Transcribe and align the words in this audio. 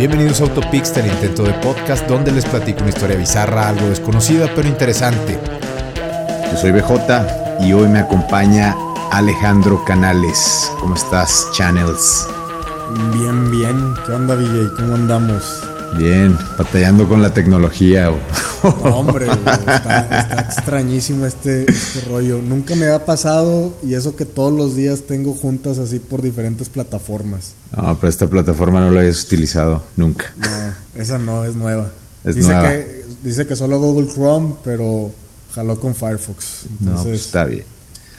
Bienvenidos 0.00 0.40
a 0.40 0.44
Autopix, 0.44 0.96
el 0.96 1.08
intento 1.08 1.42
de 1.42 1.52
podcast 1.52 2.08
donde 2.08 2.32
les 2.32 2.46
platico 2.46 2.80
una 2.80 2.88
historia 2.88 3.18
bizarra, 3.18 3.68
algo 3.68 3.86
desconocida 3.90 4.50
pero 4.56 4.66
interesante. 4.66 5.38
Yo 6.50 6.56
soy 6.56 6.72
BJ 6.72 7.60
y 7.60 7.74
hoy 7.74 7.86
me 7.86 7.98
acompaña 7.98 8.74
Alejandro 9.10 9.84
Canales. 9.84 10.72
¿Cómo 10.80 10.94
estás, 10.94 11.48
Channels? 11.52 12.26
Bien, 13.12 13.50
bien. 13.50 13.94
¿Qué 14.06 14.12
onda, 14.12 14.36
DJ? 14.38 14.70
¿Cómo 14.74 14.94
andamos? 14.94 15.68
Bien, 15.98 16.34
batallando 16.56 17.06
con 17.06 17.20
la 17.20 17.34
tecnología. 17.34 18.10
No, 18.62 18.70
hombre, 18.98 19.26
está, 19.26 20.46
extrañísimo 20.48 21.26
este, 21.26 21.70
este, 21.70 22.00
rollo. 22.02 22.40
Nunca 22.42 22.74
me 22.74 22.88
ha 22.88 23.04
pasado 23.04 23.74
y 23.82 23.94
eso 23.94 24.16
que 24.16 24.24
todos 24.24 24.52
los 24.52 24.76
días 24.76 25.02
tengo 25.02 25.34
juntas 25.34 25.78
así 25.78 25.98
por 25.98 26.22
diferentes 26.22 26.68
plataformas. 26.68 27.54
No, 27.76 27.96
pero 27.98 28.08
esta 28.08 28.26
plataforma 28.26 28.80
no 28.80 28.90
la 28.90 29.00
habías 29.00 29.24
utilizado 29.24 29.82
nunca. 29.96 30.32
No, 30.36 31.00
esa 31.00 31.18
no, 31.18 31.44
es 31.44 31.54
nueva. 31.54 31.90
dice, 32.24 32.48
Que, 32.48 33.04
dice 33.22 33.46
que 33.46 33.56
solo 33.56 33.78
Google 33.78 34.12
Chrome, 34.12 34.54
pero 34.64 35.12
jaló 35.54 35.78
con 35.78 35.94
Firefox. 35.94 36.66
no, 36.80 37.02
pues 37.02 37.20
está 37.20 37.44
bien. 37.44 37.64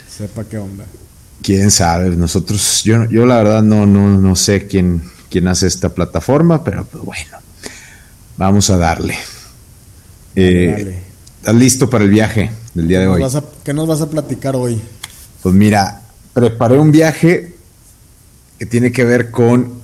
Sepa 0.08 0.44
qué 0.44 0.58
onda. 0.58 0.84
Quién 1.42 1.70
sabe, 1.70 2.10
nosotros, 2.10 2.82
yo, 2.84 3.04
yo 3.06 3.26
la 3.26 3.38
verdad 3.38 3.62
no, 3.62 3.84
no, 3.84 4.20
no 4.20 4.36
sé 4.36 4.66
quién, 4.68 5.02
quién 5.28 5.48
hace 5.48 5.66
esta 5.66 5.88
plataforma, 5.88 6.62
pero 6.62 6.84
pues 6.84 7.02
bueno, 7.04 7.38
vamos 8.36 8.70
a 8.70 8.76
darle. 8.76 9.16
Eh, 10.34 11.02
¿Estás 11.38 11.54
listo 11.54 11.90
para 11.90 12.04
el 12.04 12.10
viaje 12.10 12.50
del 12.74 12.88
día 12.88 13.00
de 13.00 13.06
hoy? 13.08 13.22
¿Qué 13.64 13.74
nos 13.74 13.86
vas 13.86 14.00
a 14.00 14.08
platicar 14.08 14.56
hoy? 14.56 14.80
Pues 15.42 15.54
mira, 15.54 16.02
preparé 16.32 16.78
un 16.78 16.92
viaje 16.92 17.54
que 18.58 18.66
tiene 18.66 18.92
que 18.92 19.04
ver 19.04 19.30
con 19.30 19.82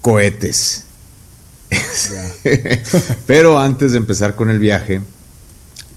cohetes. 0.00 0.84
Pero 3.26 3.58
antes 3.58 3.92
de 3.92 3.98
empezar 3.98 4.34
con 4.34 4.50
el 4.50 4.58
viaje, 4.58 5.00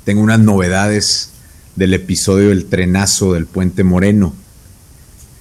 tengo 0.04 0.22
unas 0.22 0.40
novedades 0.40 1.30
del 1.76 1.94
episodio 1.94 2.50
del 2.50 2.66
trenazo 2.66 3.34
del 3.34 3.46
puente 3.46 3.84
Moreno. 3.84 4.34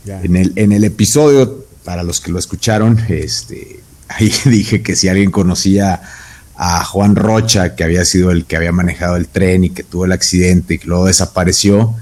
En, 0.06 0.36
el, 0.36 0.52
en 0.56 0.72
el 0.72 0.84
episodio, 0.84 1.64
para 1.84 2.02
los 2.02 2.20
que 2.20 2.32
lo 2.32 2.38
escucharon, 2.38 2.98
este, 3.08 3.80
ahí 4.08 4.32
dije 4.44 4.82
que 4.82 4.96
si 4.96 5.08
alguien 5.08 5.30
conocía 5.30 6.02
a 6.56 6.84
Juan 6.84 7.16
Rocha, 7.16 7.74
que 7.74 7.84
había 7.84 8.04
sido 8.04 8.30
el 8.30 8.44
que 8.44 8.56
había 8.56 8.72
manejado 8.72 9.16
el 9.16 9.28
tren 9.28 9.64
y 9.64 9.70
que 9.70 9.82
tuvo 9.82 10.04
el 10.04 10.12
accidente 10.12 10.74
y 10.74 10.78
que 10.78 10.86
luego 10.86 11.06
desapareció, 11.06 11.94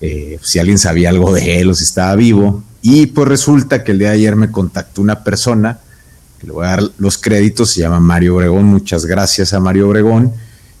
eh, 0.00 0.38
si 0.42 0.58
alguien 0.58 0.78
sabía 0.78 1.10
algo 1.10 1.32
de 1.32 1.60
él 1.60 1.70
o 1.70 1.74
si 1.74 1.84
estaba 1.84 2.14
vivo. 2.16 2.62
Y 2.82 3.06
pues 3.06 3.28
resulta 3.28 3.84
que 3.84 3.92
el 3.92 3.98
día 3.98 4.08
de 4.08 4.14
ayer 4.14 4.36
me 4.36 4.50
contactó 4.50 5.02
una 5.02 5.24
persona, 5.24 5.80
que 6.40 6.46
le 6.46 6.52
voy 6.52 6.66
a 6.66 6.70
dar 6.70 6.82
los 6.98 7.18
créditos, 7.18 7.72
se 7.72 7.80
llama 7.80 8.00
Mario 8.00 8.36
Obregón, 8.36 8.64
muchas 8.64 9.04
gracias 9.04 9.52
a 9.52 9.60
Mario 9.60 9.88
Obregón, 9.88 10.32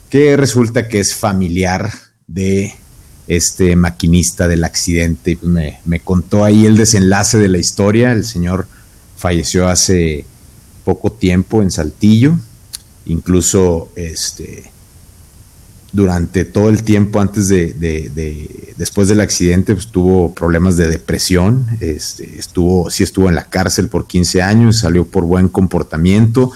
que 0.08 0.36
resulta 0.36 0.88
que 0.88 1.00
es 1.00 1.14
familiar 1.14 1.92
de 2.26 2.74
este 3.26 3.76
maquinista 3.76 4.48
del 4.48 4.64
accidente. 4.64 5.36
Pues 5.36 5.52
me, 5.52 5.80
me 5.84 6.00
contó 6.00 6.44
ahí 6.44 6.64
el 6.64 6.76
desenlace 6.76 7.38
de 7.38 7.48
la 7.48 7.58
historia, 7.58 8.12
el 8.12 8.24
señor 8.24 8.66
falleció 9.16 9.68
hace 9.68 10.24
poco 10.84 11.12
tiempo 11.12 11.60
en 11.60 11.70
Saltillo, 11.70 12.38
incluso 13.08 13.90
este, 13.96 14.70
durante 15.92 16.44
todo 16.44 16.68
el 16.68 16.82
tiempo 16.82 17.20
antes 17.20 17.48
de, 17.48 18.72
después 18.76 19.08
del 19.08 19.20
accidente, 19.20 19.74
pues, 19.74 19.88
tuvo 19.88 20.34
problemas 20.34 20.76
de 20.76 20.88
depresión, 20.88 21.66
este, 21.80 22.38
estuvo, 22.38 22.90
sí 22.90 23.02
estuvo 23.02 23.28
en 23.28 23.34
la 23.34 23.44
cárcel 23.44 23.88
por 23.88 24.06
15 24.06 24.42
años, 24.42 24.78
salió 24.78 25.06
por 25.06 25.24
buen 25.24 25.48
comportamiento, 25.48 26.52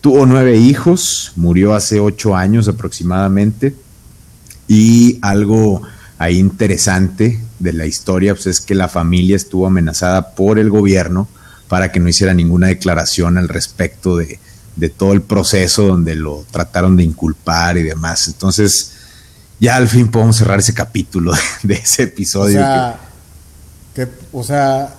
tuvo 0.00 0.26
nueve 0.26 0.56
hijos, 0.56 1.32
murió 1.36 1.74
hace 1.74 2.00
ocho 2.00 2.36
años 2.36 2.68
aproximadamente, 2.68 3.74
y 4.68 5.18
algo 5.22 5.82
ahí 6.18 6.38
interesante 6.38 7.40
de 7.58 7.72
la 7.72 7.86
historia 7.86 8.34
pues, 8.34 8.46
es 8.46 8.60
que 8.60 8.74
la 8.74 8.88
familia 8.88 9.34
estuvo 9.34 9.66
amenazada 9.66 10.34
por 10.34 10.58
el 10.58 10.70
gobierno 10.70 11.28
para 11.68 11.90
que 11.90 12.00
no 12.00 12.08
hiciera 12.08 12.32
ninguna 12.32 12.68
declaración 12.68 13.38
al 13.38 13.48
respecto 13.48 14.16
de, 14.16 14.38
de 14.78 14.88
todo 14.88 15.12
el 15.12 15.22
proceso 15.22 15.86
donde 15.86 16.14
lo 16.14 16.44
trataron 16.50 16.96
de 16.96 17.02
inculpar 17.02 17.76
y 17.76 17.82
demás. 17.82 18.28
Entonces, 18.28 18.92
ya 19.58 19.76
al 19.76 19.88
fin 19.88 20.08
podemos 20.08 20.36
cerrar 20.36 20.60
ese 20.60 20.72
capítulo 20.72 21.32
de, 21.62 21.74
ese 21.74 22.04
episodio. 22.04 22.60
O 22.60 22.62
sea, 22.62 23.00
que, 23.94 24.08
o 24.32 24.44
sea, 24.44 24.94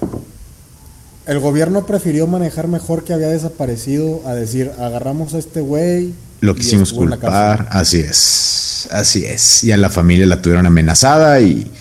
el 1.25 1.39
gobierno 1.39 1.85
prefirió 1.85 2.27
manejar 2.27 2.67
mejor 2.67 3.05
que 3.05 3.13
había 3.13 3.29
desaparecido 3.29 4.21
a 4.27 4.35
decir, 4.35 4.71
agarramos 4.77 5.33
a 5.33 5.39
este 5.39 5.61
güey. 5.61 6.13
Lo 6.41 6.55
quisimos 6.55 6.91
culpar, 6.91 7.69
así 7.71 7.99
es, 7.99 8.89
así 8.91 9.25
es. 9.25 9.63
Y 9.63 9.71
a 9.71 9.77
la 9.77 9.89
familia 9.89 10.25
la 10.25 10.41
tuvieron 10.41 10.65
amenazada 10.65 11.39
y, 11.39 11.71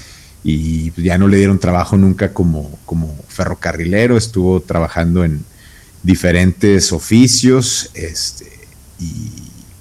y 0.45 0.93
ya 1.03 1.19
no 1.19 1.27
le 1.27 1.37
dieron 1.37 1.59
trabajo 1.59 1.97
nunca 1.97 2.33
como, 2.33 2.79
como 2.87 3.17
ferrocarrilero, 3.29 4.17
estuvo 4.17 4.61
trabajando 4.61 5.25
en, 5.25 5.45
diferentes 6.03 6.93
oficios, 6.93 7.91
este, 7.95 8.51
y 8.99 9.31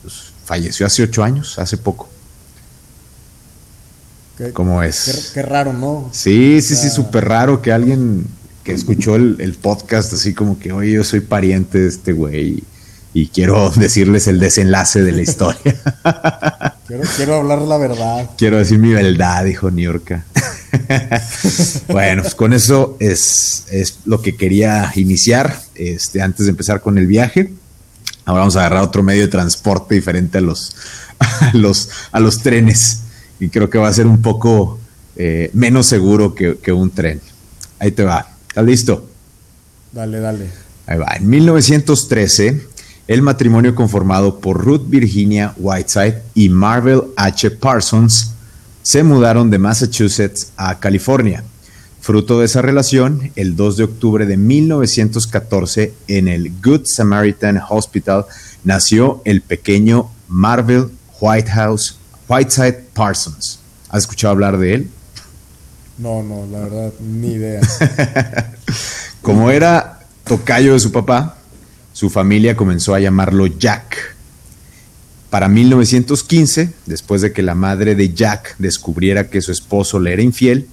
pues, 0.01 0.31
falleció 0.45 0.85
hace 0.85 1.03
ocho 1.03 1.23
años, 1.23 1.59
hace 1.59 1.77
poco. 1.77 2.09
¿Cómo 4.53 4.83
es? 4.83 5.31
Qué, 5.33 5.41
raro, 5.41 5.73
¿no? 5.73 6.09
Sí, 6.11 6.61
sí, 6.61 6.75
sí, 6.75 6.89
súper 6.89 7.25
raro 7.25 7.61
que 7.61 7.71
alguien 7.71 8.27
que 8.63 8.71
escuchó 8.71 9.15
el, 9.15 9.57
podcast 9.59 10.13
así 10.13 10.33
como 10.33 10.59
que, 10.59 10.71
oye, 10.71 10.91
yo 10.91 11.03
soy 11.03 11.21
pariente 11.21 11.79
de 11.79 11.87
este 11.87 12.11
güey 12.11 12.63
y, 13.13 13.27
quiero 13.29 13.69
decirles 13.75 14.27
el 14.27 14.39
desenlace 14.39 15.01
de 15.01 15.11
la 15.11 15.21
historia. 15.21 15.75
quiero, 16.87 17.03
quiero 17.15 17.35
hablar 17.35 17.61
la 17.61 17.77
verdad. 17.77 18.29
Quiero 18.37 18.57
decir 18.57 18.77
mi 18.77 18.93
verdad, 18.93 19.43
dijo 19.43 19.71
Niorca. 19.71 20.25
bueno, 21.87 22.23
pues 22.23 22.35
con 22.35 22.53
eso 22.53 22.97
es, 22.99 23.65
es, 23.71 23.99
lo 24.05 24.21
que 24.21 24.35
quería 24.35 24.91
iniciar 24.95 25.59
este, 25.75 26.21
antes 26.21 26.45
de 26.45 26.51
empezar 26.51 26.81
con 26.81 26.97
el 26.97 27.07
viaje. 27.07 27.53
Ahora 28.25 28.41
vamos 28.41 28.55
a 28.55 28.59
agarrar 28.61 28.83
otro 28.83 29.03
medio 29.03 29.21
de 29.21 29.27
transporte 29.29 29.95
diferente 29.95 30.37
a 30.39 30.41
los, 30.41 30.75
a 31.19 31.51
los, 31.53 31.89
a 32.11 32.19
los 32.19 32.41
trenes. 32.41 33.01
Y 33.39 33.49
creo 33.49 33.69
que 33.69 33.77
va 33.77 33.87
a 33.87 33.93
ser 33.93 34.07
un 34.07 34.21
poco 34.21 34.79
eh, 35.15 35.49
menos 35.53 35.87
seguro 35.87 36.35
que, 36.35 36.57
que 36.57 36.71
un 36.71 36.89
tren. 36.89 37.21
Ahí 37.79 37.91
te 37.91 38.03
va. 38.03 38.27
¿Estás 38.49 38.65
listo? 38.65 39.09
Dale, 39.91 40.19
dale. 40.19 40.49
Ahí 40.87 40.97
va. 40.97 41.15
En 41.15 41.29
1913, 41.29 42.67
el 43.07 43.21
matrimonio 43.21 43.75
conformado 43.75 44.39
por 44.39 44.63
Ruth 44.63 44.83
Virginia 44.87 45.53
Whiteside 45.57 46.23
y 46.33 46.49
Marvel 46.49 47.03
H. 47.15 47.51
Parsons 47.51 48.33
se 48.87 49.03
mudaron 49.03 49.49
de 49.49 49.57
Massachusetts 49.57 50.53
a 50.55 50.79
California. 50.79 51.43
Fruto 51.99 52.39
de 52.39 52.45
esa 52.45 52.61
relación, 52.61 53.33
el 53.35 53.57
2 53.57 53.75
de 53.75 53.83
octubre 53.83 54.25
de 54.25 54.37
1914, 54.37 55.93
en 56.07 56.29
el 56.29 56.53
Good 56.63 56.83
Samaritan 56.85 57.61
Hospital, 57.67 58.23
nació 58.63 59.21
el 59.25 59.41
pequeño 59.41 60.09
Marvel 60.29 60.85
Whitehouse, 61.19 61.97
Whiteside 62.29 62.85
Parsons. 62.93 63.59
¿Has 63.89 64.03
escuchado 64.03 64.31
hablar 64.31 64.57
de 64.57 64.75
él? 64.75 64.89
No, 65.97 66.23
no, 66.23 66.47
la 66.49 66.59
verdad, 66.59 66.93
ni 67.01 67.33
idea. 67.33 67.59
Como 69.21 69.51
era 69.51 69.99
tocayo 70.23 70.71
de 70.71 70.79
su 70.79 70.93
papá, 70.93 71.35
su 71.91 72.09
familia 72.09 72.55
comenzó 72.55 72.95
a 72.95 73.01
llamarlo 73.01 73.47
Jack 73.47 74.15
para 75.29 75.49
1915, 75.49 76.71
después 76.85 77.21
de 77.21 77.33
que 77.33 77.41
la 77.41 77.55
madre 77.55 77.95
de 77.95 78.13
Jack 78.13 78.55
descubriera 78.59 79.29
que 79.29 79.41
su 79.41 79.51
esposo 79.51 79.99
le 79.99 80.13
era 80.13 80.21
infiel, 80.21 80.67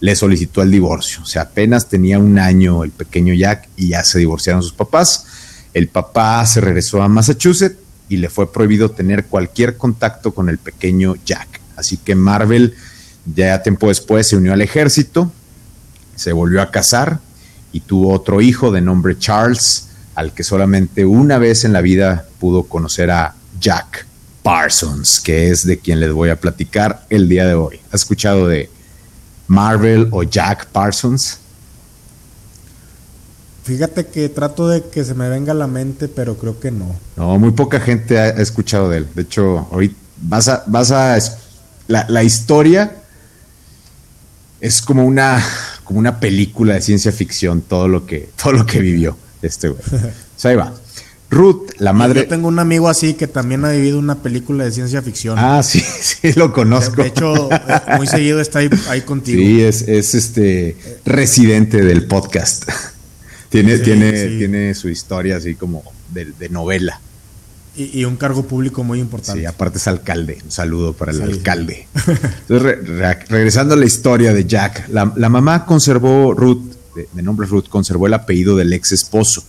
le 0.00 0.16
solicitó 0.16 0.62
el 0.62 0.70
divorcio. 0.70 1.22
O 1.22 1.26
sea, 1.26 1.42
apenas 1.42 1.88
tenía 1.88 2.18
un 2.18 2.38
año 2.38 2.84
el 2.84 2.90
pequeño 2.90 3.34
Jack 3.34 3.68
y 3.76 3.88
ya 3.88 4.04
se 4.04 4.18
divorciaron 4.18 4.62
sus 4.62 4.72
papás. 4.72 5.26
El 5.74 5.88
papá 5.88 6.44
se 6.46 6.60
regresó 6.60 7.02
a 7.02 7.08
Massachusetts 7.08 7.76
y 8.08 8.16
le 8.16 8.30
fue 8.30 8.50
prohibido 8.50 8.90
tener 8.90 9.26
cualquier 9.26 9.76
contacto 9.76 10.32
con 10.32 10.48
el 10.48 10.58
pequeño 10.58 11.16
Jack. 11.26 11.60
Así 11.76 11.98
que 11.98 12.14
Marvel, 12.14 12.74
ya 13.26 13.62
tiempo 13.62 13.88
después, 13.88 14.28
se 14.28 14.36
unió 14.36 14.54
al 14.54 14.62
ejército, 14.62 15.30
se 16.16 16.32
volvió 16.32 16.62
a 16.62 16.70
casar 16.70 17.20
y 17.72 17.80
tuvo 17.80 18.12
otro 18.12 18.40
hijo 18.40 18.70
de 18.70 18.80
nombre 18.80 19.18
Charles, 19.18 19.88
al 20.14 20.32
que 20.32 20.42
solamente 20.42 21.04
una 21.04 21.38
vez 21.38 21.64
en 21.64 21.72
la 21.72 21.80
vida 21.80 22.26
pudo 22.40 22.64
conocer 22.64 23.10
a 23.10 23.34
Jack 23.60 24.06
Parsons, 24.42 25.20
que 25.20 25.50
es 25.50 25.66
de 25.66 25.78
quien 25.78 26.00
les 26.00 26.12
voy 26.12 26.30
a 26.30 26.40
platicar 26.40 27.04
el 27.10 27.28
día 27.28 27.46
de 27.46 27.54
hoy. 27.54 27.80
¿Has 27.88 28.02
escuchado 28.02 28.48
de 28.48 28.70
Marvel 29.46 30.08
o 30.10 30.22
Jack 30.22 30.66
Parsons? 30.66 31.38
Fíjate 33.64 34.06
que 34.06 34.30
trato 34.30 34.66
de 34.68 34.82
que 34.84 35.04
se 35.04 35.14
me 35.14 35.28
venga 35.28 35.52
a 35.52 35.54
la 35.54 35.66
mente, 35.66 36.08
pero 36.08 36.38
creo 36.38 36.58
que 36.58 36.70
no. 36.70 36.96
No, 37.16 37.38
muy 37.38 37.50
poca 37.50 37.78
gente 37.80 38.18
ha 38.18 38.28
escuchado 38.28 38.88
de 38.88 38.98
él. 38.98 39.08
De 39.14 39.22
hecho, 39.22 39.68
hoy 39.70 39.94
vas 40.22 40.48
a, 40.48 40.64
vas 40.66 40.90
a 40.90 41.18
la, 41.86 42.22
historia 42.22 42.96
es 44.60 44.80
como 44.80 45.04
una, 45.04 45.44
como 45.84 45.98
una 45.98 46.20
película 46.20 46.74
de 46.74 46.80
ciencia 46.80 47.12
ficción, 47.12 47.60
todo 47.62 47.88
lo 47.88 48.06
que, 48.06 48.30
todo 48.42 48.52
lo 48.52 48.66
que 48.66 48.80
vivió 48.80 49.16
este 49.42 49.68
güey. 49.68 49.82
ahí 50.44 50.56
va. 50.56 50.72
Ruth, 51.30 51.72
la 51.78 51.92
madre. 51.92 52.22
Yo 52.22 52.28
tengo 52.28 52.48
un 52.48 52.58
amigo 52.58 52.88
así 52.88 53.14
que 53.14 53.26
también 53.26 53.64
ha 53.64 53.70
vivido 53.70 53.98
una 53.98 54.22
película 54.22 54.64
de 54.64 54.72
ciencia 54.72 55.02
ficción. 55.02 55.38
Ah, 55.38 55.62
sí, 55.62 55.80
sí, 55.80 56.32
lo 56.34 56.52
conozco. 56.52 57.02
De 57.02 57.08
hecho, 57.08 57.50
eh, 57.52 57.96
muy 57.96 58.06
seguido 58.06 58.40
está 58.40 58.60
ahí, 58.60 59.02
contigo. 59.02 59.38
Sí, 59.38 59.62
es, 59.62 59.82
es, 59.82 60.14
este 60.14 60.76
residente 61.04 61.82
del 61.82 62.06
podcast. 62.06 62.64
tiene, 63.50 63.78
tiene, 63.78 64.12
tiene 64.38 64.74
su 64.74 64.88
historia 64.88 65.36
así 65.36 65.54
como 65.54 65.82
de, 66.12 66.48
novela. 66.48 67.00
Y, 67.76 68.04
un 68.04 68.16
cargo 68.16 68.44
público 68.44 68.82
muy 68.82 68.98
importante. 68.98 69.40
Sí, 69.40 69.46
aparte 69.46 69.78
es 69.78 69.86
alcalde. 69.86 70.38
Un 70.42 70.50
saludo 70.50 70.94
para 70.94 71.12
el 71.12 71.22
alcalde. 71.22 71.86
Entonces, 72.48 72.78
regresando 73.28 73.74
a 73.74 73.76
la 73.76 73.84
historia 73.84 74.32
de 74.32 74.46
Jack, 74.46 74.88
la, 74.88 75.04
mamá 75.04 75.64
conservó 75.64 76.34
Ruth, 76.34 76.72
de 77.12 77.22
nombre 77.22 77.46
Ruth, 77.46 77.68
conservó 77.68 78.08
el 78.08 78.14
apellido 78.14 78.56
del 78.56 78.72
ex 78.72 78.90
esposo 78.90 79.44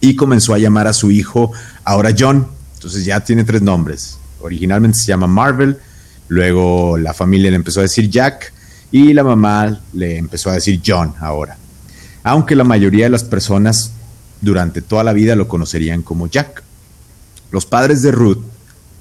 y 0.00 0.16
comenzó 0.16 0.54
a 0.54 0.58
llamar 0.58 0.86
a 0.86 0.92
su 0.92 1.10
hijo 1.10 1.52
ahora 1.84 2.14
John. 2.16 2.46
Entonces 2.74 3.04
ya 3.04 3.20
tiene 3.20 3.44
tres 3.44 3.62
nombres. 3.62 4.18
Originalmente 4.40 4.98
se 4.98 5.06
llama 5.06 5.26
Marvel, 5.26 5.78
luego 6.28 6.96
la 6.96 7.12
familia 7.12 7.50
le 7.50 7.56
empezó 7.56 7.80
a 7.80 7.84
decir 7.84 8.08
Jack 8.08 8.52
y 8.90 9.12
la 9.12 9.22
mamá 9.22 9.80
le 9.92 10.16
empezó 10.16 10.50
a 10.50 10.54
decir 10.54 10.80
John 10.84 11.14
ahora. 11.20 11.56
Aunque 12.22 12.56
la 12.56 12.64
mayoría 12.64 13.04
de 13.04 13.10
las 13.10 13.24
personas 13.24 13.92
durante 14.40 14.82
toda 14.82 15.04
la 15.04 15.12
vida 15.12 15.36
lo 15.36 15.48
conocerían 15.48 16.02
como 16.02 16.26
Jack. 16.26 16.62
Los 17.50 17.66
padres 17.66 18.02
de 18.02 18.12
Ruth 18.12 18.42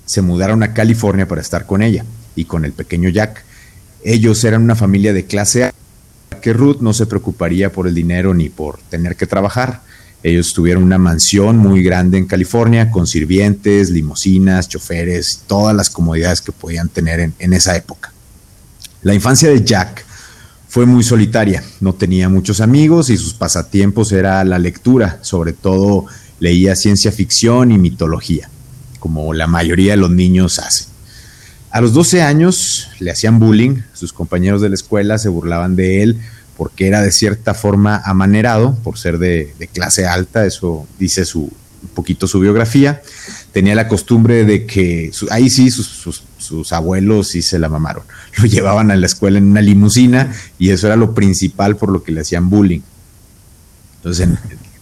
se 0.06 0.22
mudaron 0.22 0.64
a 0.64 0.74
California 0.74 1.28
para 1.28 1.42
estar 1.42 1.66
con 1.66 1.82
ella 1.82 2.04
y 2.36 2.46
con 2.46 2.66
el 2.66 2.74
pequeño 2.74 3.10
Jack. 3.10 3.44
Ellos 4.04 4.44
eran 4.44 4.64
una 4.64 4.76
familia 4.76 5.14
de 5.14 5.26
clase 5.26 5.66
A, 5.66 5.74
que 6.42 6.54
Ruth 6.54 6.80
no 6.82 6.94
se 6.94 7.06
preocuparía 7.06 7.72
por 7.72 7.88
el 7.88 7.94
dinero 7.94 8.34
ni 8.34 8.50
por 8.50 8.80
tener 8.90 9.16
que 9.16 9.28
trabajar. 9.28 9.82
Ellos 10.22 10.54
tuvieron 10.54 10.84
una 10.84 10.98
mansión 10.98 11.58
muy 11.58 11.82
grande 11.82 12.18
en 12.18 12.26
California 12.26 12.92
con 12.92 13.08
sirvientes, 13.08 13.90
limosinas, 13.90 14.68
choferes, 14.68 15.44
todas 15.48 15.76
las 15.76 15.90
comodidades 15.90 16.42
que 16.42 16.52
podían 16.52 16.90
tener 16.90 17.20
en, 17.20 17.34
en 17.40 17.54
esa 17.54 17.76
época. 17.76 18.12
La 19.02 19.14
infancia 19.14 19.50
de 19.50 19.64
Jack 19.64 20.06
fue 20.68 20.86
muy 20.86 21.04
solitaria, 21.04 21.64
no 21.80 21.94
tenía 21.94 22.28
muchos 22.30 22.60
amigos 22.62 23.10
y 23.10 23.18
sus 23.18 23.34
pasatiempos 23.34 24.12
era 24.12 24.44
la 24.44 24.60
lectura, 24.60 25.20
sobre 25.22 25.54
todo 25.54 26.06
leía 26.40 26.76
ciencia 26.76 27.12
ficción 27.12 27.72
y 27.72 27.78
mitología, 27.78 28.50
como 29.00 29.34
la 29.34 29.48
mayoría 29.48 29.94
de 29.94 29.98
los 29.98 30.12
niños 30.12 30.60
hacen. 30.60 30.88
A 31.72 31.82
los 31.82 31.94
12 31.94 32.22
años 32.24 32.90
le 33.00 33.12
hacían 33.12 33.40
bullying, 33.40 33.82
sus 33.94 34.12
compañeros 34.12 34.62
de 34.62 34.70
la 34.70 34.76
escuela 34.76 35.18
se 35.18 35.30
burlaban 35.30 35.76
de 35.76 36.04
él 36.04 36.20
porque 36.60 36.88
era 36.88 37.02
de 37.02 37.14
cierta 37.14 37.54
forma 37.54 38.02
amanerado 38.04 38.76
por 38.84 38.98
ser 38.98 39.18
de, 39.18 39.54
clase 39.74 40.06
alta, 40.06 40.46
eso 40.46 40.86
dice 41.00 41.24
su, 41.24 41.44
un 41.44 41.90
poquito 41.94 42.28
su 42.28 42.42
biografía. 42.42 43.02
Tenía 43.54 43.76
la 43.76 43.88
costumbre 43.88 44.44
de 44.44 44.66
que, 44.66 45.10
ahí 45.32 45.50
sí, 45.50 45.72
sus, 45.72 46.22
sus, 46.38 46.74
abuelos 46.74 47.30
sí 47.30 47.42
se 47.42 47.60
la 47.60 47.70
mamaron. 47.70 48.04
Lo 48.38 48.46
llevaban 48.46 48.92
a 48.92 48.98
la 48.98 49.06
escuela 49.06 49.38
en 49.38 49.46
una 49.46 49.62
limusina 49.62 50.34
y 50.58 50.72
eso 50.72 50.88
era 50.88 50.98
lo 50.98 51.14
principal 51.14 51.78
por 51.78 51.94
lo 51.94 52.04
que 52.04 52.12
le 52.12 52.20
hacían 52.20 52.50
bullying. 52.50 52.82
Entonces, 53.96 54.28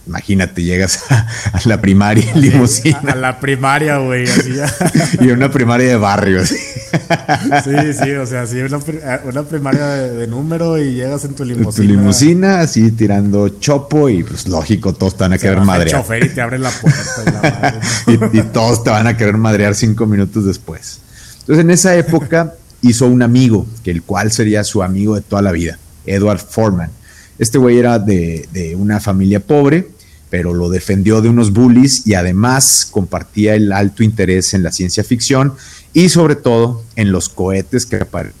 Imagínate, 0.08 0.62
llegas 0.64 1.04
a, 1.10 1.26
la 1.66 1.82
primaria 1.82 2.24
en 2.32 2.40
limusina. 2.40 2.98
A, 3.12 3.14
la 3.14 3.38
primaria, 3.38 3.98
güey, 3.98 4.26
así 4.26 4.54
ya. 4.54 4.72
y 5.20 5.28
una 5.28 5.50
primaria 5.50 5.86
de 5.86 5.96
barrio, 5.96 6.40
Sí, 7.64 7.92
sí, 7.92 8.10
o 8.12 8.26
sea, 8.26 8.46
sí, 8.46 8.58
una, 8.60 9.42
primaria 9.42 9.86
de, 9.86 10.26
número 10.26 10.78
y 10.78 10.94
llegas 10.94 11.24
en 11.24 11.34
tu 11.34 11.44
limusina. 11.44 11.72
Tu 11.72 11.82
limusina, 11.82 12.60
así 12.60 12.90
tirando 12.92 13.48
chopo 13.48 14.08
y 14.08 14.22
pues 14.22 14.48
lógico, 14.48 14.94
todos 14.94 15.16
te 15.16 15.24
van 15.24 15.32
a 15.34 15.38
querer 15.38 15.60
madrear. 15.60 16.00
chofer 16.00 16.24
y 16.24 16.28
te 16.30 16.40
abre 16.40 16.58
la 16.58 16.70
puerta 16.70 17.80
y, 18.06 18.38
y 18.38 18.42
todos 18.42 18.84
te 18.84 18.90
van 18.90 19.06
a 19.06 19.16
querer 19.16 19.36
madrear 19.36 19.74
cinco 19.74 20.06
minutos 20.06 20.44
después. 20.44 21.00
Entonces, 21.40 21.64
en 21.64 21.70
esa 21.70 21.96
época 21.96 22.54
hizo 22.82 23.06
un 23.06 23.22
amigo, 23.22 23.66
que 23.82 23.90
el 23.90 24.02
cual 24.02 24.32
sería 24.32 24.64
su 24.64 24.82
amigo 24.82 25.14
de 25.14 25.22
toda 25.22 25.42
la 25.42 25.52
vida, 25.52 25.78
Edward 26.06 26.40
Foreman. 26.40 26.90
Este 27.38 27.58
güey 27.58 27.78
era 27.78 27.98
de, 27.98 28.48
de 28.52 28.76
una 28.76 29.00
familia 29.00 29.40
pobre, 29.40 29.88
pero 30.30 30.54
lo 30.54 30.68
defendió 30.68 31.20
de 31.20 31.28
unos 31.28 31.52
bullies 31.52 32.06
y 32.06 32.14
además 32.14 32.86
compartía 32.90 33.54
el 33.54 33.72
alto 33.72 34.02
interés 34.02 34.54
en 34.54 34.62
la 34.62 34.72
ciencia 34.72 35.04
ficción 35.04 35.54
y 35.92 36.08
sobre 36.08 36.36
todo 36.36 36.84
en 36.96 37.12
los 37.12 37.28
cohetes 37.28 37.86
que 37.86 37.96
aparecen. 37.96 38.34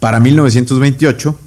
Para 0.00 0.20
1928, 0.20 1.38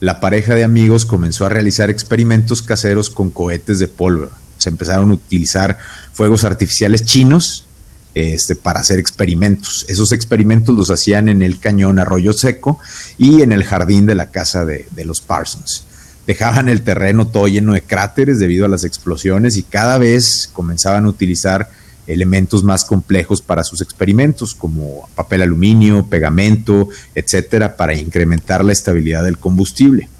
la 0.00 0.20
pareja 0.20 0.54
de 0.54 0.64
amigos 0.64 1.04
comenzó 1.04 1.44
a 1.44 1.48
realizar 1.48 1.90
experimentos 1.90 2.62
caseros 2.62 3.10
con 3.10 3.30
cohetes 3.30 3.78
de 3.78 3.88
pólvora. 3.88 4.32
Se 4.56 4.70
empezaron 4.70 5.10
a 5.10 5.14
utilizar 5.14 5.78
fuegos 6.12 6.44
artificiales 6.44 7.04
chinos 7.04 7.66
este, 8.14 8.56
para 8.56 8.80
hacer 8.80 8.98
experimentos. 8.98 9.84
Esos 9.88 10.12
experimentos 10.12 10.74
los 10.74 10.90
hacían 10.90 11.28
en 11.28 11.42
el 11.42 11.60
cañón 11.60 11.98
Arroyo 11.98 12.32
Seco 12.32 12.78
y 13.16 13.42
en 13.42 13.52
el 13.52 13.64
jardín 13.64 14.06
de 14.06 14.14
la 14.14 14.30
casa 14.30 14.64
de, 14.64 14.86
los 15.04 15.20
Parsons. 15.20 15.84
Dejaban 16.28 16.68
el 16.68 16.82
terreno 16.82 17.26
todo 17.26 17.48
lleno 17.48 17.72
de 17.72 17.80
cráteres 17.80 18.38
debido 18.38 18.66
a 18.66 18.68
las 18.68 18.84
explosiones 18.84 19.56
y 19.56 19.62
cada 19.62 19.96
vez 19.96 20.50
comenzaban 20.52 21.06
a 21.06 21.08
utilizar 21.08 21.70
elementos 22.06 22.62
más 22.62 22.84
complejos 22.84 23.40
para 23.40 23.64
sus 23.64 23.80
experimentos, 23.80 24.54
como 24.54 25.08
papel 25.14 25.40
aluminio, 25.40 26.04
pegamento, 26.04 26.90
etcétera, 27.14 27.78
para 27.78 27.94
incrementar 27.94 28.62
la 28.62 28.74
estabilidad 28.74 29.24
del 29.24 29.38
combustible. 29.38 30.10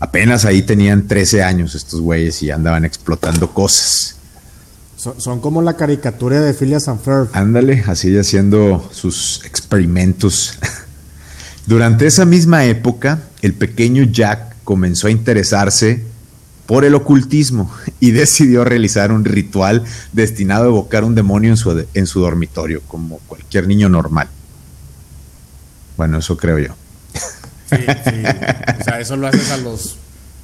Apenas 0.00 0.46
ahí 0.46 0.62
tenían 0.62 1.08
13 1.08 1.42
años 1.42 1.74
estos 1.74 2.00
güeyes 2.00 2.42
y 2.42 2.50
andaban 2.50 2.86
explotando 2.86 3.52
cosas. 3.52 4.16
Son, 4.96 5.42
como 5.42 5.60
la 5.60 5.76
caricatura 5.76 6.40
de 6.40 6.54
Phileas 6.54 6.88
and 6.88 7.02
Ferb. 7.02 7.28
Ándale, 7.34 7.84
así 7.86 8.16
haciendo 8.16 8.88
sus 8.92 9.44
experimentos. 9.44 10.58
Durante 11.66 12.06
esa 12.06 12.24
misma 12.24 12.64
época, 12.64 13.24
el 13.42 13.52
pequeño 13.52 14.04
Jack 14.04 14.53
comenzó 14.64 15.06
a 15.06 15.10
interesarse 15.10 16.04
por 16.66 16.84
el 16.84 16.94
ocultismo 16.94 17.70
y 18.00 18.10
decidió 18.10 18.64
realizar 18.64 19.12
un 19.12 19.24
ritual 19.24 19.84
destinado 20.12 20.64
a 20.64 20.68
evocar 20.68 21.04
un 21.04 21.14
demonio 21.14 21.50
en 21.50 21.56
su, 21.56 21.86
en 21.94 22.06
su 22.06 22.20
dormitorio, 22.20 22.82
como 22.88 23.18
cualquier 23.20 23.66
niño 23.66 23.88
normal. 23.88 24.28
Bueno, 25.96 26.18
eso 26.18 26.36
creo 26.36 26.58
yo. 26.58 26.74
Sí, 27.70 27.76
sí. 27.76 28.22
O 28.80 28.84
sea, 28.84 29.00
eso 29.00 29.16
lo 29.16 29.28
haces 29.28 29.50
a 29.50 29.56
los 29.58 29.96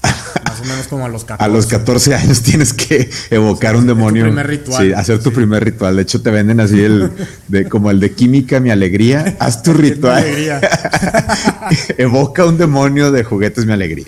más 0.02 0.61
o 0.61 0.64
menos 0.64 0.87
como 0.88 1.07
a 1.07 1.09
los 1.09 1.25
14. 1.25 1.45
A 1.45 1.49
los 1.49 1.66
14 1.66 2.14
años 2.14 2.42
tienes 2.42 2.73
que 2.73 3.11
evocar 3.30 3.76
un 3.76 3.87
demonio. 3.87 4.25
Tu 4.25 4.28
primer 4.28 4.47
ritual. 4.47 4.87
Sí, 4.87 4.92
hacer 4.92 5.19
tu 5.21 5.33
primer 5.33 5.64
ritual. 5.64 5.97
De 5.97 6.02
hecho, 6.02 6.23
te 6.23 6.30
venden 6.30 6.61
así 6.61 6.80
el 6.80 7.11
de 7.49 7.69
como 7.69 7.90
el 7.90 8.00
de 8.00 8.12
química, 8.12 8.61
mi 8.61 8.71
alegría. 8.71 9.37
Haz 9.38 9.62
tu 9.62 9.73
ritual. 9.75 10.25
Evoca 11.99 12.45
un 12.45 12.59
demonio 12.59 13.12
de 13.12 13.25
juguetes, 13.25 13.66
mi 13.66 13.73
alegría. 13.73 14.07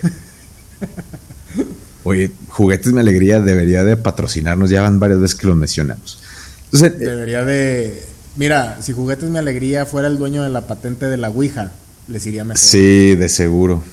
Oye, 2.03 2.31
juguetes, 2.49 2.91
mi 2.91 2.99
alegría 2.99 3.39
debería 3.39 3.83
de 3.83 3.95
patrocinarnos. 3.95 4.69
Ya 4.69 4.81
van 4.81 4.99
varias 4.99 5.21
veces 5.21 5.35
que 5.35 5.47
lo 5.47 5.55
mencionamos. 5.55 6.21
Entonces, 6.65 6.99
debería 6.99 7.45
de. 7.45 8.03
Mira, 8.35 8.79
si 8.81 8.93
Juguetes 8.93 9.29
Mi 9.29 9.37
Alegría 9.37 9.85
fuera 9.85 10.07
el 10.07 10.17
dueño 10.17 10.41
de 10.41 10.49
la 10.49 10.61
patente 10.61 11.05
de 11.05 11.17
la 11.17 11.29
Ouija, 11.29 11.71
les 12.07 12.25
iría 12.25 12.43
mejor. 12.43 12.57
Sí, 12.57 13.15
de 13.15 13.29
seguro. 13.29 13.83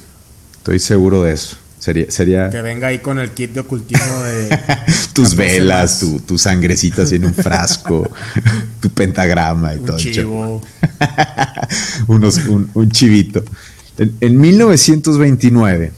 Estoy 0.56 0.78
seguro 0.78 1.22
de 1.22 1.34
eso. 1.34 1.56
Sería, 1.80 2.10
sería... 2.10 2.50
Que 2.50 2.60
venga 2.60 2.88
ahí 2.88 2.98
con 2.98 3.18
el 3.18 3.30
kit 3.30 3.52
de 3.52 3.60
ocultismo 3.60 4.22
de... 4.22 4.58
Tus 5.14 5.34
velas, 5.34 6.00
tu, 6.00 6.20
tu, 6.20 6.36
sangrecita 6.36 7.04
en 7.10 7.24
un 7.24 7.34
frasco, 7.34 8.08
tu 8.80 8.90
pentagrama 8.90 9.74
y 9.74 9.78
un 9.78 9.86
todo. 9.86 9.96
Chivo. 9.96 10.62
Unos, 12.06 12.36
un, 12.46 12.90
chivito. 12.90 13.42
En, 13.96 14.14
en 14.20 14.38
1929, 14.38 15.92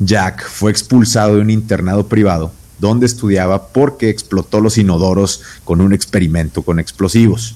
Jack 0.00 0.48
fue 0.48 0.72
expulsado 0.72 1.36
de 1.36 1.42
un 1.42 1.50
internado 1.50 2.08
privado 2.08 2.52
donde 2.80 3.06
estudiaba 3.06 3.68
porque 3.68 4.10
explotó 4.10 4.60
los 4.60 4.78
inodoros 4.78 5.42
con 5.64 5.80
un 5.80 5.92
experimento 5.92 6.62
con 6.62 6.80
explosivos. 6.80 7.54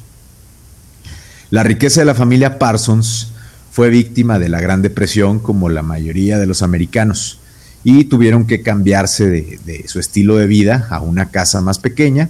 La 1.50 1.64
riqueza 1.64 2.00
de 2.00 2.06
la 2.06 2.14
familia 2.14 2.60
Parsons 2.60 3.31
fue 3.72 3.88
víctima 3.88 4.38
de 4.38 4.50
la 4.50 4.60
Gran 4.60 4.82
Depresión 4.82 5.38
como 5.38 5.70
la 5.70 5.82
mayoría 5.82 6.38
de 6.38 6.46
los 6.46 6.62
americanos 6.62 7.38
y 7.82 8.04
tuvieron 8.04 8.46
que 8.46 8.62
cambiarse 8.62 9.28
de, 9.30 9.84
su 9.88 9.98
estilo 9.98 10.36
de 10.36 10.46
vida 10.46 10.86
a 10.90 11.00
una 11.00 11.30
casa 11.30 11.62
más 11.62 11.78
pequeña, 11.78 12.28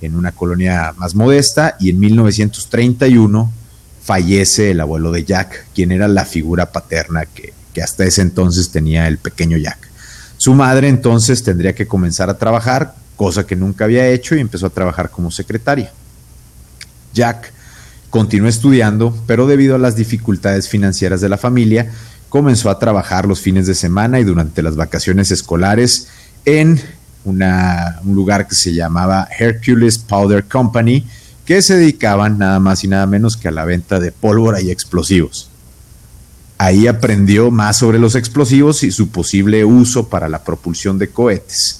en 0.00 0.16
una 0.16 0.32
colonia 0.32 0.92
más 0.98 1.14
modesta 1.14 1.76
y 1.78 1.90
en 1.90 2.00
1931 2.00 3.52
fallece 4.02 4.72
el 4.72 4.80
abuelo 4.80 5.12
de 5.12 5.24
Jack, 5.24 5.66
quien 5.74 5.92
era 5.92 6.08
la 6.08 6.24
figura 6.24 6.72
paterna 6.72 7.24
que, 7.24 7.54
hasta 7.80 8.04
ese 8.04 8.20
entonces 8.22 8.70
tenía 8.70 9.06
el 9.06 9.16
pequeño 9.16 9.56
Jack. 9.56 9.78
Su 10.36 10.54
madre 10.54 10.88
entonces 10.88 11.42
tendría 11.44 11.74
que 11.74 11.86
comenzar 11.86 12.28
a 12.28 12.36
trabajar, 12.36 12.94
cosa 13.16 13.46
que 13.46 13.56
nunca 13.56 13.84
había 13.84 14.08
hecho 14.08 14.34
y 14.34 14.40
empezó 14.40 14.66
a 14.66 14.70
trabajar 14.70 15.10
como 15.10 15.30
secretaria. 15.30 15.92
Jack 17.14 17.52
Continuó 18.10 18.48
estudiando, 18.48 19.16
pero 19.26 19.46
debido 19.46 19.76
a 19.76 19.78
las 19.78 19.96
dificultades 19.96 20.68
financieras 20.68 21.20
de 21.20 21.28
la 21.28 21.38
familia, 21.38 21.90
comenzó 22.28 22.70
a 22.70 22.78
trabajar 22.78 23.26
los 23.26 23.40
fines 23.40 23.66
de 23.66 23.74
semana 23.74 24.20
y 24.20 24.24
durante 24.24 24.62
las 24.62 24.76
vacaciones 24.76 25.30
escolares 25.30 26.08
en 26.44 26.80
un 27.24 28.14
lugar 28.14 28.48
que 28.48 28.54
se 28.54 28.72
llamaba 28.72 29.28
Hercules 29.38 29.98
Powder 29.98 30.44
Company, 30.44 31.06
que 31.44 31.62
se 31.62 31.76
dedicaban 31.76 32.38
nada 32.38 32.60
más 32.60 32.82
y 32.84 32.88
nada 32.88 33.06
menos 33.06 33.36
que 33.36 33.48
a 33.48 33.52
la 33.52 33.64
venta 33.64 34.00
de 34.00 34.12
pólvora 34.12 34.60
y 34.60 34.70
explosivos. 34.70 35.50
Ahí 36.58 36.86
aprendió 36.86 37.50
más 37.50 37.78
sobre 37.78 37.98
los 37.98 38.14
explosivos 38.14 38.82
y 38.82 38.90
su 38.90 39.08
posible 39.08 39.64
uso 39.64 40.08
para 40.08 40.28
la 40.28 40.44
propulsión 40.44 40.98
de 40.98 41.08
cohetes. 41.08 41.79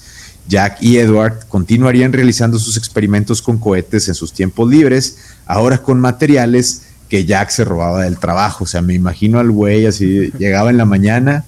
Jack 0.51 0.79
y 0.83 0.99
Edward 0.99 1.47
continuarían 1.49 2.13
realizando 2.13 2.59
sus 2.59 2.77
experimentos 2.77 3.41
con 3.41 3.59
cohetes 3.59 4.09
en 4.09 4.15
sus 4.15 4.33
tiempos 4.33 4.69
libres, 4.69 5.17
ahora 5.47 5.79
con 5.79 6.01
materiales 6.01 6.83
que 7.09 7.25
Jack 7.25 7.51
se 7.51 7.65
robaba 7.65 8.03
del 8.03 8.19
trabajo. 8.19 8.65
O 8.65 8.67
sea, 8.67 8.83
me 8.83 8.95
imagino 8.95 9.39
al 9.39 9.51
güey 9.51 9.87
así, 9.87 10.33
llegaba 10.39 10.71
en 10.71 10.77
la 10.77 10.85
mañana 10.85 11.45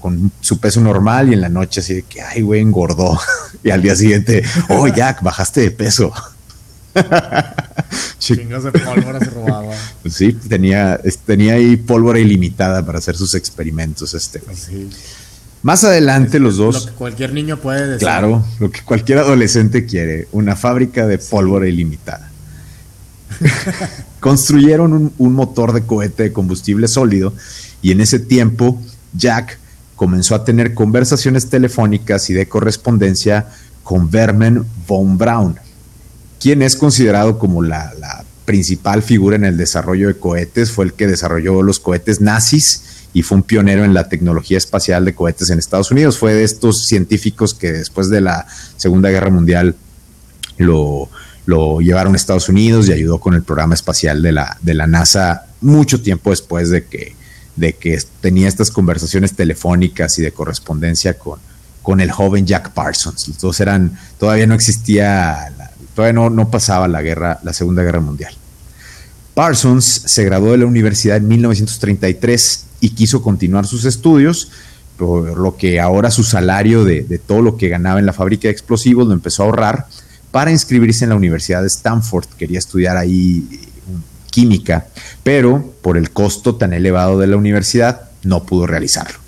con 0.00 0.32
su 0.40 0.58
peso 0.58 0.80
normal 0.80 1.28
y 1.28 1.34
en 1.34 1.42
la 1.42 1.48
noche 1.48 1.80
así 1.80 1.94
de 1.94 2.02
que, 2.02 2.22
ay, 2.22 2.40
güey, 2.40 2.62
engordó. 2.62 3.20
y 3.62 3.70
al 3.70 3.82
día 3.82 3.94
siguiente, 3.94 4.42
oh, 4.70 4.88
Jack, 4.88 5.22
bajaste 5.22 5.60
de 5.60 5.70
peso. 5.70 6.12
Chingos 8.18 8.64
de 8.64 8.72
pólvora 8.72 9.20
se 9.20 9.30
robaba. 9.30 9.74
Sí, 10.10 10.32
tenía, 10.32 10.98
tenía 11.26 11.54
ahí 11.54 11.76
pólvora 11.76 12.18
ilimitada 12.18 12.84
para 12.84 12.98
hacer 12.98 13.14
sus 13.14 13.34
experimentos 13.34 14.14
este. 14.14 14.42
Más 15.62 15.84
adelante 15.84 16.38
los 16.38 16.56
dos... 16.56 16.84
Lo 16.84 16.90
que 16.92 16.96
cualquier 16.96 17.32
niño 17.32 17.58
puede 17.58 17.86
decir. 17.86 17.98
Claro, 17.98 18.44
lo 18.60 18.70
que 18.70 18.82
cualquier 18.82 19.18
adolescente 19.18 19.86
quiere, 19.86 20.28
una 20.32 20.56
fábrica 20.56 21.06
de 21.06 21.18
pólvora 21.18 21.66
ilimitada. 21.66 22.30
Construyeron 24.20 24.92
un, 24.92 25.12
un 25.18 25.32
motor 25.32 25.72
de 25.72 25.82
cohete 25.82 26.24
de 26.24 26.32
combustible 26.32 26.88
sólido 26.88 27.32
y 27.82 27.92
en 27.92 28.00
ese 28.00 28.18
tiempo 28.18 28.80
Jack 29.14 29.58
comenzó 29.96 30.34
a 30.34 30.44
tener 30.44 30.74
conversaciones 30.74 31.48
telefónicas 31.48 32.30
y 32.30 32.34
de 32.34 32.48
correspondencia 32.48 33.46
con 33.82 34.10
Vermen 34.10 34.64
von 34.86 35.18
Braun, 35.18 35.58
quien 36.38 36.62
es 36.62 36.76
considerado 36.76 37.38
como 37.38 37.62
la, 37.62 37.92
principal 38.44 39.02
figura 39.02 39.36
en 39.36 39.44
el 39.44 39.58
desarrollo 39.58 40.08
de 40.08 40.14
cohetes, 40.14 40.70
fue 40.70 40.86
el 40.86 40.94
que 40.94 41.06
desarrolló 41.06 41.62
los 41.62 41.80
cohetes 41.80 42.22
nazis 42.22 42.82
y 43.12 43.22
fue 43.22 43.36
un 43.36 43.42
pionero 43.42 43.84
en 43.84 43.94
la 43.94 44.08
tecnología 44.08 44.58
espacial 44.58 45.04
de 45.04 45.14
cohetes 45.14 45.50
en 45.50 45.58
Estados 45.58 45.90
Unidos. 45.90 46.18
Fue 46.18 46.34
de 46.34 46.44
estos 46.44 46.86
científicos 46.86 47.54
que 47.54 47.72
después 47.72 48.10
de 48.10 48.20
la 48.20 48.46
Segunda 48.76 49.10
Guerra 49.10 49.30
Mundial 49.30 49.74
lo, 50.58 51.08
lo 51.46 51.80
llevaron 51.80 52.14
a 52.14 52.16
Estados 52.16 52.48
Unidos 52.48 52.88
y 52.88 52.92
ayudó 52.92 53.18
con 53.18 53.34
el 53.34 53.42
programa 53.42 53.74
espacial 53.74 54.22
de 54.22 54.32
la, 54.32 54.56
de 54.60 54.74
la 54.74 54.86
NASA 54.86 55.46
mucho 55.60 56.00
tiempo 56.00 56.30
después 56.30 56.70
de 56.70 56.84
que, 56.84 57.14
de 57.56 57.72
que 57.74 57.98
tenía 58.20 58.48
estas 58.48 58.70
conversaciones 58.70 59.34
telefónicas 59.34 60.18
y 60.18 60.22
de 60.22 60.32
correspondencia 60.32 61.14
con, 61.14 61.40
con 61.82 62.00
el 62.00 62.10
joven 62.10 62.46
Jack 62.46 62.70
Parsons. 62.72 63.28
Los 63.28 63.38
dos 63.40 63.60
eran, 63.60 63.98
todavía 64.18 64.46
no 64.46 64.54
existía 64.54 65.52
Todavía 65.98 66.12
no, 66.12 66.30
no 66.30 66.48
pasaba 66.48 66.86
la 66.86 67.02
guerra, 67.02 67.40
la 67.42 67.52
Segunda 67.52 67.82
Guerra 67.82 67.98
Mundial. 67.98 68.32
Parsons 69.34 70.02
se 70.06 70.22
graduó 70.24 70.52
de 70.52 70.58
la 70.58 70.66
universidad 70.66 71.16
en 71.16 71.26
1933 71.26 72.66
y 72.80 72.90
quiso 72.90 73.22
continuar 73.22 73.66
sus 73.66 73.84
estudios, 73.84 74.50
por 74.96 75.38
lo 75.38 75.56
que 75.56 75.80
ahora 75.80 76.10
su 76.10 76.24
salario 76.24 76.84
de, 76.84 77.02
de, 77.02 77.18
todo 77.18 77.42
lo 77.42 77.56
que 77.56 77.68
ganaba 77.68 78.00
en 78.00 78.06
la 78.06 78.12
fábrica 78.12 78.48
de 78.48 78.52
explosivos 78.52 79.06
lo 79.06 79.14
empezó 79.14 79.42
a 79.42 79.46
ahorrar 79.46 79.86
para 80.30 80.50
inscribirse 80.50 81.04
en 81.04 81.10
la 81.10 81.16
Universidad 81.16 81.62
de 81.62 81.68
Stanford. 81.68 82.26
Quería 82.36 82.58
estudiar 82.58 82.96
ahí 82.96 83.48
eh, 83.50 83.58
química, 84.30 84.86
pero 85.22 85.72
por 85.82 85.96
el 85.96 86.10
costo 86.10 86.56
tan 86.56 86.72
elevado 86.72 87.18
de 87.18 87.26
la 87.26 87.36
universidad 87.36 88.10
no 88.22 88.44
pudo 88.44 88.66
realizarlo. 88.66 89.18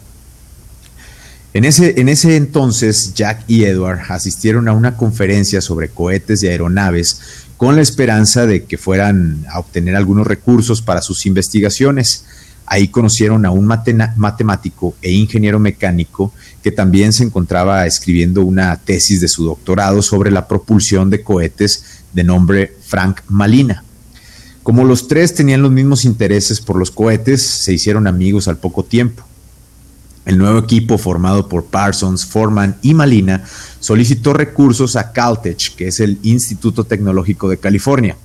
En 1.52 1.64
ese, 1.64 2.00
en 2.00 2.08
ese 2.08 2.36
entonces, 2.36 3.12
Jack 3.14 3.42
y 3.48 3.64
Edward 3.64 4.00
asistieron 4.08 4.68
a 4.68 4.72
una 4.72 4.96
conferencia 4.96 5.60
sobre 5.60 5.88
cohetes 5.88 6.42
y 6.42 6.46
aeronaves 6.46 7.20
con 7.56 7.74
la 7.74 7.82
esperanza 7.82 8.46
de 8.46 8.64
que 8.64 8.78
fueran 8.78 9.44
a 9.50 9.58
obtener 9.58 9.96
algunos 9.96 10.26
recursos 10.26 10.80
para 10.80 11.02
sus 11.02 11.26
investigaciones. 11.26 12.24
Ahí 12.72 12.86
conocieron 12.86 13.44
a 13.46 13.50
un 13.50 13.66
matemático 13.66 14.94
e 15.02 15.10
ingeniero 15.10 15.58
mecánico 15.58 16.32
que 16.62 16.70
también 16.70 17.12
se 17.12 17.24
encontraba 17.24 17.84
escribiendo 17.84 18.42
una 18.42 18.76
tesis 18.76 19.20
de 19.20 19.26
su 19.26 19.44
doctorado 19.44 20.02
sobre 20.02 20.30
la 20.30 20.46
propulsión 20.46 21.10
de 21.10 21.24
cohetes 21.24 22.04
de 22.12 22.22
nombre 22.22 22.76
Frank 22.86 23.22
Malina. 23.26 23.82
Como 24.62 24.84
los 24.84 25.08
tres 25.08 25.34
tenían 25.34 25.62
los 25.62 25.72
mismos 25.72 26.04
intereses 26.04 26.60
por 26.60 26.76
los 26.76 26.92
cohetes, 26.92 27.44
se 27.44 27.72
hicieron 27.72 28.06
amigos 28.06 28.46
al 28.46 28.58
poco 28.58 28.84
tiempo. 28.84 29.24
El 30.24 30.38
nuevo 30.38 30.60
equipo 30.60 30.96
formado 30.96 31.48
por 31.48 31.64
Parsons, 31.64 32.24
Foreman 32.24 32.76
y 32.82 32.94
Malina 32.94 33.42
solicitó 33.80 34.32
recursos 34.32 34.94
a 34.94 35.10
Caltech, 35.10 35.74
que 35.74 35.88
es 35.88 35.98
el 35.98 36.20
Instituto 36.22 36.84
Tecnológico 36.84 37.48
de 37.48 37.58
California. 37.58 38.16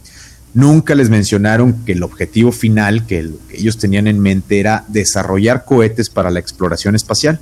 Nunca 0.56 0.96
les 0.96 1.10
mencionaron 1.10 1.84
que 1.84 1.92
el 1.92 2.02
objetivo 2.02 2.54
final 2.54 3.06
que, 3.06 3.30
ellos 3.52 3.78
tenían 3.78 4.08
en 4.08 4.22
mente 4.22 4.58
era 4.62 4.86
desarrollar 4.88 5.66
cohetes 5.66 6.10
para 6.10 6.32
la 6.32 6.40
exploración 6.40 6.96
espacial, 6.96 7.42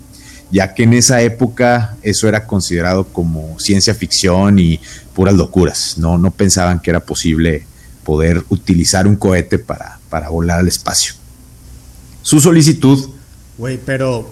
ya 0.49 0.73
que 0.73 0.81
en 0.81 0.93
esa 0.93 1.21
época 1.21 1.95
eso 2.01 2.27
era 2.27 2.47
considerado 2.47 3.03
como 3.05 3.59
ciencia 3.59 3.93
ficción 3.93 4.57
y 4.57 4.79
puras 5.13 5.35
locuras. 5.35 5.99
No, 5.99 6.17
no 6.17 6.31
pensaban 6.31 6.79
que 6.79 6.89
era 6.89 7.01
posible 7.01 7.67
poder 8.03 8.43
utilizar 8.49 9.07
un 9.07 9.15
cohete 9.15 9.59
para, 9.59 9.99
para 10.09 10.29
volar 10.29 10.59
al 10.59 10.67
espacio. 10.67 11.13
Su 12.23 12.41
solicitud... 12.41 13.11
Güey, 13.59 13.79
pero 13.85 14.27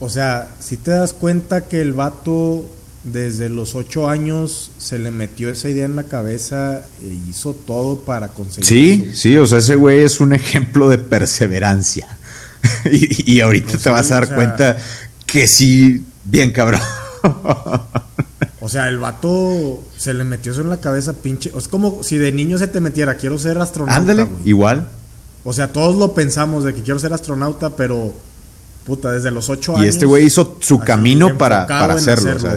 o 0.00 0.08
sea, 0.08 0.48
si 0.58 0.78
te 0.78 0.90
das 0.90 1.12
cuenta 1.12 1.68
que 1.68 1.82
el 1.82 1.92
vato 1.92 2.64
desde 3.04 3.48
los 3.48 3.74
ocho 3.74 4.08
años 4.08 4.70
se 4.78 4.98
le 4.98 5.10
metió 5.10 5.50
esa 5.50 5.68
idea 5.68 5.84
en 5.84 5.96
la 5.96 6.04
cabeza 6.04 6.82
e 7.02 7.06
hizo 7.28 7.54
todo 7.54 8.00
para 8.00 8.28
conseguir. 8.28 8.64
Sí, 8.64 9.10
sí, 9.14 9.36
o 9.36 9.46
sea, 9.46 9.58
ese 9.58 9.74
güey 9.74 10.00
es 10.00 10.20
un 10.20 10.32
ejemplo 10.32 10.88
de 10.88 10.98
perseverancia. 10.98 12.06
y, 12.90 13.40
ahorita 13.40 13.72
pues 13.72 13.82
te 13.82 13.90
vas 13.90 14.10
a 14.12 14.14
dar 14.14 14.34
cuenta 14.34 14.76
que 15.26 15.48
sí, 15.48 16.04
bien 16.24 16.52
cabrón. 16.52 16.80
o 18.60 18.68
sea, 18.68 18.88
el 18.88 18.98
vato 18.98 19.82
se 19.96 20.14
le 20.14 20.22
metió 20.22 20.52
eso 20.52 20.60
en 20.60 20.70
la 20.70 20.80
cabeza, 20.80 21.12
pinche. 21.12 21.50
Es 21.56 21.66
como 21.66 22.04
si 22.04 22.18
de 22.18 22.30
niño 22.30 22.56
se 22.58 22.68
te 22.68 22.80
metiera, 22.80 23.16
quiero 23.16 23.36
ser 23.38 23.58
astronauta. 23.58 24.00
Ándale, 24.00 24.28
igual. 24.44 24.88
O 25.42 25.52
sea, 25.52 25.72
todos 25.72 25.96
lo 25.96 26.14
pensamos 26.14 26.62
de 26.62 26.72
que 26.72 26.82
quiero 26.82 27.00
ser 27.00 27.12
astronauta, 27.12 27.70
pero 27.70 28.14
Puta, 28.84 29.12
desde 29.12 29.30
los 29.30 29.48
ocho 29.48 29.76
años. 29.76 29.86
Y 29.86 29.88
este 29.88 30.06
güey 30.06 30.24
hizo 30.24 30.56
su 30.60 30.80
camino 30.80 31.38
para, 31.38 31.66
para 31.66 31.94
hacerlo. 31.94 32.34
o 32.34 32.38
sea, 32.38 32.56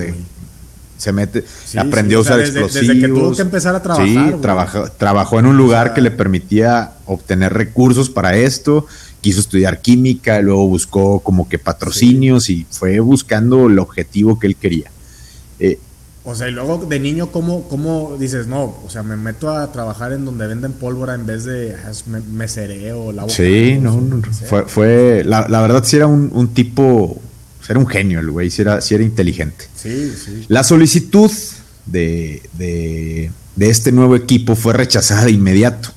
se 0.97 1.11
mete, 1.11 1.43
aprendió 1.77 2.19
a 2.19 2.21
usar 2.21 2.39
explosivos. 2.39 2.87
Desde 2.87 3.01
que 3.01 3.07
tuvo 3.07 3.35
que 3.35 3.41
empezar 3.41 3.75
a 3.75 3.81
trabajar. 3.81 4.07
Sí, 4.07 4.35
trabajó, 4.41 4.91
trabajó 4.91 5.39
en 5.39 5.45
un 5.47 5.57
lugar 5.57 5.93
que 5.93 6.01
le 6.01 6.11
permitía 6.11 6.93
obtener 7.05 7.53
recursos 7.53 8.09
para 8.09 8.35
esto. 8.35 8.85
Quiso 9.21 9.39
estudiar 9.39 9.81
química, 9.81 10.39
luego 10.41 10.67
buscó 10.67 11.19
como 11.19 11.49
que 11.49 11.59
patrocinios 11.59 12.49
y 12.49 12.65
fue 12.69 12.99
buscando 12.99 13.67
el 13.67 13.79
objetivo 13.79 14.39
que 14.39 14.47
él 14.47 14.55
quería. 14.55 14.91
Eh, 15.59 15.79
o 16.27 16.33
sea, 16.33 16.49
y 16.49 16.51
luego 16.51 16.77
de 16.77 16.99
niño, 16.99 17.27
¿cómo, 17.27 17.67
¿cómo 17.67 18.17
dices, 18.19 18.47
no? 18.47 18.75
O 18.83 18.89
sea, 18.89 19.03
me 19.03 19.15
meto 19.15 19.51
a 19.51 19.71
trabajar 19.71 20.11
en 20.11 20.25
donde 20.25 20.47
venden 20.47 20.73
pólvora 20.73 21.13
en 21.13 21.27
vez 21.27 21.45
de 21.45 21.75
ah, 21.75 21.91
mesereo, 22.31 23.11
la 23.11 23.29
Sí, 23.29 23.77
no, 23.79 24.01
no, 24.01 24.23
fue, 24.49 24.63
fue 24.63 25.23
la, 25.23 25.47
la, 25.47 25.61
verdad, 25.61 25.83
sí 25.83 25.97
era 25.97 26.07
un, 26.07 26.31
un 26.33 26.47
tipo, 26.47 27.21
era 27.69 27.79
un 27.79 27.87
genio 27.87 28.19
el 28.19 28.31
güey, 28.31 28.49
sí 28.49 28.61
era, 28.61 28.79
inteligente. 29.01 29.65
Sí, 29.75 30.13
sí. 30.13 30.45
La 30.47 30.63
solicitud 30.63 31.31
de, 31.85 32.41
de, 32.53 33.31
de 33.55 33.69
este 33.69 33.91
nuevo 33.91 34.15
equipo 34.15 34.55
fue 34.55 34.73
rechazada 34.73 35.25
de 35.25 35.31
inmediato, 35.31 35.89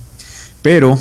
pero 0.63 0.99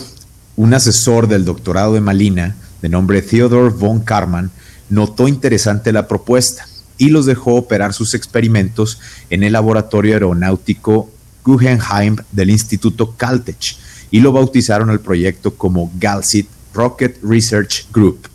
un 0.56 0.74
asesor 0.74 1.28
del 1.28 1.46
doctorado 1.46 1.94
de 1.94 2.02
Malina, 2.02 2.56
de 2.82 2.90
nombre 2.90 3.22
Theodore 3.22 3.74
von 3.74 4.00
Karman, 4.02 4.52
notó 4.90 5.28
interesante 5.28 5.92
la 5.92 6.08
propuesta 6.08 6.68
y 6.98 7.10
los 7.10 7.26
dejó 7.26 7.56
operar 7.56 7.94
sus 7.94 8.14
experimentos 8.14 9.00
en 9.30 9.44
el 9.44 9.54
laboratorio 9.54 10.14
aeronáutico 10.14 11.12
Guggenheim 11.44 12.18
del 12.32 12.50
Instituto 12.50 13.16
Caltech 13.16 13.78
y 14.12 14.20
lo 14.20 14.32
bautizaron 14.32 14.90
al 14.90 15.00
proyecto 15.00 15.56
como 15.56 15.92
Galsit 16.00 16.48
Rocket 16.74 17.18
Research 17.24 17.86
Group. 17.92 18.28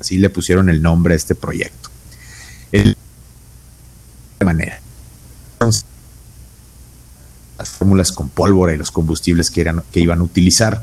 Así 0.00 0.18
le 0.18 0.30
pusieron 0.30 0.68
el 0.68 0.82
nombre 0.82 1.14
a 1.14 1.16
este 1.16 1.34
proyecto. 1.34 1.90
de 2.72 2.96
manera. 4.44 4.80
Las 7.58 7.68
fórmulas 7.68 8.10
con 8.10 8.30
pólvora 8.30 8.72
y 8.72 8.78
los 8.78 8.90
combustibles 8.90 9.50
que, 9.50 9.60
eran, 9.60 9.82
que 9.92 10.00
iban 10.00 10.20
a 10.20 10.22
utilizar. 10.22 10.82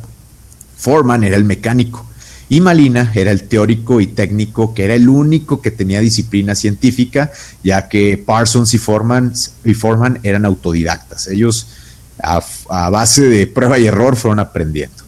Foreman 0.78 1.24
era 1.24 1.36
el 1.36 1.44
mecánico 1.44 2.08
y 2.50 2.62
Malina 2.62 3.12
era 3.14 3.32
el 3.32 3.44
teórico 3.44 4.00
y 4.00 4.08
técnico 4.08 4.74
que 4.74 4.86
era 4.86 4.96
el 4.96 5.10
único 5.10 5.62
que 5.62 5.72
tenía 5.72 6.00
disciplina 6.00 6.56
científica, 6.56 7.32
ya 7.64 7.90
que 7.90 8.18
Parsons 8.24 8.74
y 8.74 8.78
Forman, 8.78 9.34
y 9.66 10.28
eran 10.28 10.46
autodidactas. 10.46 11.28
Ellos 11.28 11.68
a, 12.22 12.90
base 12.90 13.24
de 13.24 13.48
prueba 13.48 13.78
y 13.80 13.88
error 13.88 14.16
fueron 14.16 14.40
aprendiendo. 14.40 15.07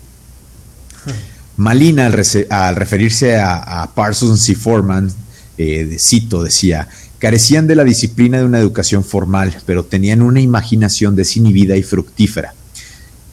Malina, 1.59 2.05
al, 2.05 2.75
referirse 2.75 3.37
a, 3.37 3.89
Parsons 3.93 4.47
y 4.47 4.55
Foreman, 4.55 5.11
eh, 5.57 5.97
cito, 5.99 6.41
decía, 6.41 6.87
carecían 7.17 7.67
de 7.67 7.75
la 7.75 7.83
disciplina 7.83 8.37
de 8.37 8.45
una 8.45 8.59
educación 8.59 9.03
formal, 9.03 9.57
pero 9.65 9.83
tenían 9.83 10.21
una 10.21 10.39
imaginación 10.39 11.17
desinhibida 11.17 11.75
y 11.75 11.83
fructífera. 11.83 12.53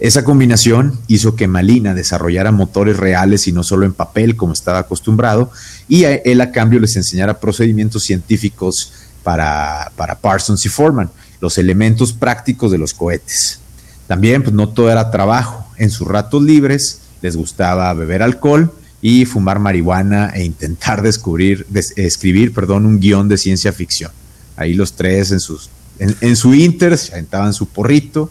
Esa 0.00 0.24
combinación 0.24 0.98
hizo 1.06 1.36
que 1.36 1.46
Malina 1.46 1.94
desarrollara 1.94 2.50
motores 2.50 2.96
reales 2.96 3.46
y 3.46 3.52
no 3.52 3.62
solo 3.62 3.86
en 3.86 3.94
papel 3.94 4.34
como 4.34 4.54
estaba 4.54 4.80
acostumbrado, 4.80 5.52
y 5.86 6.02
él 6.02 6.40
a 6.40 6.50
cambio 6.50 6.80
les 6.80 6.96
enseñara 6.96 7.38
procedimientos 7.38 8.02
científicos 8.02 8.92
para, 9.22 9.92
para 9.94 10.18
Parsons 10.18 10.66
y 10.66 10.68
Foreman, 10.68 11.10
los 11.40 11.58
elementos 11.58 12.12
prácticos 12.12 12.72
de 12.72 12.78
los 12.78 12.92
cohetes. 12.92 13.60
También 14.08 14.42
pues, 14.42 14.52
no 14.52 14.68
todo 14.68 14.90
era 14.90 15.12
trabajo. 15.12 15.64
En 15.78 15.90
sus 15.90 16.08
ratos 16.08 16.42
libres, 16.42 17.02
les 17.26 17.36
gustaba 17.36 17.92
beber 17.92 18.22
alcohol 18.22 18.72
y 19.02 19.24
fumar 19.24 19.58
marihuana 19.58 20.30
e 20.34 20.44
intentar 20.44 21.02
descubrir, 21.02 21.66
escribir, 21.96 22.54
perdón, 22.54 22.86
un 22.86 23.00
guion 23.00 23.28
de 23.28 23.36
ciencia 23.36 23.72
ficción. 23.72 24.12
Ahí 24.56 24.74
los 24.74 24.92
tres 24.94 25.32
en, 25.32 25.40
sus, 25.40 25.68
en, 25.98 26.36
su 26.36 26.54
inter 26.54 26.96
se 26.96 27.12
aventaban 27.12 27.52
su 27.52 27.66
porrito, 27.66 28.30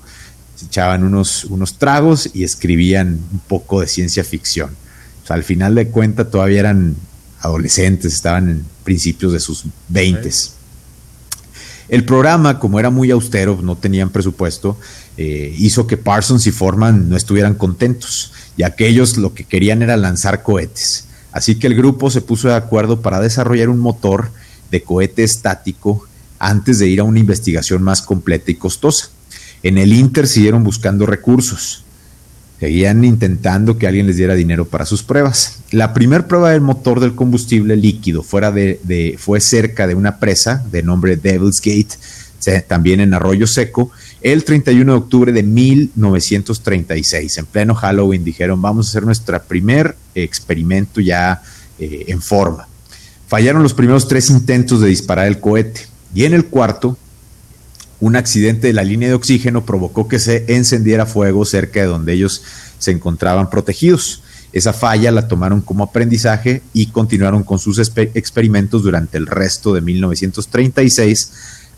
se 0.56 0.66
echaban 0.66 1.04
unos, 1.04 1.44
unos 1.46 1.78
tragos 1.78 2.30
y 2.34 2.44
escribían 2.44 3.20
un 3.32 3.40
poco 3.48 3.82
de 3.82 3.88
ciencia 3.88 4.24
ficción. 4.24 4.72
al 5.28 5.44
final 5.44 5.76
de 5.76 5.90
cuentas 5.90 6.32
todavía 6.32 6.62
eran 6.62 6.96
adolescentes, 7.42 8.14
estaban 8.14 8.50
en 8.50 8.66
principios 8.84 9.34
de 9.34 9.40
sus 9.40 9.66
veintes. 9.90 10.54
El 11.90 12.06
programa, 12.06 12.60
como 12.60 12.80
era 12.80 12.90
muy 12.90 13.12
austero, 13.12 13.60
no 13.62 13.76
tenían 13.76 14.10
presupuesto, 14.10 14.80
eh, 15.18 15.56
hizo 15.58 15.88
que 15.88 15.98
Parsons 15.98 16.46
y 16.48 16.52
Foreman 16.52 17.10
no 17.10 17.16
estuvieran 17.16 17.56
contentos, 17.56 18.34
ya 18.58 18.76
que 18.76 18.88
ellos 18.88 19.18
lo 19.18 19.34
que 19.34 19.44
querían 19.44 19.82
era 19.82 19.98
lanzar 19.98 20.44
cohetes. 20.44 21.08
Así 21.32 21.56
que 21.56 21.68
el 21.68 21.76
grupo 21.76 22.10
se 22.10 22.22
puso 22.22 22.48
de 22.48 22.56
acuerdo 22.56 23.02
para 23.02 23.20
desarrollar 23.20 23.70
un 23.70 23.80
motor 23.80 24.30
de 24.72 24.84
cohete 24.84 25.24
estático 25.24 26.06
antes 26.40 26.80
de 26.80 26.88
ir 26.88 27.00
a 27.00 27.04
una 27.04 27.20
investigación 27.20 27.84
más 27.84 28.02
completa 28.02 28.52
y 28.52 28.56
costosa. 28.56 29.10
En 29.64 29.78
el 29.78 29.94
Inter 29.94 30.28
siguieron 30.28 30.64
buscando 30.64 31.06
recursos. 31.06 31.84
Seguían 32.60 33.04
intentando 33.04 33.78
que 33.78 33.88
alguien 33.88 34.08
les 34.08 34.16
diera 34.16 34.34
dinero 34.34 34.66
para 34.66 34.86
sus 34.86 35.04
pruebas. 35.04 35.60
La 35.72 35.94
primera 35.94 36.28
prueba 36.28 36.52
del 36.52 36.62
motor 36.62 37.00
del 37.00 37.16
combustible 37.16 37.76
líquido 37.76 38.24
fuera 38.24 38.52
de, 38.52 39.18
fue 39.20 39.42
cerca 39.42 39.88
de 39.88 39.96
una 39.96 40.20
presa 40.20 40.64
de 40.72 40.84
nombre 40.84 41.18
Devil's 41.18 41.60
Gate, 41.64 42.64
también 42.68 43.00
en 43.00 43.14
Arroyo 43.14 43.48
Seco, 43.48 43.92
el 44.26 44.44
31 44.44 44.92
de 44.92 44.98
octubre 44.98 45.32
de 45.32 45.44
1936. 45.44 47.38
En 47.38 47.46
pleno 47.46 47.76
Halloween 47.76 48.24
dijeron, 48.24 48.60
vamos 48.60 48.88
a 48.88 48.90
hacer 48.90 49.04
nuestro 49.04 49.40
primer 49.44 49.96
experimento 50.16 51.00
ya 51.00 51.44
eh, 51.78 52.06
en 52.08 52.24
forma. 52.24 52.68
Fallaron 53.28 53.62
los 53.62 53.76
primeros 53.76 54.08
tres 54.08 54.32
intentos 54.32 54.82
de 54.82 54.88
disparar 54.88 55.28
el 55.28 55.40
cohete 55.40 55.82
y 56.16 56.26
en 56.26 56.34
el 56.34 56.46
cuarto 56.46 56.98
un 58.00 58.16
accidente 58.16 58.66
de 58.66 58.74
la 58.74 58.84
línea 58.84 59.10
de 59.10 59.14
oxígeno 59.14 59.64
provocó 59.64 60.08
que 60.08 60.18
se 60.18 60.46
encendiera 60.48 61.06
fuego 61.06 61.46
cerca 61.46 61.82
de 61.82 61.86
donde 61.86 62.14
ellos 62.14 62.42
se 62.80 62.90
encontraban 62.90 63.52
protegidos. 63.52 64.24
Esa 64.54 64.74
falla 64.74 65.12
la 65.12 65.28
tomaron 65.28 65.62
como 65.62 65.84
aprendizaje 65.84 66.64
y 66.74 66.88
continuaron 66.88 67.44
con 67.44 67.60
sus 67.60 67.78
experimentos 67.78 68.82
durante 68.82 69.20
el 69.20 69.28
resto 69.28 69.72
de 69.72 69.82
1936, 69.82 71.32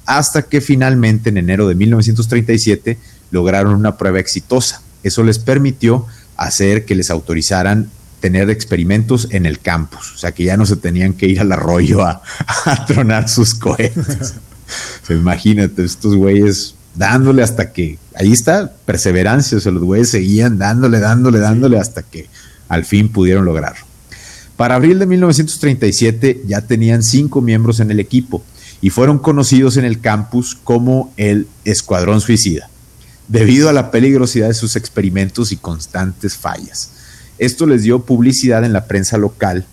hasta 0.08 0.44
que 0.44 0.62
finalmente 0.62 1.30
en 1.30 1.38
enero 1.38 1.68
de 1.68 1.76
1937 1.76 2.98
lograron 3.30 3.76
una 3.76 3.98
prueba 3.98 4.20
exitosa. 4.20 4.82
Eso 5.04 5.22
les 5.22 5.38
permitió 5.38 6.08
hacer 6.38 6.86
que 6.86 6.96
les 6.96 7.12
autorizaran 7.12 7.90
tener 8.22 8.50
experimentos 8.50 9.28
en 9.32 9.46
el 9.46 9.60
campus, 9.60 10.14
o 10.16 10.18
sea 10.18 10.32
que 10.32 10.46
ya 10.46 10.58
no 10.58 10.66
se 10.66 10.78
tenían 10.78 11.14
que 11.14 11.28
ir 11.28 11.40
al 11.40 11.52
arroyo 11.52 12.04
a, 12.04 12.24
tronar 12.88 13.30
sus 13.30 13.54
cohetes. 13.54 14.34
imagínate, 15.10 15.84
estos 15.84 16.16
güeyes 16.16 16.74
dándole 16.96 17.44
hasta 17.44 17.72
que, 17.72 18.00
ahí 18.16 18.32
está, 18.32 18.72
perseverancia, 18.86 19.58
o 19.58 19.62
sea, 19.62 19.72
los 19.72 19.84
güeyes 19.84 20.10
seguían 20.10 20.58
dándole, 20.58 21.00
dándole, 21.00 21.40
dándole 21.40 21.80
hasta 21.80 22.02
que 22.02 22.28
al 22.70 22.86
fin 22.86 23.10
pudieron 23.10 23.46
lograrlo. 23.46 23.86
Para 24.56 24.76
abril 24.76 24.98
de 24.98 25.06
1937 25.06 26.44
ya 26.48 26.62
tenían 26.62 27.04
cinco 27.04 27.42
miembros 27.42 27.80
en 27.80 27.92
el 27.92 28.00
equipo 28.00 28.44
y 28.82 28.90
fueron 28.90 29.20
conocidos 29.20 29.78
en 29.78 29.86
el 29.86 30.00
campus 30.00 30.58
como 30.64 31.14
el 31.18 31.48
Escuadrón 31.66 32.22
Suicida, 32.22 32.70
debido 33.28 33.70
a 33.70 33.74
la 33.74 33.92
peligrosidad 33.92 34.48
de 34.48 34.54
sus 34.54 34.76
experimentos 34.76 35.52
y 35.52 35.58
constantes 35.58 36.38
fallas. 36.38 36.92
Esto 37.38 37.66
les 37.66 37.84
dio 37.84 38.04
publicidad 38.04 38.64
en 38.64 38.74
la 38.74 38.86
prensa 38.86 39.18
local 39.18 39.66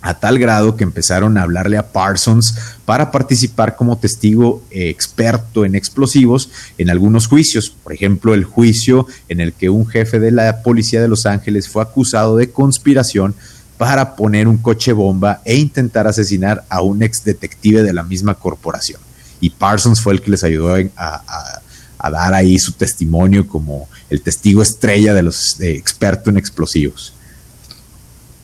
a 0.00 0.14
tal 0.20 0.38
grado 0.38 0.76
que 0.76 0.84
empezaron 0.84 1.36
a 1.36 1.42
hablarle 1.42 1.76
a 1.76 1.92
Parsons 1.92 2.54
para 2.84 3.10
participar 3.10 3.76
como 3.76 3.98
testigo 3.98 4.62
experto 4.70 5.64
en 5.64 5.74
explosivos 5.74 6.50
en 6.78 6.90
algunos 6.90 7.26
juicios. 7.26 7.70
Por 7.70 7.92
ejemplo, 7.92 8.32
el 8.34 8.44
juicio 8.44 9.06
en 9.28 9.40
el 9.40 9.52
que 9.52 9.70
un 9.70 9.86
jefe 9.86 10.20
de 10.20 10.30
la 10.30 10.62
policía 10.62 11.02
de 11.02 11.08
Los 11.08 11.26
Ángeles 11.26 11.68
fue 11.68 11.82
acusado 11.82 12.36
de 12.36 12.50
conspiración 12.50 13.34
para 13.78 14.16
poner 14.16 14.48
un 14.48 14.58
coche 14.58 14.92
bomba 14.92 15.40
e 15.44 15.56
intentar 15.56 16.06
asesinar 16.08 16.64
a 16.68 16.82
un 16.82 17.02
ex 17.02 17.24
detective 17.24 17.82
de 17.82 17.92
la 17.92 18.02
misma 18.02 18.34
corporación. 18.34 19.00
Y 19.40 19.50
Parsons 19.50 20.00
fue 20.00 20.14
el 20.14 20.20
que 20.20 20.32
les 20.32 20.42
ayudó 20.42 20.74
a, 20.96 21.62
dar 22.10 22.34
ahí 22.34 22.58
su 22.58 22.72
testimonio 22.72 23.46
como 23.46 23.88
el 24.10 24.20
testigo 24.20 24.62
estrella 24.62 25.14
de 25.14 25.22
los 25.22 25.60
expertos 25.60 26.28
en 26.28 26.38
explosivos. 26.38 27.14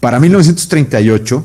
Para 0.00 0.20
1938, 0.20 1.44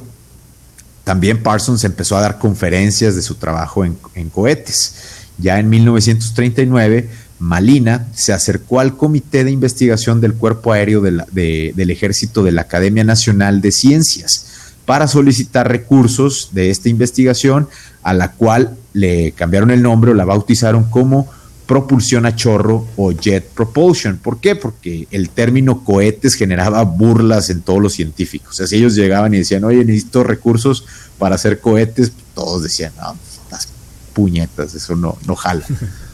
también 1.04 1.42
Parsons 1.42 1.84
empezó 1.84 2.18
a 2.18 2.22
dar 2.22 2.38
conferencias 2.38 3.16
de 3.16 3.24
su 3.24 3.36
trabajo 3.36 3.84
en, 3.84 4.30
cohetes. 4.30 4.96
Ya 5.40 5.58
en 5.58 5.70
1939, 5.70 7.10
Malina 7.40 8.08
se 8.14 8.34
acercó 8.34 8.82
al 8.82 8.98
Comité 8.98 9.44
de 9.44 9.52
Investigación 9.52 10.20
del 10.22 10.34
Cuerpo 10.34 10.74
Aéreo 10.74 11.02
del 11.02 11.90
Ejército 11.90 12.44
de 12.44 12.52
la 12.52 12.62
Academia 12.62 13.04
Nacional 13.04 13.62
de 13.62 13.72
Ciencias 13.72 14.48
para 14.86 15.08
solicitar 15.08 15.70
recursos 15.70 16.50
de 16.52 16.70
esta 16.70 16.90
investigación, 16.90 17.70
a 18.04 18.14
la 18.14 18.32
cual 18.32 18.76
le 18.94 19.32
cambiaron 19.34 19.72
el 19.72 19.82
nombre 19.82 20.12
o 20.12 20.14
la 20.16 20.26
bautizaron 20.26 20.86
como 20.90 21.30
propulsión 21.68 22.26
a 22.26 22.36
chorro 22.36 22.88
o 22.98 23.12
jet 23.12 23.48
propulsion. 23.50 24.18
¿Por 24.18 24.40
qué? 24.40 24.56
Porque 24.56 25.08
el 25.12 25.30
término 25.30 25.84
cohetes 25.84 26.34
generaba 26.34 26.82
burlas 26.82 27.52
en 27.52 27.62
todos 27.62 27.80
los 27.80 27.94
científicos. 27.94 28.50
O 28.50 28.54
sea, 28.54 28.68
si 28.68 28.78
ellos 28.78 28.96
llegaban 28.96 29.34
y 29.36 29.38
decían, 29.38 29.64
oye, 29.64 29.86
necesito 29.86 30.24
recursos 30.24 30.84
para 31.20 31.36
hacer 31.36 31.60
cohetes, 31.60 32.12
todos 32.34 32.64
decían, 32.64 32.92
no, 32.98 33.16
las 33.52 33.68
puñetas, 34.14 34.74
eso 34.74 34.96
no, 34.96 35.20
no 35.28 35.36
jala. 35.36 35.64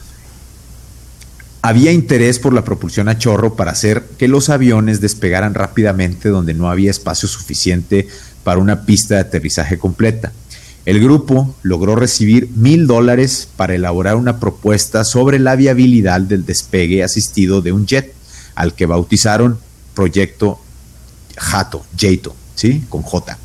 había 1.66 1.90
interés 1.90 2.38
por 2.38 2.52
la 2.52 2.62
propulsión 2.62 3.08
a 3.08 3.18
chorro 3.18 3.56
para 3.56 3.72
hacer 3.72 4.04
que 4.18 4.28
los 4.28 4.50
aviones 4.50 5.00
despegaran 5.00 5.52
rápidamente 5.52 6.28
donde 6.28 6.54
no 6.54 6.70
había 6.70 6.92
espacio 6.92 7.28
suficiente 7.28 8.06
para 8.44 8.60
una 8.60 8.82
pista 8.82 9.16
de 9.16 9.22
aterrizaje 9.22 9.76
completa. 9.76 10.32
El 10.84 11.02
grupo 11.02 11.56
logró 11.64 11.96
recibir 11.96 12.48
mil 12.54 12.86
dólares 12.86 13.48
para 13.56 13.74
elaborar 13.74 14.14
una 14.14 14.38
propuesta 14.38 15.02
sobre 15.02 15.40
la 15.40 15.56
viabilidad 15.56 16.20
del 16.20 16.46
despegue 16.46 17.02
asistido 17.02 17.60
de 17.62 17.72
un 17.72 17.84
jet, 17.84 18.14
al 18.54 18.74
que 18.74 18.86
bautizaron 18.86 19.58
Proyecto 19.92 20.60
Jato, 21.36 21.84
Jato, 21.98 22.36
¿sí? 22.54 22.84
Con 22.88 23.02
J. 23.02 23.36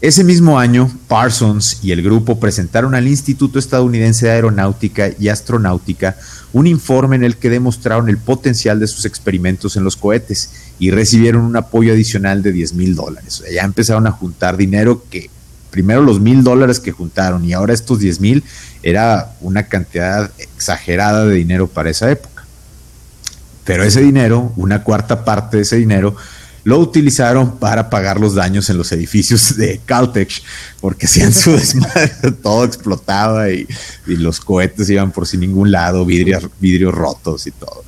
Ese 0.00 0.22
mismo 0.22 0.60
año, 0.60 0.88
Parsons 1.08 1.80
y 1.82 1.90
el 1.90 2.02
grupo 2.02 2.38
presentaron 2.38 2.94
al 2.94 3.08
Instituto 3.08 3.58
Estadounidense 3.58 4.26
de 4.26 4.32
Aeronáutica 4.32 5.10
y 5.18 5.28
Astronáutica 5.28 6.16
un 6.52 6.68
informe 6.68 7.16
en 7.16 7.24
el 7.24 7.36
que 7.36 7.50
demostraron 7.50 8.08
el 8.08 8.16
potencial 8.16 8.78
de 8.78 8.86
sus 8.86 9.04
experimentos 9.04 9.76
en 9.76 9.82
los 9.82 9.96
cohetes 9.96 10.52
y 10.78 10.92
recibieron 10.92 11.42
un 11.42 11.56
apoyo 11.56 11.92
adicional 11.92 12.44
de 12.44 12.52
10 12.52 12.74
mil 12.74 12.94
dólares. 12.94 13.42
ya 13.52 13.64
empezaron 13.64 14.06
a 14.06 14.12
juntar 14.12 14.56
dinero 14.56 15.04
que 15.10 15.30
primero 15.70 16.00
los 16.02 16.20
mil 16.20 16.44
dólares 16.44 16.80
que 16.80 16.92
juntaron 16.92 17.44
y 17.44 17.52
ahora 17.52 17.74
estos 17.74 17.98
diez 17.98 18.20
mil, 18.20 18.44
era 18.82 19.32
una 19.40 19.64
cantidad 19.64 20.30
exagerada 20.38 21.26
de 21.26 21.34
dinero 21.34 21.66
para 21.66 21.90
esa 21.90 22.10
época. 22.10 22.44
Pero 23.64 23.84
ese 23.84 24.00
dinero, 24.00 24.52
una 24.56 24.82
cuarta 24.82 25.24
parte 25.24 25.58
de 25.58 25.64
ese 25.64 25.76
dinero, 25.76 26.16
lo 26.68 26.80
utilizaron 26.80 27.56
para 27.56 27.88
pagar 27.88 28.20
los 28.20 28.34
daños 28.34 28.68
en 28.68 28.76
los 28.76 28.92
edificios 28.92 29.56
de 29.56 29.80
Caltech, 29.86 30.42
porque 30.82 31.06
hacían 31.06 31.32
su 31.32 31.52
desmadre, 31.56 32.10
todo 32.42 32.62
explotaba 32.62 33.48
y, 33.48 33.66
los 34.04 34.38
cohetes 34.38 34.90
iban 34.90 35.10
por 35.10 35.26
sin 35.26 35.40
ningún 35.40 35.70
lado, 35.72 36.04
vidrios, 36.04 36.46
vidrios 36.60 36.94
rotos 36.94 37.46
y 37.46 37.52
todo. 37.52 37.84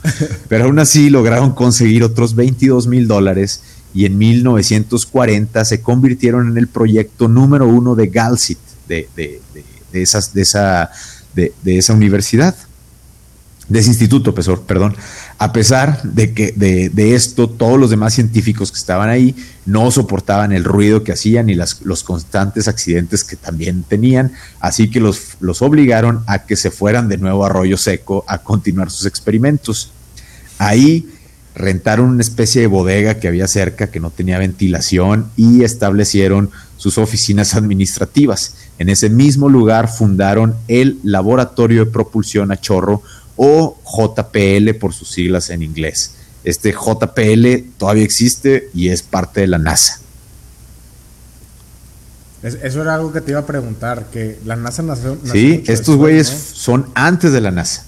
Pero 0.48 0.64
aún 0.64 0.78
así 0.78 1.10
lograron 1.10 1.52
conseguir 1.52 2.02
otros 2.04 2.34
22 2.34 2.86
mil 2.86 3.06
dólares 3.06 3.60
y 3.92 4.06
en 4.06 4.16
1940 4.16 5.62
se 5.66 5.82
convirtieron 5.82 6.48
en 6.48 6.56
el 6.56 6.66
proyecto 6.66 7.28
número 7.28 7.66
uno 7.66 7.94
de 7.94 8.06
Galsit, 8.06 8.58
de, 8.88 9.10
de, 9.14 9.42
esas, 9.92 10.32
de, 10.32 10.40
esa, 10.40 10.90
de, 11.34 11.52
esa 11.66 11.92
universidad, 11.92 12.56
de 13.68 13.78
ese 13.78 13.90
instituto, 13.90 14.34
perdón. 14.34 14.96
A 15.42 15.54
pesar 15.54 16.02
de 16.02 16.34
que 16.34 16.52
de, 16.52 17.14
esto, 17.14 17.48
todos 17.48 17.80
los 17.80 17.88
demás 17.88 18.12
científicos 18.12 18.70
que 18.70 18.76
estaban 18.76 19.08
ahí 19.08 19.34
no 19.64 19.90
soportaban 19.90 20.52
el 20.52 20.64
ruido 20.64 21.02
que 21.02 21.12
hacían 21.12 21.48
y 21.48 21.54
los 21.54 22.04
constantes 22.04 22.68
accidentes 22.68 23.24
que 23.24 23.36
también 23.36 23.82
tenían, 23.82 24.32
así 24.60 24.90
que 24.90 25.00
los, 25.00 25.38
los 25.40 25.62
obligaron 25.62 26.22
a 26.26 26.40
que 26.40 26.56
se 26.56 26.70
fueran 26.70 27.08
de 27.08 27.16
nuevo 27.16 27.42
a 27.42 27.46
Arroyo 27.46 27.78
Seco 27.78 28.22
a 28.28 28.36
continuar 28.36 28.90
sus 28.90 29.06
experimentos. 29.06 29.92
Ahí 30.58 31.08
rentaron 31.54 32.10
una 32.10 32.20
especie 32.20 32.60
de 32.60 32.66
bodega 32.66 33.14
que 33.14 33.26
había 33.26 33.48
cerca 33.48 33.90
que 33.90 33.98
no 33.98 34.10
tenía 34.10 34.38
ventilación 34.38 35.30
y 35.38 35.64
establecieron 35.64 36.50
sus 36.76 36.98
oficinas 36.98 37.54
administrativas. 37.54 38.56
En 38.78 38.90
ese 38.90 39.08
mismo 39.08 39.48
lugar 39.48 39.88
fundaron 39.88 40.54
el 40.68 40.98
Laboratorio 41.02 41.86
de 41.86 41.90
Propulsión 41.90 42.52
a 42.52 42.60
Chorro 42.60 43.02
o 43.42 43.78
JPL 43.86 44.74
por 44.74 44.92
sus 44.92 45.08
siglas 45.08 45.48
en 45.48 45.62
inglés. 45.62 46.12
Este 46.44 46.72
JPL 46.72 47.70
todavía 47.78 48.04
existe 48.04 48.68
y 48.74 48.90
es 48.90 49.02
parte 49.02 49.40
de 49.40 49.46
la 49.46 49.56
NASA. 49.56 49.98
eso 52.42 52.82
era 52.82 52.94
algo 52.94 53.14
que 53.14 53.22
te 53.22 53.30
iba 53.30 53.40
a 53.40 53.46
preguntar, 53.46 54.10
que 54.12 54.38
la 54.44 54.56
NASA 54.56 54.82
nació... 54.82 55.16
sí, 55.24 55.64
estos 55.68 55.96
güeyes 55.96 56.28
son 56.28 56.90
antes 56.94 57.32
de 57.32 57.40
la 57.40 57.50
NASA. 57.50 57.86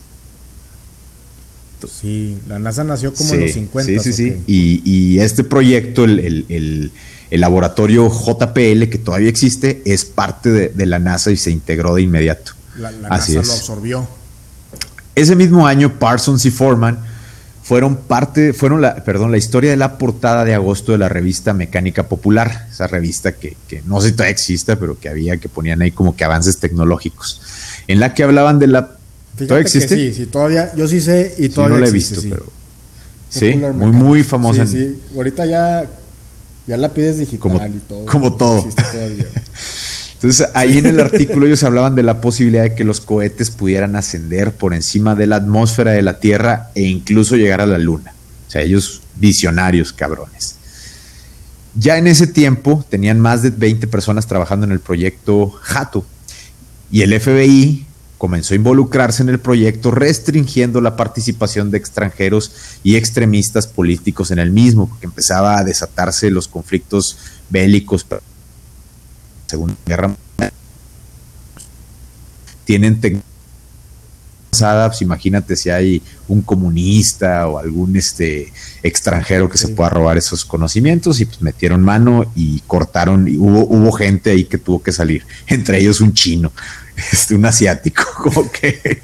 Sí, 1.86 2.38
la 2.48 2.58
NASA 2.58 2.82
nació 2.84 3.12
como 3.12 3.34
en 3.34 3.40
los 3.42 3.52
50. 3.52 4.02
Sí, 4.02 4.12
sí, 4.12 4.32
sí. 4.32 4.42
Y, 4.46 5.18
este 5.18 5.44
proyecto, 5.44 6.04
el, 6.04 6.92
laboratorio 7.30 8.08
JPL, 8.08 8.88
que 8.88 8.98
todavía 9.04 9.28
existe, 9.28 9.82
es 9.84 10.06
parte 10.06 10.70
de, 10.70 10.86
la 10.86 10.98
NASA 10.98 11.30
y 11.30 11.36
se 11.36 11.50
integró 11.50 11.94
de 11.94 12.02
inmediato. 12.02 12.52
La, 12.78 12.90
NASA 12.90 13.32
lo 13.34 13.40
absorbió. 13.40 14.21
Ese 15.14 15.36
mismo 15.36 15.66
año, 15.66 15.98
Parsons 15.98 16.44
y 16.46 16.50
Foreman 16.50 16.98
fueron 17.62 17.96
parte, 17.96 18.52
fueron 18.52 18.80
la, 18.80 19.04
perdón, 19.04 19.30
la 19.30 19.38
historia 19.38 19.70
de 19.70 19.76
la 19.76 19.98
portada 19.98 20.44
de 20.44 20.54
agosto 20.54 20.92
de 20.92 20.98
la 20.98 21.08
revista 21.08 21.52
Mecánica 21.52 22.08
Popular, 22.08 22.66
esa 22.70 22.86
revista 22.86 23.32
que, 23.32 23.56
no 23.86 24.00
sé 24.00 24.08
si 24.08 24.12
todavía 24.14 24.32
existe, 24.32 24.76
pero 24.76 24.98
que 24.98 25.08
había, 25.08 25.36
que 25.36 25.48
ponían 25.48 25.80
ahí 25.82 25.92
como 25.92 26.16
que 26.16 26.24
avances 26.24 26.58
tecnológicos, 26.58 27.40
en 27.88 28.00
la 28.00 28.14
que 28.14 28.24
hablaban 28.24 28.58
de 28.58 28.66
la... 28.66 28.96
¿Todavía 29.36 29.60
existe? 29.62 29.96
sí, 29.96 30.12
sí, 30.12 30.26
todavía, 30.26 30.74
yo 30.74 30.88
sí 30.88 31.00
sé 31.00 31.34
y 31.38 31.48
todavía 31.48 31.76
no 31.76 31.82
la 31.82 31.88
he 31.88 31.92
visto, 31.92 32.20
pero... 32.22 32.46
Sí, 33.28 33.54
muy, 33.54 33.90
muy 33.90 34.22
famosa. 34.24 34.66
Sí, 34.66 34.76
sí, 34.76 35.02
ahorita 35.16 35.46
ya, 35.46 35.86
ya 36.66 36.76
la 36.76 36.90
pides 36.90 37.18
digital 37.18 37.72
y 37.74 37.78
todo. 37.78 38.04
Como 38.04 38.34
todo. 38.36 38.68
Entonces, 40.22 40.50
ahí 40.54 40.78
en 40.78 40.86
el 40.86 41.00
artículo 41.00 41.46
ellos 41.46 41.64
hablaban 41.64 41.96
de 41.96 42.04
la 42.04 42.20
posibilidad 42.20 42.62
de 42.62 42.76
que 42.76 42.84
los 42.84 43.00
cohetes 43.00 43.50
pudieran 43.50 43.96
ascender 43.96 44.52
por 44.52 44.72
encima 44.72 45.16
de 45.16 45.26
la 45.26 45.34
atmósfera 45.34 45.90
de 45.90 46.02
la 46.02 46.20
Tierra 46.20 46.70
e 46.76 46.82
incluso 46.82 47.34
llegar 47.34 47.60
a 47.60 47.66
la 47.66 47.76
Luna. 47.76 48.14
O 48.46 48.50
sea, 48.52 48.62
ellos 48.62 49.02
visionarios, 49.16 49.92
cabrones. 49.92 50.54
Ya 51.74 51.98
en 51.98 52.06
ese 52.06 52.28
tiempo 52.28 52.84
tenían 52.88 53.18
más 53.18 53.42
de 53.42 53.50
20 53.50 53.88
personas 53.88 54.28
trabajando 54.28 54.64
en 54.64 54.70
el 54.70 54.78
proyecto 54.78 55.50
Jato 55.60 56.06
y 56.92 57.02
el 57.02 57.20
FBI 57.20 57.84
comenzó 58.16 58.54
a 58.54 58.58
involucrarse 58.58 59.24
en 59.24 59.28
el 59.28 59.40
proyecto 59.40 59.90
restringiendo 59.90 60.80
la 60.80 60.94
participación 60.94 61.72
de 61.72 61.78
extranjeros 61.78 62.52
y 62.84 62.94
extremistas 62.94 63.66
políticos 63.66 64.30
en 64.30 64.38
el 64.38 64.52
mismo, 64.52 64.88
porque 64.88 65.06
empezaba 65.06 65.58
a 65.58 65.64
desatarse 65.64 66.30
los 66.30 66.46
conflictos 66.46 67.18
bélicos 67.50 68.06
Segunda 69.52 69.76
Guerra 69.84 70.08
Mundial. 70.08 70.52
Tienen 72.64 73.00
tecnologías 73.00 73.22
imagínate 75.00 75.56
si 75.56 75.70
hay 75.70 76.02
un 76.28 76.42
comunista 76.42 77.46
o 77.48 77.58
algún 77.58 77.96
este 77.96 78.52
extranjero 78.82 79.48
que 79.48 79.56
se 79.56 79.68
pueda 79.68 79.88
robar 79.88 80.18
esos 80.18 80.44
conocimientos 80.44 81.20
y 81.20 81.24
pues 81.24 81.40
metieron 81.40 81.82
mano 81.82 82.30
y 82.34 82.60
cortaron 82.66 83.28
y 83.28 83.36
hubo, 83.38 83.60
hubo 83.66 83.92
gente 83.92 84.30
ahí 84.30 84.44
que 84.44 84.58
tuvo 84.58 84.82
que 84.82 84.92
salir, 84.92 85.24
entre 85.46 85.78
ellos 85.78 86.00
un 86.00 86.12
chino, 86.12 86.52
este, 87.12 87.34
un 87.34 87.46
asiático, 87.46 88.04
como 88.22 88.50
que 88.52 89.00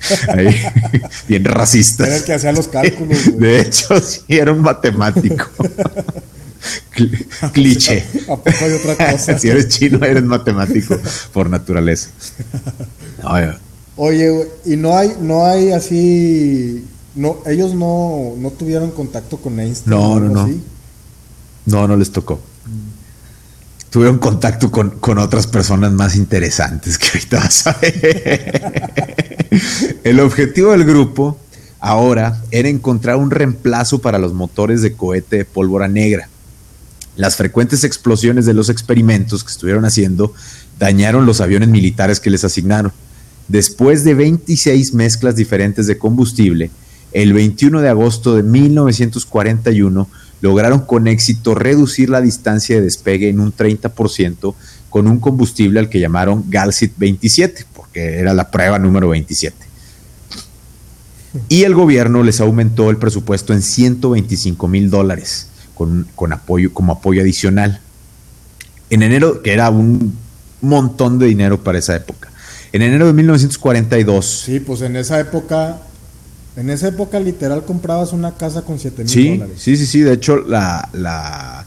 bien 1.26 1.44
racista. 1.44 2.06
Era 2.06 2.16
el 2.16 2.24
que 2.24 2.34
hacía 2.34 2.52
los 2.52 2.68
cálculos. 2.68 3.38
De 3.38 3.60
hecho, 3.60 3.98
sí, 4.00 4.20
era 4.28 4.52
un 4.52 4.60
matemático. 4.60 5.46
cliché. 7.52 8.04
¿A 8.28 8.36
poco 8.36 8.50
hay 8.60 8.72
otra 8.72 8.96
cosa? 9.12 9.38
si 9.38 9.48
eres 9.48 9.68
chino, 9.68 10.04
eres 10.04 10.24
matemático 10.24 10.98
por 11.32 11.48
naturaleza. 11.48 12.10
Oye, 13.96 14.48
y 14.64 14.76
no 14.76 14.96
hay, 14.96 15.16
no 15.20 15.44
hay 15.44 15.72
así, 15.72 16.84
no, 17.16 17.38
ellos 17.46 17.74
no, 17.74 18.34
no 18.38 18.50
tuvieron 18.52 18.92
contacto 18.92 19.38
con 19.38 19.58
Einstein. 19.58 19.90
No, 19.90 20.20
no, 20.20 20.28
no. 20.28 20.48
No, 21.66 21.88
no 21.88 21.96
les 21.96 22.12
tocó. 22.12 22.40
Tuvieron 23.90 24.18
contacto 24.18 24.70
con, 24.70 24.90
con, 25.00 25.18
otras 25.18 25.46
personas 25.46 25.92
más 25.92 26.14
interesantes 26.14 26.96
que 26.98 27.08
ahorita 27.08 27.38
vas 27.38 27.66
a 27.66 27.72
ver. 27.72 28.92
El 30.04 30.20
objetivo 30.20 30.72
del 30.72 30.84
grupo 30.84 31.38
ahora 31.80 32.42
era 32.50 32.68
encontrar 32.68 33.16
un 33.16 33.30
reemplazo 33.30 33.98
para 33.98 34.18
los 34.18 34.32
motores 34.32 34.82
de 34.82 34.92
cohete 34.92 35.38
de 35.38 35.44
pólvora 35.44 35.88
negra 35.88 36.28
las 37.18 37.34
frecuentes 37.34 37.82
explosiones 37.82 38.46
de 38.46 38.54
los 38.54 38.68
experimentos 38.70 39.42
que 39.42 39.50
estuvieron 39.50 39.84
haciendo 39.84 40.32
dañaron 40.78 41.26
los 41.26 41.40
aviones 41.40 41.68
militares 41.68 42.20
que 42.20 42.30
les 42.30 42.44
asignaron. 42.44 42.92
Después 43.48 44.04
de 44.04 44.14
26 44.14 44.94
mezclas 44.94 45.34
diferentes 45.34 45.88
de 45.88 45.98
combustible, 45.98 46.70
el 47.10 47.32
21 47.32 47.80
de 47.80 47.88
agosto 47.88 48.36
de 48.36 48.44
1941 48.44 50.08
lograron 50.42 50.82
con 50.82 51.08
éxito 51.08 51.56
reducir 51.56 52.08
la 52.08 52.20
distancia 52.20 52.76
de 52.76 52.82
despegue 52.82 53.28
en 53.28 53.40
un 53.40 53.52
30% 53.52 54.54
con 54.88 55.08
un 55.08 55.18
combustible 55.18 55.80
al 55.80 55.88
que 55.88 55.98
llamaron 55.98 56.44
Galsit 56.48 56.92
27, 56.98 57.66
porque 57.74 58.20
era 58.20 58.32
la 58.32 58.52
prueba 58.52 58.78
número 58.78 59.08
27. 59.08 59.56
Y 61.48 61.64
el 61.64 61.74
gobierno 61.74 62.22
les 62.22 62.40
aumentó 62.40 62.90
el 62.90 62.96
presupuesto 62.96 63.52
en 63.52 63.62
125 63.62 64.68
mil 64.68 64.88
dólares 64.88 65.48
con, 65.78 66.32
apoyo, 66.32 66.72
como 66.72 66.92
apoyo 66.92 67.22
adicional. 67.22 67.80
En 68.90 69.02
enero, 69.02 69.42
que 69.42 69.52
era 69.52 69.70
un 69.70 70.16
montón 70.60 71.18
de 71.18 71.26
dinero 71.26 71.62
para 71.62 71.78
esa 71.78 71.94
época. 71.94 72.30
En 72.72 72.82
enero 72.82 73.06
de 73.06 73.12
1942. 73.12 74.42
Sí, 74.44 74.60
pues 74.60 74.82
en 74.82 74.96
esa 74.96 75.20
época, 75.20 75.78
en 76.56 76.70
esa 76.70 76.88
época 76.88 77.20
literal 77.20 77.64
comprabas 77.64 78.12
una 78.12 78.34
casa 78.34 78.62
con 78.62 78.78
7 78.78 79.04
mil 79.04 79.38
dólares. 79.38 79.62
Sí, 79.62 79.76
sí, 79.76 79.86
sí. 79.86 80.00
De 80.00 80.14
hecho, 80.14 80.38
la, 80.38 80.88
la, 80.92 81.64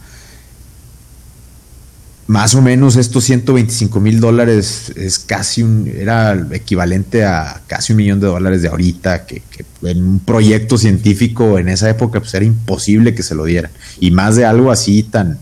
más 2.31 2.55
o 2.55 2.61
menos 2.61 2.95
estos 2.95 3.25
125 3.25 3.99
mil 3.99 4.21
dólares 4.21 4.93
es 4.95 5.19
casi 5.19 5.63
un, 5.63 5.85
era 5.85 6.47
equivalente 6.51 7.25
a 7.25 7.61
casi 7.67 7.91
un 7.91 7.97
millón 7.97 8.21
de 8.21 8.27
dólares 8.27 8.61
de 8.61 8.69
ahorita, 8.69 9.25
que, 9.25 9.43
en 9.83 10.01
un 10.01 10.19
proyecto 10.21 10.77
científico 10.77 11.59
en 11.59 11.67
esa 11.67 11.89
época 11.89 12.21
pues 12.21 12.33
era 12.33 12.45
imposible 12.45 13.13
que 13.13 13.21
se 13.21 13.35
lo 13.35 13.43
dieran. 13.43 13.69
Y 13.99 14.11
más 14.11 14.37
de 14.37 14.45
algo 14.45 14.71
así 14.71 15.03
tan, 15.03 15.39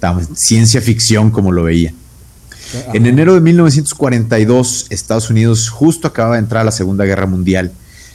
tan 0.00 0.26
ciencia 0.34 0.80
ficción 0.80 1.30
como 1.30 1.52
lo 1.52 1.64
veía. 1.64 1.92
En 2.94 3.04
enero 3.04 3.34
de 3.34 3.42
1942, 3.42 4.86
Estados 4.88 5.28
Unidos 5.28 5.68
justo 5.68 6.08
acababa 6.08 6.36
de 6.36 6.40
entrar 6.40 6.62
a 6.62 6.64
la 6.64 6.72
Segunda 6.72 7.04
Guerra 7.04 7.26
Mundial 7.26 7.72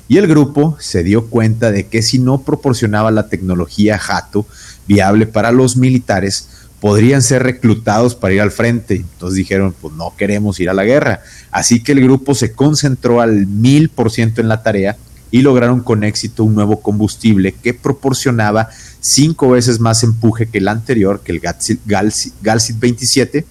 y 0.07 0.17
el 0.17 0.25
grupo 0.25 0.75
se 0.79 1.03
dio 1.03 1.27
cuenta 1.27 1.71
de 1.71 1.85
que 1.85 2.01
si 2.01 2.17
no 2.17 2.41
proporcionaba 2.41 3.11
la 3.11 3.29
tecnología 3.29 3.99
jato 3.99 4.47
viable 4.87 5.27
para 5.27 5.51
los 5.51 5.77
militares, 5.77 6.49
podrían 6.79 7.21
ser 7.21 7.43
reclutados 7.43 8.15
para 8.15 8.33
ir 8.33 8.41
al 8.41 8.51
frente. 8.51 8.95
Entonces 8.95 9.35
dijeron, 9.35 9.73
pues 9.79 9.93
no 9.95 10.13
queremos 10.15 10.59
ir 10.59 10.69
a 10.69 10.73
la 10.73 10.83
guerra. 10.83 11.21
Así 11.51 11.81
que 11.81 11.93
el 11.93 12.01
grupo 12.01 12.35
se 12.35 12.51
concentró 12.53 13.21
al 13.21 13.47
mil 13.47 13.89
por 13.89 14.11
ciento 14.11 14.41
en 14.41 14.47
la 14.47 14.63
tarea 14.63 14.97
y 15.31 15.41
lograron 15.41 15.81
con 15.81 16.03
éxito 16.03 16.43
un 16.43 16.55
nuevo 16.55 16.81
combustible 16.81 17.51
que 17.51 17.73
proporcionaba 17.73 18.69
cinco 19.01 19.49
veces 19.49 19.79
más 19.79 20.03
empuje 20.03 20.47
que 20.47 20.59
el 20.59 20.67
anterior, 20.67 21.21
que 21.23 21.31
el 21.33 21.41
Galsit 21.41 22.79
27, 22.79 23.45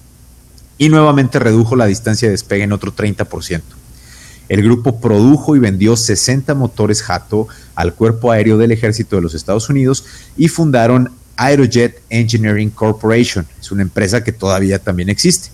y 0.79 0.89
nuevamente 0.89 1.39
redujo 1.39 1.75
la 1.75 1.85
distancia 1.85 2.27
de 2.27 2.33
despegue 2.33 2.63
en 2.63 2.71
otro 2.71 2.95
30%. 2.95 3.61
El 4.49 4.63
grupo 4.63 4.99
produjo 5.01 5.55
y 5.55 5.59
vendió 5.59 5.97
60 5.97 6.53
motores 6.55 7.01
Jato 7.01 7.47
al 7.75 7.93
cuerpo 7.93 8.31
aéreo 8.31 8.57
del 8.57 8.71
ejército 8.71 9.17
de 9.17 9.21
los 9.21 9.33
Estados 9.33 9.69
Unidos 9.69 10.05
y 10.37 10.47
fundaron 10.47 11.11
Aerojet 11.37 12.01
Engineering 12.09 12.69
Corporation. 12.69 13.47
Es 13.59 13.71
una 13.71 13.83
empresa 13.83 14.23
que 14.23 14.31
todavía 14.31 14.79
también 14.79 15.09
existe. 15.09 15.49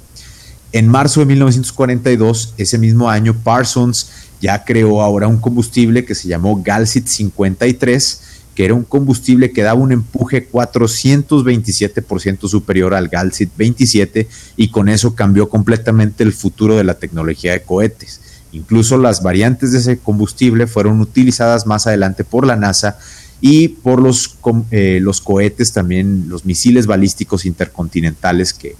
En 0.72 0.88
marzo 0.88 1.20
de 1.20 1.28
1942, 1.28 2.56
ese 2.58 2.80
mismo 2.80 3.10
año, 3.10 3.36
Parsons 3.44 4.10
ya 4.42 4.66
creó 4.66 5.02
ahora 5.02 5.28
un 5.28 5.38
combustible 5.38 6.04
que 6.04 6.16
se 6.16 6.28
llamó 6.28 6.64
Galsit 6.64 7.08
53, 7.08 8.22
que 8.56 8.66
era 8.66 8.74
un 8.74 8.84
combustible 8.84 9.52
que 9.52 9.62
daba 9.64 9.80
un 9.80 9.92
empuje 9.92 10.50
427% 10.50 12.48
superior 12.48 12.94
al 12.94 13.08
Galsit 13.08 13.52
27 13.56 14.28
y 14.58 14.70
con 14.70 14.90
eso 14.90 15.16
cambió 15.16 15.48
completamente 15.48 16.24
el 16.24 16.34
futuro 16.34 16.76
de 16.76 16.84
la 16.84 16.96
tecnología 16.96 17.52
de 17.52 17.62
cohetes. 17.62 18.20
Incluso 18.52 18.98
las 18.98 19.24
variantes 19.24 19.72
de 19.72 19.80
ese 19.80 19.98
combustible 19.98 20.68
fueron 20.68 21.02
utilizadas 21.02 21.66
más 21.66 21.88
adelante 21.88 22.24
por 22.24 22.46
la 22.46 22.56
NASA 22.56 22.98
y 23.46 23.68
por 23.68 24.02
los, 24.02 24.38
eh, 24.72 25.00
los 25.02 25.20
cohetes 25.20 25.74
también, 25.74 26.30
los 26.30 26.46
misiles 26.46 26.88
balísticos 26.88 27.46
intercontinentales 27.46 28.54
que, 28.54 28.78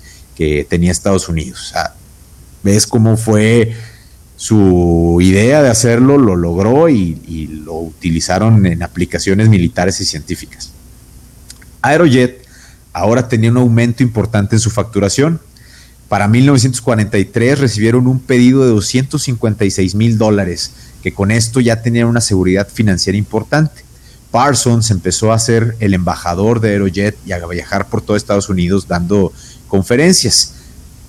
tenía 0.70 0.92
Estados 0.92 1.28
Unidos. 1.28 1.60
O 1.62 1.74
sea, 1.74 1.96
ves 2.64 2.88
cómo 2.88 3.18
fue 3.18 3.76
su 4.38 5.20
idea 5.22 5.62
de 5.62 5.70
hacerlo, 5.70 6.18
lo 6.18 6.38
logró 6.38 6.88
y, 6.88 7.22
y 7.28 7.48
lo 7.48 7.76
utilizaron 7.76 8.66
en 8.66 8.84
aplicaciones 8.84 9.50
militares 9.50 10.00
y 10.00 10.06
científicas. 10.06 10.72
Aerojet 11.82 12.46
ahora 12.94 13.28
tenía 13.28 13.52
un 13.52 13.58
aumento 13.58 14.02
importante 14.02 14.56
en 14.56 14.62
su 14.62 14.70
facturación. 14.70 15.42
Para 16.08 16.30
1943 16.30 17.60
recibieron 17.60 18.08
un 18.08 18.20
pedido 18.20 18.64
de 18.64 18.70
256 18.70 19.96
mil 19.96 20.18
dólares, 20.18 20.72
que 21.02 21.14
con 21.14 21.32
esto 21.32 21.60
ya 21.60 21.82
tenían 21.82 22.08
una 22.08 22.22
seguridad 22.22 22.70
financiera 22.70 23.18
importante. 23.18 23.84
Parsons 24.34 24.90
empezó 24.90 25.32
a 25.32 25.38
ser 25.38 25.76
el 25.80 25.94
embajador 25.94 26.60
de 26.60 26.70
Aerojet 26.70 27.16
y 27.24 27.34
a 27.34 27.46
viajar 27.46 27.88
por 27.88 28.02
todo 28.02 28.18
Estados 28.18 28.50
Unidos 28.50 28.88
dando 28.88 29.32
conferencias. 29.68 30.56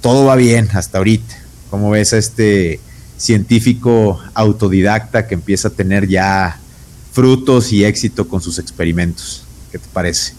Todo 0.02 0.26
va 0.26 0.36
bien 0.36 0.68
hasta 0.74 0.98
ahorita. 0.98 1.34
¿Cómo 1.70 1.88
ves 1.88 2.12
a 2.12 2.18
este 2.18 2.80
científico 3.16 4.20
autodidacta 4.34 5.26
que 5.26 5.32
empieza 5.32 5.68
a 5.68 5.70
tener 5.70 6.06
ya 6.06 6.60
frutos 7.12 7.72
y 7.72 7.86
éxito 7.86 8.28
con 8.28 8.42
sus 8.42 8.58
experimentos? 8.58 9.44
¿Qué 9.72 9.78
te 9.78 9.88
parece? 9.90 10.34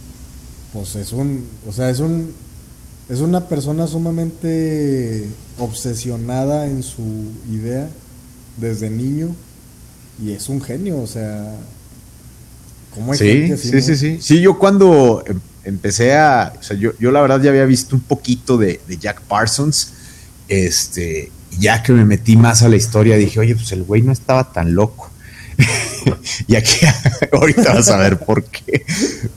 Pues 0.72 0.96
es 0.96 1.12
un, 1.12 1.44
o 1.68 1.74
sea, 1.74 1.90
es 1.90 1.98
un, 1.98 2.36
es 3.10 3.20
una 3.20 3.48
persona 3.48 3.88
sumamente 3.88 5.28
obsesionada 5.58 6.68
en 6.68 6.84
su 6.84 7.32
idea 7.52 7.90
desde 8.58 8.92
niño 8.92 9.36
y 10.22 10.34
es 10.34 10.50
un 10.50 10.62
genio, 10.62 11.02
o 11.02 11.08
sea, 11.08 11.52
sí, 13.14 13.58
sí, 13.58 13.82
sí, 13.82 13.96
sí. 13.96 14.18
Sí, 14.22 14.42
yo 14.42 14.58
cuando 14.58 15.24
em, 15.26 15.40
empecé 15.64 16.16
a. 16.16 16.54
O 16.60 16.64
sea, 16.64 16.78
yo, 16.78 16.92
yo 17.00 17.12
la 17.12 17.22
verdad 17.22 17.42
ya 17.42 17.50
había 17.50 17.66
visto 17.66 17.96
un 17.96 18.02
poquito 18.02 18.58
de, 18.58 18.80
Jack 19.00 19.22
Parsons. 19.22 19.94
Este. 20.48 21.32
Ya 21.58 21.84
que 21.84 21.94
me 21.94 22.04
metí 22.04 22.36
más 22.36 22.64
a 22.64 22.70
la 22.70 22.76
historia, 22.76 23.16
dije, 23.16 23.40
oye, 23.40 23.56
pues 23.56 23.72
el 23.72 23.84
güey 23.84 24.02
no 24.02 24.12
estaba 24.12 24.52
tan 24.52 24.76
loco. 24.76 25.10
y 26.48 26.56
aquí 26.56 26.86
ahorita 27.32 27.74
vas 27.74 27.90
a 27.90 27.98
ver 27.98 28.20
por 28.20 28.44
qué. 28.44 28.86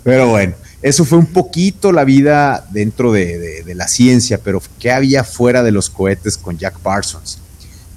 Pero 0.02 0.28
bueno, 0.28 0.54
eso 0.82 1.04
fue 1.04 1.18
un 1.18 1.26
poquito 1.26 1.92
la 1.92 2.04
vida 2.04 2.66
dentro 2.70 3.12
de, 3.12 3.62
de, 3.62 3.74
la 3.76 3.86
ciencia, 3.86 4.38
pero 4.42 4.60
¿qué 4.80 4.90
había 4.90 5.22
fuera 5.22 5.62
de 5.62 5.70
los 5.70 5.90
cohetes 5.90 6.36
con 6.36 6.58
Jack 6.58 6.80
Parsons? 6.80 7.38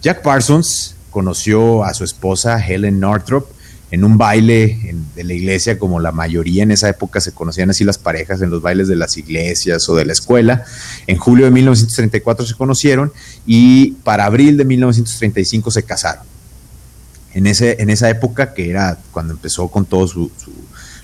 Jack 0.03 0.21
Parsons 0.21 0.95
conoció 1.09 1.83
a 1.83 1.93
su 1.93 2.03
esposa 2.03 2.63
Helen 2.63 2.99
Northrop 2.99 3.47
en 3.91 4.05
un 4.05 4.17
baile 4.17 4.95
de 5.15 5.23
la 5.25 5.33
iglesia, 5.33 5.77
como 5.77 5.99
la 5.99 6.13
mayoría 6.13 6.63
en 6.63 6.71
esa 6.71 6.87
época 6.87 7.19
se 7.19 7.33
conocían 7.33 7.69
así 7.69 7.83
las 7.83 7.97
parejas 7.97 8.41
en 8.41 8.49
los 8.49 8.61
bailes 8.61 8.87
de 8.87 8.95
las 8.95 9.17
iglesias 9.17 9.87
o 9.89 9.95
de 9.95 10.05
la 10.05 10.13
escuela. 10.13 10.63
En 11.07 11.17
julio 11.17 11.43
de 11.43 11.51
1934 11.51 12.45
se 12.45 12.55
conocieron 12.55 13.11
y 13.45 13.91
para 14.03 14.25
abril 14.25 14.55
de 14.55 14.63
1935 14.63 15.71
se 15.71 15.83
casaron. 15.83 16.23
En, 17.33 17.47
ese, 17.47 17.81
en 17.81 17.89
esa 17.89 18.09
época, 18.09 18.53
que 18.53 18.69
era 18.69 18.97
cuando 19.11 19.33
empezó 19.33 19.67
con 19.67 19.85
todo 19.85 20.29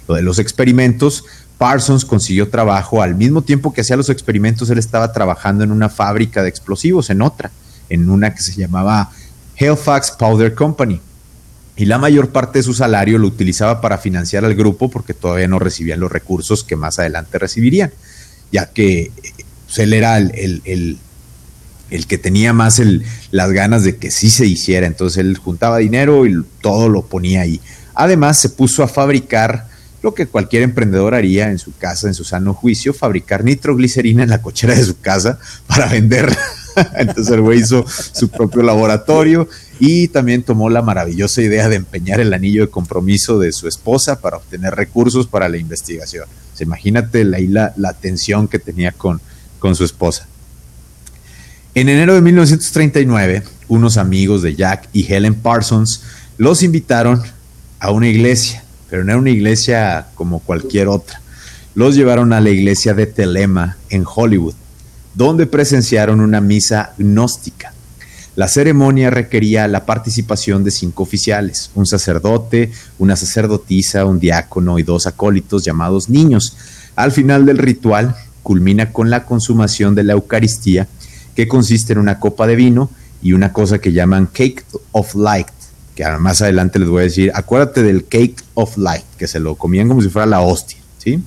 lo 0.08 0.16
de 0.16 0.22
los 0.22 0.40
experimentos, 0.40 1.26
Parsons 1.58 2.06
consiguió 2.06 2.50
trabajo 2.50 3.02
al 3.02 3.16
mismo 3.16 3.42
tiempo 3.42 3.74
que 3.74 3.82
hacía 3.82 3.98
los 3.98 4.10
experimentos, 4.10 4.70
él 4.70 4.78
estaba 4.78 5.12
trabajando 5.12 5.66
en 5.66 5.72
una 5.72 5.90
fábrica 5.90 6.42
de 6.42 6.50
explosivos, 6.50 7.10
en 7.10 7.22
otra, 7.22 7.52
en 7.90 8.10
una 8.10 8.34
que 8.34 8.42
se 8.42 8.56
llamaba 8.56 9.12
Halifax 9.60 10.12
Powder 10.12 10.54
Company 10.54 11.02
y 11.78 11.86
la 11.86 12.00
mayor 12.00 12.30
parte 12.30 12.60
de 12.60 12.64
su 12.64 12.74
salario 12.74 13.20
lo 13.20 13.28
utilizaba 13.28 13.82
para 13.82 14.00
financiar 14.00 14.44
al 14.44 14.56
grupo 14.56 14.90
porque 14.90 15.14
todavía 15.14 15.48
no 15.48 15.60
recibían 15.60 16.00
los 16.00 16.12
recursos 16.12 16.64
que 16.64 16.76
más 16.76 16.98
adelante 16.98 17.38
recibirían, 17.38 17.92
ya 18.52 18.66
que 18.66 19.12
pues, 19.68 19.78
él 19.78 19.94
era 19.94 20.18
el, 20.18 20.62
el, 20.66 22.08
que 22.08 22.18
tenía 22.18 22.52
más 22.52 22.80
el, 22.80 23.04
las 23.30 23.52
ganas 23.52 23.84
de 23.84 23.98
que 23.98 24.10
sí 24.10 24.32
se 24.32 24.48
hiciera, 24.48 24.88
entonces 24.88 25.20
él 25.20 25.38
juntaba 25.38 25.78
dinero 25.78 26.26
y 26.26 26.44
todo 26.62 26.90
lo 26.90 27.04
ponía 27.04 27.42
ahí. 27.42 27.62
Además 27.94 28.40
se 28.40 28.50
puso 28.50 28.82
a 28.82 28.88
fabricar 28.88 29.68
lo 30.02 30.16
que 30.16 30.26
cualquier 30.26 30.64
emprendedor 30.64 31.14
haría 31.14 31.52
en 31.52 31.60
su 31.60 31.76
casa, 31.76 32.08
en 32.08 32.16
su 32.16 32.24
sano 32.24 32.56
juicio, 32.56 32.94
fabricar 32.94 33.44
nitroglicerina 33.44 34.24
en 34.24 34.30
la 34.30 34.42
cochera 34.42 34.74
de 34.74 34.84
su 34.84 35.00
casa 35.00 35.38
para 35.68 35.88
vender. 35.88 36.36
Entonces 36.98 37.34
el 37.34 37.42
güey 37.42 37.60
hizo 37.60 37.86
su 37.88 38.30
propio 38.30 38.64
laboratorio 38.64 39.48
y 39.80 40.08
también 40.08 40.44
tomó 40.44 40.70
la 40.70 40.82
maravillosa 40.82 41.42
idea 41.42 41.70
de 41.70 41.76
empeñar 41.76 42.20
el 42.20 42.34
anillo 42.34 42.62
de 42.62 42.70
compromiso 42.70 43.40
de 43.40 43.52
su 43.52 43.68
esposa 43.68 44.20
para 44.22 44.38
obtener 44.38 44.74
recursos 44.76 45.28
para 45.28 45.50
la 45.50 45.58
investigación. 45.58 46.26
Se 46.54 46.64
imagínate 46.64 47.24
la, 47.24 47.74
la, 47.76 47.94
tensión 47.94 48.48
que 48.48 48.60
tenía 48.60 48.92
con, 48.92 49.22
con 49.60 49.76
su 49.76 49.84
esposa. 49.84 50.28
En 51.76 51.90
enero 51.90 52.16
de 52.16 52.22
1939, 52.22 53.44
unos 53.68 53.98
amigos 53.98 54.42
de 54.42 54.56
Jack 54.56 54.90
y 54.94 55.12
Helen 55.12 55.36
Parsons 55.36 56.02
los 56.38 56.64
invitaron 56.64 57.22
a 57.80 57.92
una 57.92 58.08
iglesia, 58.08 58.64
pero 58.90 59.04
no 59.04 59.12
era 59.12 59.20
una 59.20 59.30
iglesia 59.30 60.08
como 60.16 60.40
cualquier 60.40 60.88
otra. 60.88 61.22
Los 61.76 61.96
llevaron 61.96 62.34
a 62.34 62.42
la 62.42 62.50
iglesia 62.50 62.96
de 62.96 63.06
Telema 63.06 63.78
en 63.90 64.04
Hollywood, 64.08 64.56
donde 65.14 65.46
presenciaron 65.46 66.22
una 66.22 66.42
misa 66.42 66.94
gnóstica 66.98 67.74
la 68.38 68.48
ceremonia 68.48 69.10
requería 69.10 69.68
la 69.68 69.88
participación 69.88 70.64
de 70.64 70.70
cinco 70.70 71.02
oficiales, 71.02 71.72
un 71.74 71.88
sacerdote, 71.88 72.72
una 73.00 73.16
sacerdotisa, 73.16 74.06
un 74.06 74.20
diácono 74.20 74.78
y 74.78 74.84
dos 74.84 75.08
acólitos 75.08 75.66
llamados 75.66 76.08
niños. 76.08 76.56
Al 76.96 77.12
final 77.12 77.48
del 77.48 77.58
ritual 77.58 78.16
culmina 78.44 78.94
con 78.94 79.10
la 79.10 79.26
consumación 79.26 79.96
de 79.96 80.04
la 80.04 80.14
Eucaristía, 80.14 80.88
que 81.36 81.48
consiste 81.48 81.94
en 81.94 82.00
una 82.00 82.20
copa 82.20 82.46
de 82.46 82.56
vino 82.56 82.92
y 83.24 83.34
una 83.34 83.52
cosa 83.52 83.80
que 83.80 83.92
llaman 83.92 84.28
Cake 84.28 84.64
of 84.92 85.16
Light, 85.16 85.48
que 85.96 86.06
más 86.20 86.40
adelante 86.44 86.78
les 86.78 86.90
voy 86.90 87.00
a 87.00 87.06
decir, 87.06 87.32
acuérdate 87.34 87.82
del 87.82 88.06
Cake 88.06 88.36
of 88.54 88.78
Light, 88.78 89.06
que 89.18 89.26
se 89.26 89.40
lo 89.40 89.56
comían 89.56 89.88
como 89.88 90.04
si 90.04 90.10
fuera 90.10 90.28
la 90.28 90.42
hostia, 90.42 90.78
¿sí? 91.00 91.24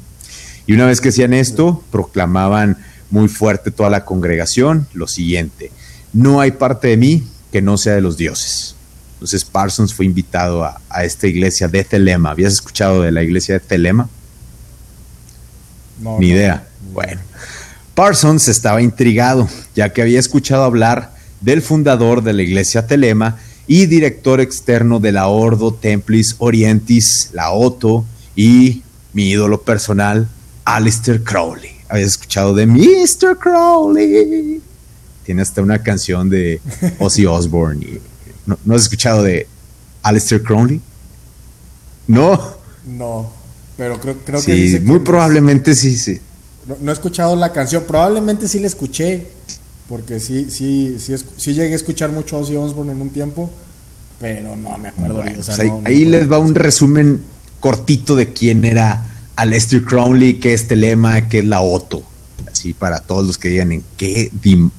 Y 0.64 0.74
una 0.74 0.86
vez 0.86 1.00
que 1.00 1.08
hacían 1.08 1.34
esto, 1.34 1.82
proclamaban 1.90 2.76
muy 3.10 3.26
fuerte 3.26 3.72
toda 3.72 3.90
la 3.90 4.04
congregación 4.04 4.86
lo 4.92 5.08
siguiente, 5.08 5.72
no 6.12 6.40
hay 6.40 6.52
parte 6.52 6.88
de 6.88 6.96
mí 6.96 7.24
que 7.52 7.62
no 7.62 7.76
sea 7.76 7.94
de 7.94 8.00
los 8.00 8.16
dioses. 8.16 8.74
Entonces 9.14 9.44
Parsons 9.44 9.92
fue 9.92 10.06
invitado 10.06 10.64
a, 10.64 11.04
esta 11.04 11.26
iglesia 11.26 11.68
de 11.68 11.84
Telema. 11.84 12.30
¿Habías 12.30 12.54
escuchado 12.54 13.02
de 13.02 13.12
la 13.12 13.22
iglesia 13.22 13.54
de 13.54 13.60
Telema? 13.60 14.08
No, 16.00 16.18
Ni 16.18 16.28
idea. 16.28 16.66
Bueno, 16.92 17.20
Parsons 17.94 18.48
estaba 18.48 18.80
intrigado, 18.80 19.46
ya 19.74 19.92
que 19.92 20.00
había 20.00 20.18
escuchado 20.18 20.64
hablar 20.64 21.14
del 21.42 21.60
fundador 21.60 22.22
de 22.22 22.32
la 22.32 22.42
iglesia 22.42 22.86
Telema 22.86 23.38
y 23.66 23.86
director 23.86 24.40
externo 24.40 25.00
de 25.00 25.12
la 25.12 25.28
Ordo 25.28 25.74
Templis 25.74 26.36
Orientis, 26.38 27.30
la 27.34 27.50
Otto, 27.50 28.06
y 28.34 28.82
mi 29.12 29.30
ídolo 29.30 29.60
personal, 29.60 30.28
Alistair 30.64 31.22
Crowley. 31.22 31.72
¿Habías 31.88 32.12
escuchado 32.12 32.54
de 32.54 32.66
Mr. 32.66 33.36
Crowley? 33.38 34.62
Tiene 35.30 35.42
hasta 35.42 35.62
una 35.62 35.80
canción 35.80 36.28
de 36.28 36.60
Ozzy 36.98 37.24
Osbourne. 37.24 37.86
Y, 37.86 38.00
¿no, 38.46 38.74
has 38.74 38.82
escuchado 38.82 39.22
de 39.22 39.46
Alistair 40.02 40.42
Crowley? 40.42 40.80
No. 42.08 42.56
No, 42.84 43.30
pero 43.76 44.00
creo, 44.00 44.16
creo 44.26 44.42
que... 44.42 44.68
Sí, 44.68 44.80
muy 44.80 44.98
probablemente 44.98 45.76
sí, 45.76 45.96
sí. 45.96 46.18
No, 46.80 46.90
he 46.90 46.92
escuchado 46.92 47.36
la 47.36 47.52
canción, 47.52 47.84
probablemente 47.86 48.48
sí 48.48 48.58
la 48.58 48.66
escuché, 48.66 49.28
porque 49.88 50.18
sí, 50.18 50.48
sí, 50.50 50.96
sí, 50.98 51.14
sí 51.36 51.54
llegué 51.54 51.74
a 51.74 51.76
escuchar 51.76 52.10
mucho 52.10 52.36
Ozzy 52.36 52.56
Osbourne 52.56 52.90
en 52.90 53.00
un 53.00 53.10
tiempo, 53.10 53.48
pero 54.18 54.56
no 54.56 54.76
me 54.78 54.88
acuerdo. 54.88 55.22
Pues 55.22 55.48
ahí, 55.84 56.06
les 56.06 56.28
va 56.28 56.40
un 56.40 56.56
resumen 56.56 57.22
cortito 57.60 58.16
de 58.16 58.32
quién 58.32 58.64
era 58.64 59.06
Alistair 59.36 59.84
Crowley, 59.84 60.40
qué 60.40 60.54
es 60.54 60.66
Telema, 60.66 61.28
qué 61.28 61.38
es 61.38 61.44
la 61.44 61.60
Otto 61.60 62.09
así 62.50 62.72
para 62.72 63.00
todos 63.00 63.26
los 63.26 63.38
que 63.38 63.48
digan 63.48 63.72
en 63.72 63.84
qué 63.96 64.30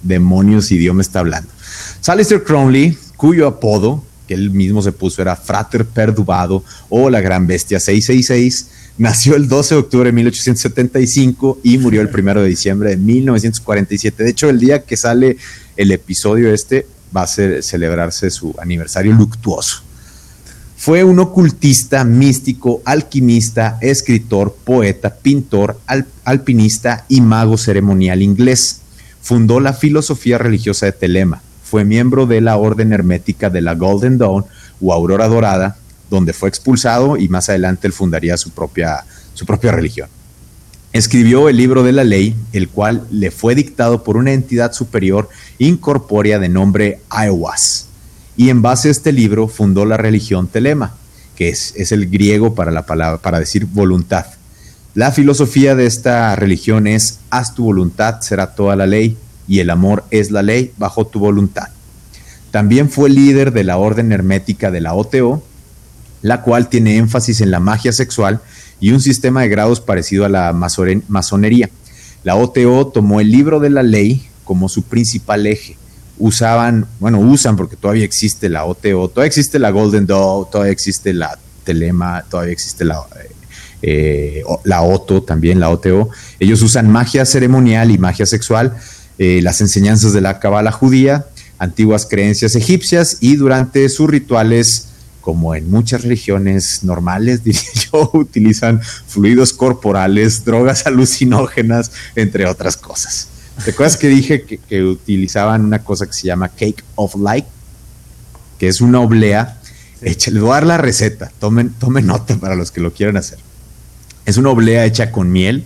demonios 0.03 0.71
idioma 0.71 1.01
está 1.01 1.19
hablando. 1.19 1.49
Salister 1.99 2.43
Crowley, 2.43 2.97
cuyo 3.17 3.47
apodo 3.47 4.03
que 4.27 4.33
él 4.33 4.51
mismo 4.51 4.81
se 4.81 4.91
puso 4.91 5.21
era 5.21 5.35
Frater 5.35 5.85
Perdubado 5.85 6.63
o 6.89 7.09
la 7.09 7.21
Gran 7.21 7.47
Bestia 7.47 7.79
666, 7.79 8.67
nació 8.97 9.35
el 9.35 9.47
12 9.47 9.75
de 9.75 9.81
octubre 9.81 10.09
de 10.09 10.13
1875 10.13 11.59
y 11.63 11.77
murió 11.77 12.01
el 12.01 12.09
1 12.13 12.41
de 12.41 12.47
diciembre 12.47 12.91
de 12.91 12.97
1947. 12.97 14.23
De 14.23 14.29
hecho, 14.29 14.49
el 14.49 14.59
día 14.59 14.83
que 14.83 14.97
sale 14.97 15.37
el 15.75 15.91
episodio 15.91 16.53
este 16.53 16.87
va 17.15 17.23
a 17.23 17.27
ser, 17.27 17.63
celebrarse 17.63 18.29
su 18.29 18.55
aniversario 18.61 19.13
luctuoso. 19.13 19.83
Fue 20.83 21.03
un 21.03 21.19
ocultista, 21.19 22.03
místico, 22.03 22.81
alquimista, 22.85 23.77
escritor, 23.81 24.55
poeta, 24.63 25.13
pintor, 25.13 25.79
alpinista 26.23 27.05
y 27.07 27.21
mago 27.21 27.55
ceremonial 27.55 28.23
inglés. 28.23 28.81
Fundó 29.21 29.59
la 29.59 29.73
filosofía 29.73 30.39
religiosa 30.39 30.87
de 30.87 30.93
Telema. 30.93 31.43
Fue 31.63 31.85
miembro 31.85 32.25
de 32.25 32.41
la 32.41 32.57
Orden 32.57 32.93
Hermética 32.93 33.51
de 33.51 33.61
la 33.61 33.75
Golden 33.75 34.17
Dawn 34.17 34.45
o 34.81 34.91
Aurora 34.91 35.27
Dorada, 35.27 35.77
donde 36.09 36.33
fue 36.33 36.49
expulsado 36.49 37.15
y 37.15 37.29
más 37.29 37.47
adelante 37.49 37.85
él 37.85 37.93
fundaría 37.93 38.35
su 38.35 38.49
propia, 38.49 39.05
su 39.35 39.45
propia 39.45 39.71
religión. 39.71 40.09
Escribió 40.93 41.47
el 41.47 41.57
libro 41.57 41.83
de 41.83 41.91
la 41.91 42.03
ley, 42.03 42.35
el 42.53 42.69
cual 42.69 43.05
le 43.11 43.29
fue 43.29 43.53
dictado 43.53 44.03
por 44.03 44.17
una 44.17 44.31
entidad 44.31 44.73
superior 44.73 45.29
incorpórea 45.59 46.39
de 46.39 46.49
nombre 46.49 47.01
Aiwas. 47.11 47.90
Y 48.37 48.49
en 48.49 48.61
base 48.61 48.87
a 48.87 48.91
este 48.91 49.11
libro 49.11 49.47
fundó 49.47 49.85
la 49.85 49.97
religión 49.97 50.47
Telema, 50.47 50.95
que 51.35 51.49
es, 51.49 51.91
el 51.91 52.09
griego 52.09 52.55
para, 52.55 52.71
la 52.71 52.85
palabra, 52.85 53.17
para 53.17 53.39
decir 53.39 53.65
voluntad. 53.65 54.25
La 54.93 55.11
filosofía 55.11 55.75
de 55.75 55.85
esta 55.85 56.35
religión 56.35 56.87
es, 56.87 57.19
haz 57.29 57.55
tu 57.55 57.63
voluntad, 57.63 58.21
será 58.21 58.55
toda 58.55 58.75
la 58.75 58.87
ley, 58.87 59.17
y 59.47 59.59
el 59.59 59.69
amor 59.69 60.03
es 60.11 60.31
la 60.31 60.41
ley 60.41 60.73
bajo 60.77 61.07
tu 61.07 61.19
voluntad. 61.19 61.69
También 62.51 62.89
fue 62.89 63.09
líder 63.09 63.53
de 63.53 63.63
la 63.63 63.77
orden 63.77 64.11
hermética 64.11 64.71
de 64.71 64.81
la 64.81 64.93
OTO, 64.93 65.43
la 66.21 66.41
cual 66.41 66.69
tiene 66.69 66.97
énfasis 66.97 67.41
en 67.41 67.51
la 67.51 67.59
magia 67.59 67.93
sexual 67.93 68.41
y 68.79 68.91
un 68.91 69.01
sistema 69.01 69.41
de 69.41 69.49
grados 69.49 69.79
parecido 69.79 70.25
a 70.25 70.29
la 70.29 70.53
masonería. 70.53 71.69
La 72.23 72.35
OTO 72.35 72.87
tomó 72.87 73.19
el 73.19 73.31
libro 73.31 73.59
de 73.59 73.69
la 73.69 73.83
ley 73.83 74.27
como 74.43 74.69
su 74.69 74.83
principal 74.83 75.47
eje. 75.47 75.77
Usaban, 76.23 76.85
bueno, 76.99 77.19
usan 77.19 77.55
porque 77.55 77.75
todavía 77.75 78.05
existe 78.05 78.47
la 78.47 78.65
OTO, 78.65 79.09
todavía 79.09 79.27
existe 79.27 79.57
la 79.57 79.71
Golden 79.71 80.05
Dawn, 80.05 80.45
todavía 80.51 80.71
existe 80.71 81.13
la 81.13 81.35
Telema, 81.63 82.23
todavía 82.29 82.53
existe 82.53 82.85
la, 82.85 83.03
eh, 83.81 84.43
la 84.63 84.83
OTO, 84.83 85.23
también 85.23 85.59
la 85.59 85.69
OTO. 85.69 86.09
Ellos 86.39 86.61
usan 86.61 86.91
magia 86.91 87.25
ceremonial 87.25 87.89
y 87.89 87.97
magia 87.97 88.27
sexual, 88.27 88.77
eh, 89.17 89.39
las 89.41 89.61
enseñanzas 89.61 90.13
de 90.13 90.21
la 90.21 90.39
cabala 90.39 90.71
judía, 90.71 91.25
antiguas 91.57 92.05
creencias 92.05 92.55
egipcias 92.55 93.17
y 93.19 93.35
durante 93.35 93.89
sus 93.89 94.07
rituales 94.07 94.89
como 95.21 95.55
en 95.55 95.69
muchas 95.69 96.03
religiones 96.03 96.83
normales, 96.83 97.43
diría 97.43 97.61
yo, 97.91 98.11
utilizan 98.13 98.81
fluidos 98.81 99.53
corporales, 99.53 100.45
drogas 100.45 100.85
alucinógenas, 100.85 101.91
entre 102.15 102.45
otras 102.45 102.77
cosas. 102.77 103.27
¿Te 103.63 103.71
acuerdas 103.71 103.97
que 103.97 104.07
dije 104.07 104.43
que, 104.43 104.83
utilizaban 104.83 105.65
una 105.65 105.83
cosa 105.83 106.07
que 106.07 106.13
se 106.13 106.27
llama 106.27 106.49
Cake 106.49 106.83
of 106.95 107.15
Light? 107.15 107.45
Que 108.57 108.67
es 108.67 108.81
una 108.81 108.99
oblea. 108.99 109.59
Hecha, 110.01 110.31
les 110.31 110.41
voy 110.41 110.51
a 110.51 110.55
dar 110.55 110.65
la 110.65 110.77
receta, 110.77 111.31
tomen, 111.39 111.71
tomen 111.71 112.07
nota 112.07 112.35
para 112.37 112.55
los 112.55 112.71
que 112.71 112.81
lo 112.81 112.91
quieran 112.91 113.17
hacer. 113.17 113.37
Es 114.25 114.37
una 114.37 114.49
oblea 114.49 114.85
hecha 114.85 115.11
con 115.11 115.31
miel, 115.31 115.65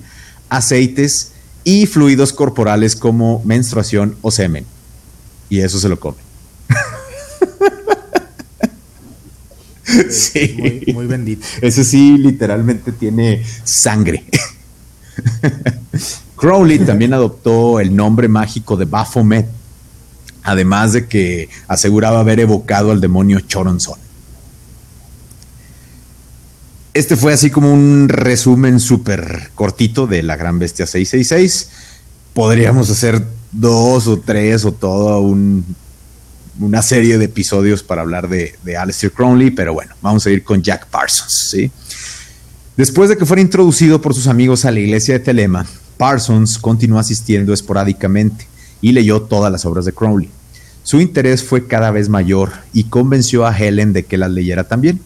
aceites 0.50 1.32
y 1.64 1.86
fluidos 1.86 2.34
corporales 2.34 2.96
como 2.96 3.42
menstruación 3.46 4.18
o 4.22 4.32
semen. 4.32 4.66
Y 5.50 5.60
eso 5.60 5.80
se 5.80 5.88
lo 5.88 6.00
comen. 6.00 6.20
sí. 10.10 10.84
Muy, 10.94 11.08
bendito. 11.08 11.46
Ese 11.62 11.84
sí, 11.84 12.18
literalmente 12.18 12.92
tiene 12.92 13.44
sangre. 13.64 14.26
Crowley 16.46 16.78
también 16.78 17.12
adoptó 17.12 17.80
el 17.80 17.96
nombre 17.96 18.28
mágico 18.28 18.78
de 18.78 18.86
Baphomet, 18.86 19.48
además 20.44 20.94
de 20.94 21.08
que 21.08 21.50
aseguraba 21.68 22.20
haber 22.20 22.40
evocado 22.40 22.92
al 22.92 23.02
demonio 23.02 23.40
Choronzon. 23.40 23.98
Este 26.94 27.16
fue 27.16 27.34
así 27.34 27.50
como 27.50 27.74
un 27.74 28.10
resumen 28.10 28.80
súper 28.80 29.50
cortito 29.56 30.06
de 30.06 30.22
la 30.22 30.36
Gran 30.36 30.60
Bestia 30.60 30.86
666. 30.86 31.70
Podríamos 32.36 32.92
hacer 32.92 33.26
dos 33.52 34.06
o 34.06 34.20
tres 34.20 34.66
o 34.66 34.72
todo 34.72 35.22
un 35.22 35.66
una 36.60 36.84
serie 36.84 37.18
de 37.18 37.26
episodios 37.26 37.82
para 37.82 38.04
hablar 38.04 38.30
de, 38.30 38.54
de 38.64 38.78
Aleister 38.78 39.12
Crowley, 39.12 39.50
pero 39.50 39.74
bueno, 39.74 39.96
vamos 40.00 40.28
a 40.28 40.30
ir 40.30 40.44
con 40.44 40.62
Jack 40.62 40.86
Parsons. 40.90 41.48
¿sí? 41.50 41.72
Después 42.78 43.10
de 43.10 43.18
que 43.18 43.26
fuera 43.26 43.42
introducido 43.42 44.00
por 44.00 44.14
sus 44.14 44.28
amigos 44.28 44.64
a 44.64 44.70
la 44.70 44.80
iglesia 44.80 45.16
de 45.16 45.22
Telema, 45.22 45.66
Parsons 45.98 46.58
continuó 46.58 47.00
asistiendo 47.00 47.54
esporádicamente 47.54 48.48
y 48.82 48.92
leyó 48.92 49.22
todas 49.22 49.52
las 49.52 49.66
obras 49.66 49.86
de 49.86 49.94
Crowley. 49.94 50.30
Su 50.84 51.00
interés 51.02 51.44
fue 51.44 51.68
cada 51.68 51.90
vez 51.92 52.10
mayor 52.10 52.52
y 52.74 52.86
convenció 52.86 53.48
a 53.48 53.58
Helen 53.58 53.94
de 53.94 54.04
que 54.04 54.18
las 54.18 54.30
leyera 54.30 54.66
también. 54.66 55.00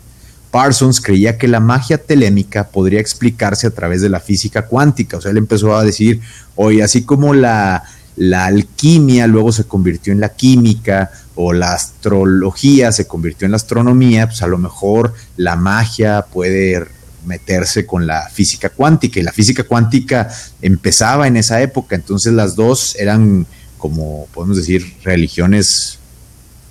Parsons 0.52 1.00
creía 1.00 1.38
que 1.38 1.48
la 1.48 1.60
magia 1.60 1.98
telémica 1.98 2.70
podría 2.70 3.00
explicarse 3.00 3.68
a 3.68 3.72
través 3.72 4.02
de 4.02 4.10
la 4.10 4.20
física 4.20 4.66
cuántica. 4.66 5.18
O 5.18 5.22
sea, 5.22 5.32
él 5.32 5.38
empezó 5.38 5.76
a 5.78 5.84
decir, 5.84 6.20
oye, 6.56 6.84
así 6.84 7.04
como 7.04 7.34
la, 7.34 7.84
la 8.16 8.48
alquimia 8.48 9.28
luego 9.28 9.52
se 9.52 9.64
convirtió 9.64 10.12
en 10.12 10.20
la 10.20 10.30
química 10.30 11.12
o 11.36 11.54
la 11.54 11.74
astrología 11.74 12.92
se 12.92 13.08
convirtió 13.08 13.46
en 13.46 13.52
la 13.52 13.58
astronomía, 13.58 14.28
pues 14.28 14.42
a 14.42 14.48
lo 14.48 14.58
mejor 14.58 15.14
la 15.38 15.56
magia 15.56 16.26
puede 16.34 16.86
meterse 17.26 17.86
con 17.86 18.08
la 18.08 18.30
física 18.30 18.70
cuántica 18.70 19.20
y 19.20 19.24
la 19.24 19.32
física 19.32 19.64
cuántica 19.64 20.30
empezaba 20.62 21.28
en 21.28 21.38
esa 21.38 21.62
época, 21.62 21.96
entonces 21.96 22.34
las 22.34 22.56
dos 22.56 22.96
eran 22.98 23.46
como 23.78 24.28
podemos 24.34 24.58
decir 24.58 24.96
religiones 25.04 26.00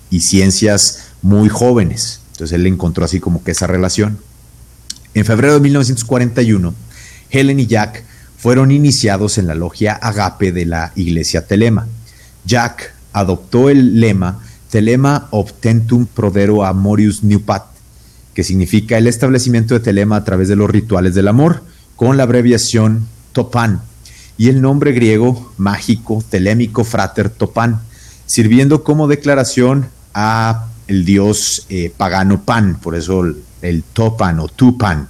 y 0.09 0.21
ciencias 0.21 1.09
muy 1.21 1.49
jóvenes. 1.49 2.21
Entonces 2.31 2.55
él 2.55 2.67
encontró 2.67 3.03
así 3.03 3.19
como 3.19 3.43
que 3.43 3.51
esa 3.51 3.67
relación. 3.67 4.19
En 5.13 5.25
febrero 5.25 5.55
de 5.55 5.59
1941, 5.59 6.73
Helen 7.31 7.59
y 7.59 7.67
Jack 7.67 8.03
fueron 8.37 8.71
iniciados 8.71 9.37
en 9.37 9.47
la 9.47 9.55
logia 9.55 9.93
Agape 9.93 10.51
de 10.51 10.65
la 10.65 10.93
iglesia 10.95 11.45
Telema. 11.45 11.87
Jack 12.45 12.93
adoptó 13.11 13.69
el 13.69 13.99
lema 13.99 14.39
Telema 14.69 15.27
obtentum 15.31 16.05
prodero 16.05 16.63
amorius 16.63 17.23
nupat, 17.23 17.65
que 18.33 18.43
significa 18.43 18.97
el 18.97 19.07
establecimiento 19.07 19.73
de 19.73 19.79
Telema 19.79 20.17
a 20.17 20.23
través 20.23 20.47
de 20.47 20.55
los 20.55 20.69
rituales 20.69 21.15
del 21.15 21.27
amor, 21.27 21.63
con 21.95 22.17
la 22.17 22.23
abreviación 22.23 23.07
Topan, 23.33 23.81
y 24.37 24.47
el 24.47 24.61
nombre 24.61 24.93
griego 24.93 25.51
mágico 25.57 26.23
telémico 26.29 26.83
frater 26.83 27.29
Topan, 27.29 27.81
sirviendo 28.25 28.83
como 28.83 29.07
declaración 29.07 29.87
a 30.13 30.67
el 30.87 31.05
dios 31.05 31.65
eh, 31.69 31.91
pagano 31.95 32.43
Pan, 32.43 32.79
por 32.81 32.95
eso 32.95 33.23
el, 33.61 33.83
Topan 33.93 34.39
o 34.39 34.47
Tupan. 34.47 35.07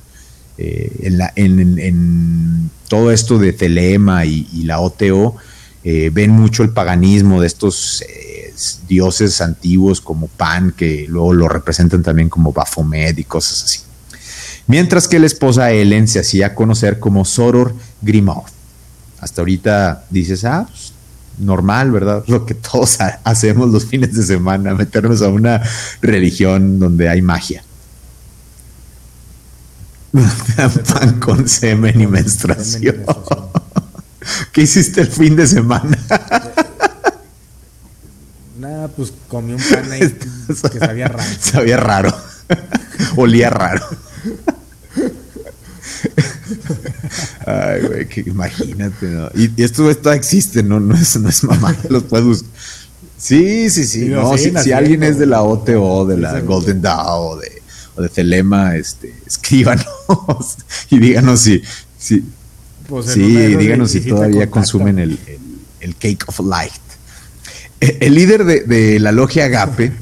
Eh, 0.57 1.13
en, 1.35 2.69
todo 2.89 3.11
esto 3.11 3.37
de 3.37 3.53
Telema 3.53 4.25
y, 4.25 4.63
la 4.63 4.79
OTO, 4.79 5.35
eh, 5.83 6.09
ven 6.13 6.31
mucho 6.31 6.63
el 6.63 6.71
paganismo 6.71 7.41
de 7.41 7.47
estos 7.47 8.01
eh, 8.01 8.53
dioses 8.87 9.39
antiguos 9.41 10.01
como 10.01 10.27
Pan, 10.27 10.73
que 10.75 11.05
luego 11.07 11.33
lo 11.33 11.47
representan 11.47 12.03
también 12.03 12.29
como 12.29 12.51
Baphomet 12.51 13.17
y 13.17 13.23
cosas 13.23 13.63
así. 13.63 13.79
Mientras 14.67 15.07
que 15.07 15.19
la 15.19 15.25
esposa 15.25 15.71
Ellen 15.71 16.07
se 16.07 16.19
hacía 16.19 16.53
conocer 16.53 16.99
como 16.99 17.25
Soror 17.25 17.73
Grimoth. 18.01 18.49
Hasta 19.19 19.41
ahorita 19.41 20.05
dices, 20.09 20.45
ah, 20.45 20.67
pues, 20.69 20.93
normal, 21.39 21.91
¿verdad? 21.91 22.23
Lo 22.27 22.45
que 22.45 22.53
todos 22.53 22.97
hacemos 23.23 23.69
los 23.69 23.85
fines 23.85 24.13
de 24.13 24.23
semana, 24.23 24.75
meternos 24.75 25.21
a 25.21 25.29
una 25.29 25.61
religión 26.01 26.79
donde 26.79 27.09
hay 27.09 27.21
magia. 27.21 27.63
pan 30.93 31.19
con 31.19 31.47
semen 31.47 32.01
y 32.01 32.07
menstruación. 32.07 33.05
¿Qué 34.51 34.61
hiciste 34.61 35.01
el 35.01 35.07
fin 35.07 35.35
de 35.35 35.47
semana? 35.47 35.97
Nada, 38.59 38.87
pues 38.89 39.13
comí 39.27 39.53
un 39.53 39.61
pan 39.61 39.91
ahí 39.91 40.01
que 40.01 40.79
sabía 40.79 41.07
raro. 41.09 41.23
Sabía 41.39 41.77
raro. 41.77 42.13
Olía 43.15 43.49
raro. 43.49 43.85
Ay, 47.45 47.81
güey, 47.87 48.07
que 48.07 48.21
imagínate, 48.21 49.05
¿no? 49.07 49.29
Y, 49.33 49.63
esto, 49.63 49.89
esto 49.89 50.11
existe, 50.11 50.61
¿no? 50.61 50.79
No 50.79 50.95
es, 50.95 51.17
no 51.19 51.29
es 51.29 51.43
mamá, 51.43 51.75
los 51.89 52.03
puedes 52.03 52.43
Sí, 53.17 53.69
sí, 53.69 53.85
sí. 53.85 54.05
no, 54.05 54.37
si, 54.37 54.71
alguien 54.71 55.03
es 55.03 55.19
de 55.19 55.25
la 55.25 55.41
OTO, 55.41 56.05
de 56.05 56.17
la 56.17 56.39
Golden 56.39 56.81
Dawn, 56.81 57.39
de 57.39 57.59
de 58.01 58.09
Telema, 58.09 58.75
este, 58.75 59.13
escríbanos 59.25 59.85
y 60.89 60.99
díganos 60.99 61.41
si, 61.41 61.61
si 61.97 62.23
pues 62.89 63.07
sí, 63.07 63.35
díganos 63.55 63.91
si 63.91 64.01
todavía 64.01 64.49
consumen 64.49 64.99
el, 64.99 65.95
Cake 65.95 66.25
of 66.27 66.39
Light. 66.39 66.71
E, 67.79 67.97
el, 68.01 68.15
líder 68.15 68.43
de, 68.45 68.99
la 68.99 69.11
logia 69.11 69.45
Agape 69.45 69.93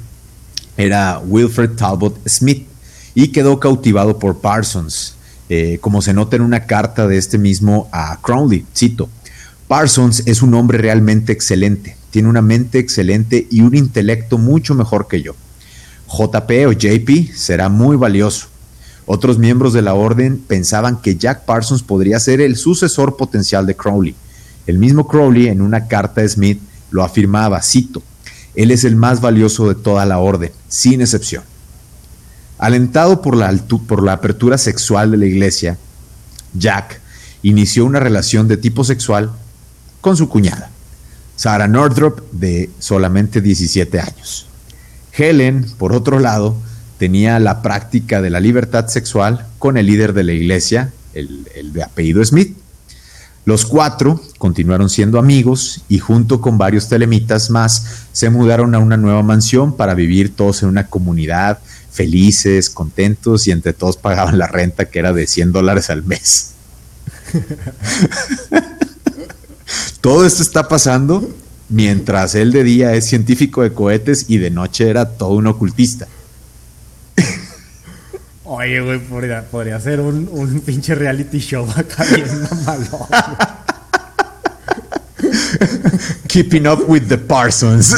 era 0.77 1.19
Wilfred 1.19 1.71
Talbot 1.71 2.17
Smith 2.27 2.65
y 3.13 3.29
quedó 3.29 3.59
cautivado 3.59 4.17
por 4.17 4.39
Parsons, 4.39 5.15
eh, 5.49 5.77
como 5.81 6.01
se 6.01 6.13
nota 6.13 6.35
en 6.35 6.41
una 6.41 6.65
carta 6.65 7.07
de 7.07 7.17
este 7.17 7.37
mismo 7.37 7.89
a 7.91 8.19
Crowley. 8.21 8.65
Cito: 8.75 9.09
Parsons 9.67 10.23
es 10.25 10.41
un 10.41 10.53
hombre 10.53 10.77
realmente 10.77 11.33
excelente, 11.33 11.97
tiene 12.09 12.29
una 12.29 12.41
mente 12.41 12.79
excelente 12.79 13.47
y 13.51 13.61
un 13.61 13.75
intelecto 13.75 14.37
mucho 14.37 14.75
mejor 14.75 15.07
que 15.07 15.21
yo. 15.21 15.35
JP 16.07 16.51
o 16.67 16.71
JP 16.71 17.33
será 17.35 17.69
muy 17.69 17.97
valioso. 17.97 18.47
Otros 19.09 19.39
miembros 19.39 19.71
de 19.71 19.81
la 19.81 19.93
orden 19.93 20.37
pensaban 20.37 21.01
que 21.01 21.15
Jack 21.15 21.45
Parsons 21.45 21.81
podría 21.81 22.19
ser 22.19 22.41
el 22.41 22.57
sucesor 22.57 23.15
potencial 23.15 23.65
de 23.65 23.75
Crowley. 23.75 24.15
El 24.67 24.77
mismo 24.77 25.07
Crowley 25.07 25.47
en 25.47 25.61
una 25.61 25.87
carta 25.87 26.21
a 26.21 26.27
Smith 26.27 26.59
lo 26.91 27.03
afirmaba, 27.03 27.61
cito, 27.61 28.03
él 28.53 28.69
es 28.69 28.83
el 28.83 28.97
más 28.97 29.21
valioso 29.21 29.69
de 29.69 29.75
toda 29.75 30.05
la 30.05 30.17
orden, 30.17 30.51
sin 30.67 30.99
excepción. 30.99 31.43
Alentado 32.57 33.21
por 33.21 33.37
la, 33.37 33.47
apertura 34.11 34.57
sexual 34.57 35.11
de 35.11 35.17
la 35.17 35.25
iglesia, 35.25 35.77
Jack 36.53 36.99
inició 37.43 37.85
una 37.85 38.01
relación 38.01 38.49
de 38.49 38.57
tipo 38.57 38.83
sexual 38.83 39.31
con 40.01 40.17
su 40.17 40.27
cuñada, 40.27 40.69
Sarah 41.37 41.67
Nordrop, 41.67 42.19
de 42.33 42.69
solamente 42.79 43.39
17 43.39 44.01
años. 44.01 44.47
Helen, 45.13 45.65
por 45.77 45.93
otro 45.93 46.19
lado, 46.19 46.57
tenía 46.97 47.39
la 47.39 47.61
práctica 47.61 48.21
de 48.21 48.29
la 48.29 48.39
libertad 48.39 48.87
sexual 48.87 49.45
con 49.59 49.77
el 49.77 49.85
líder 49.85 50.13
de 50.13 50.23
la 50.23 50.33
iglesia, 50.33 50.91
el, 51.13 51.45
de 51.73 51.83
apellido 51.83 52.23
Smith. 52.23 52.55
Los 53.45 53.65
cuatro 53.65 54.21
continuaron 54.37 54.89
siendo 54.89 55.19
amigos 55.19 55.81
y 55.87 55.99
junto 55.99 56.41
con 56.41 56.57
varios 56.57 56.89
telemitas 56.89 57.49
más 57.49 58.05
se 58.11 58.29
mudaron 58.29 58.75
a 58.75 58.79
una 58.79 58.97
nueva 58.97 59.23
mansión 59.23 59.77
para 59.77 59.93
vivir 59.93 60.35
todos 60.35 60.63
en 60.63 60.69
una 60.69 60.87
comunidad, 60.87 61.59
felices, 61.91 62.69
contentos 62.69 63.47
y 63.47 63.51
entre 63.51 63.71
todos 63.71 63.95
pagaban 63.95 64.37
la 64.37 64.47
renta 64.47 64.89
que 64.89 64.99
era 64.99 65.13
de 65.13 65.27
100 65.27 65.53
dólares 65.53 65.89
al 65.89 66.03
mes. 66.03 66.55
Todo 70.01 70.25
esto 70.25 70.41
está 70.41 70.67
pasando 70.67 71.29
mientras 71.69 72.35
él 72.35 72.51
de 72.51 72.63
día 72.63 72.93
es 72.93 73.07
científico 73.07 73.61
de 73.61 73.73
cohetes 73.73 74.25
y 74.27 74.37
de 74.37 74.51
noche 74.51 74.89
era 74.89 75.17
todo 75.17 75.31
un 75.31 75.47
ocultista. 75.47 76.07
Oye, 78.49 78.79
güey, 78.79 78.97
podría, 78.99 79.43
podría 79.43 79.77
ser 79.77 79.99
un, 79.99 80.29
un, 80.31 80.61
pinche 80.61 80.95
reality 80.95 81.39
show 81.39 81.69
acá 81.75 82.05
bien 82.05 82.25
mamalón. 82.65 83.07
Keeping 86.29 86.65
up 86.65 86.85
with 86.87 87.09
the 87.09 87.17
Parsons. 87.17 87.93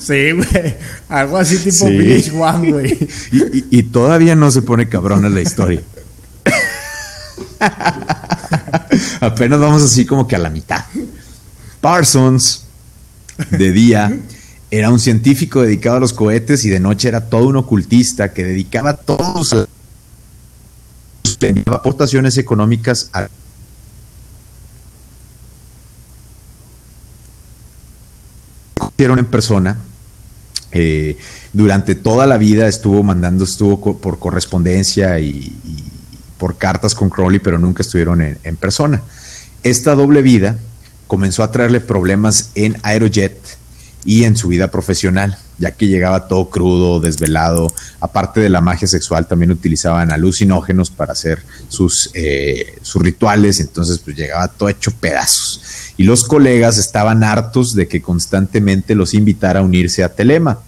sí, 0.00 0.32
güey. 0.32 0.76
Algo 1.08 1.38
así 1.38 1.58
tipo 1.58 1.86
sí. 1.86 2.32
One, 2.36 2.72
güey. 2.72 3.08
Y, 3.30 3.58
y, 3.58 3.66
y, 3.70 3.82
todavía 3.84 4.34
no 4.34 4.50
se 4.50 4.62
pone 4.62 4.88
cabrona 4.88 5.28
la 5.28 5.42
historia. 5.42 5.80
Apenas 9.20 9.60
vamos 9.60 9.84
así 9.84 10.04
como 10.04 10.26
que 10.26 10.34
a 10.34 10.40
la 10.40 10.50
mitad. 10.50 10.84
Parsons, 11.80 12.64
de 13.50 13.70
día, 13.70 14.18
era 14.78 14.90
un 14.90 14.98
científico 14.98 15.62
dedicado 15.62 15.98
a 15.98 16.00
los 16.00 16.12
cohetes 16.12 16.64
y 16.64 16.68
de 16.68 16.80
noche 16.80 17.06
era 17.06 17.28
todo 17.28 17.46
un 17.46 17.56
ocultista 17.56 18.32
que 18.32 18.42
dedicaba 18.42 18.96
todos 18.96 19.48
sus 19.48 19.68
aportaciones 21.66 22.38
económicas 22.38 23.08
a 23.12 23.28
en 28.96 29.26
persona. 29.26 29.78
Eh, 30.72 31.18
durante 31.52 31.94
toda 31.94 32.26
la 32.26 32.36
vida 32.36 32.66
estuvo 32.66 33.04
mandando, 33.04 33.44
estuvo 33.44 33.80
por 33.98 34.18
correspondencia 34.18 35.20
y, 35.20 35.54
por 36.38 36.56
cartas 36.56 36.96
con 36.96 37.10
Crowley, 37.10 37.38
pero 37.38 37.58
nunca 37.58 37.82
estuvieron 37.82 38.22
en, 38.22 38.38
en, 38.42 38.56
persona. 38.56 39.02
Esta 39.62 39.94
doble 39.94 40.20
vida 40.20 40.58
comenzó 41.06 41.44
a 41.44 41.52
traerle 41.52 41.80
problemas 41.80 42.50
en 42.56 42.76
Aerojet 42.82 43.38
y 44.04 44.24
en 44.24 44.36
su 44.36 44.48
vida 44.48 44.70
profesional, 44.70 45.38
ya 45.58 45.70
que 45.70 45.86
llegaba 45.86 46.28
todo 46.28 46.50
crudo, 46.50 47.00
desvelado. 47.00 47.72
Aparte 48.00 48.40
de 48.40 48.50
la 48.50 48.60
magia 48.60 48.86
sexual, 48.86 49.26
también 49.26 49.50
utilizaban 49.50 50.10
alucinógenos 50.10 50.90
para 50.90 51.12
hacer 51.12 51.42
sus, 51.68 52.10
eh, 52.14 52.76
sus 52.82 53.02
rituales, 53.02 53.60
entonces 53.60 53.98
pues 53.98 54.16
llegaba 54.16 54.48
todo 54.48 54.68
hecho 54.68 54.90
pedazos. 54.90 55.60
Y 55.96 56.02
los 56.02 56.24
colegas 56.24 56.78
estaban 56.78 57.22
hartos 57.24 57.74
de 57.74 57.88
que 57.88 58.02
constantemente 58.02 58.94
los 58.94 59.14
invitara 59.14 59.60
a 59.60 59.62
unirse 59.62 60.02
a 60.02 60.14
Telema. 60.14 60.58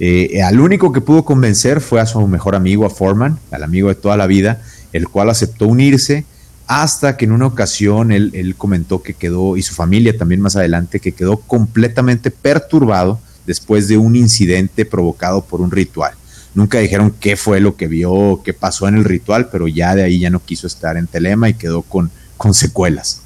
Eh, 0.00 0.42
al 0.42 0.58
único 0.58 0.92
que 0.92 1.00
pudo 1.00 1.24
convencer 1.24 1.80
fue 1.80 2.00
a 2.00 2.06
su 2.06 2.26
mejor 2.26 2.56
amigo, 2.56 2.84
a 2.84 2.90
Foreman, 2.90 3.38
al 3.50 3.62
amigo 3.62 3.88
de 3.88 3.94
toda 3.94 4.16
la 4.16 4.26
vida, 4.26 4.62
el 4.92 5.08
cual 5.08 5.30
aceptó 5.30 5.66
unirse 5.66 6.24
hasta 6.66 7.16
que 7.16 7.26
en 7.26 7.32
una 7.32 7.46
ocasión 7.46 8.10
él, 8.12 8.54
comentó 8.56 9.02
que 9.02 9.14
quedó, 9.14 9.56
y 9.56 9.62
su 9.62 9.74
familia 9.74 10.16
también 10.16 10.40
más 10.40 10.56
adelante, 10.56 11.00
que 11.00 11.12
quedó 11.12 11.36
completamente 11.38 12.30
perturbado 12.30 13.20
después 13.46 13.88
de 13.88 13.98
un 13.98 14.16
incidente 14.16 14.84
provocado 14.84 15.44
por 15.44 15.60
un 15.60 15.70
ritual. 15.70 16.14
Nunca 16.54 16.78
dijeron 16.78 17.14
qué 17.18 17.36
fue 17.36 17.60
lo 17.60 17.76
que 17.76 17.88
vio, 17.88 18.40
qué 18.44 18.54
pasó 18.54 18.88
en 18.88 18.94
el 18.94 19.04
ritual, 19.04 19.48
pero 19.50 19.68
ya 19.68 19.94
de 19.94 20.04
ahí 20.04 20.20
ya 20.20 20.30
no 20.30 20.40
quiso 20.40 20.66
estar 20.66 20.96
en 20.96 21.06
Telema 21.06 21.48
y 21.48 21.54
quedó 21.54 21.82
con, 21.82 22.10
con 22.36 22.54
secuelas. 22.54 23.22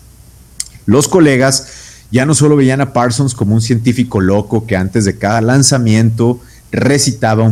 Los 0.87 1.07
colegas 1.07 1.69
ya 2.11 2.25
no 2.25 2.35
solo 2.35 2.57
veían 2.57 2.81
a 2.81 2.93
Parsons 2.93 3.35
como 3.35 3.55
un 3.55 3.61
científico 3.61 4.21
loco 4.21 4.67
que 4.67 4.77
antes 4.77 5.05
de 5.05 5.19
cada 5.19 5.43
lanzamiento 5.43 6.41
recitaba 6.73 7.47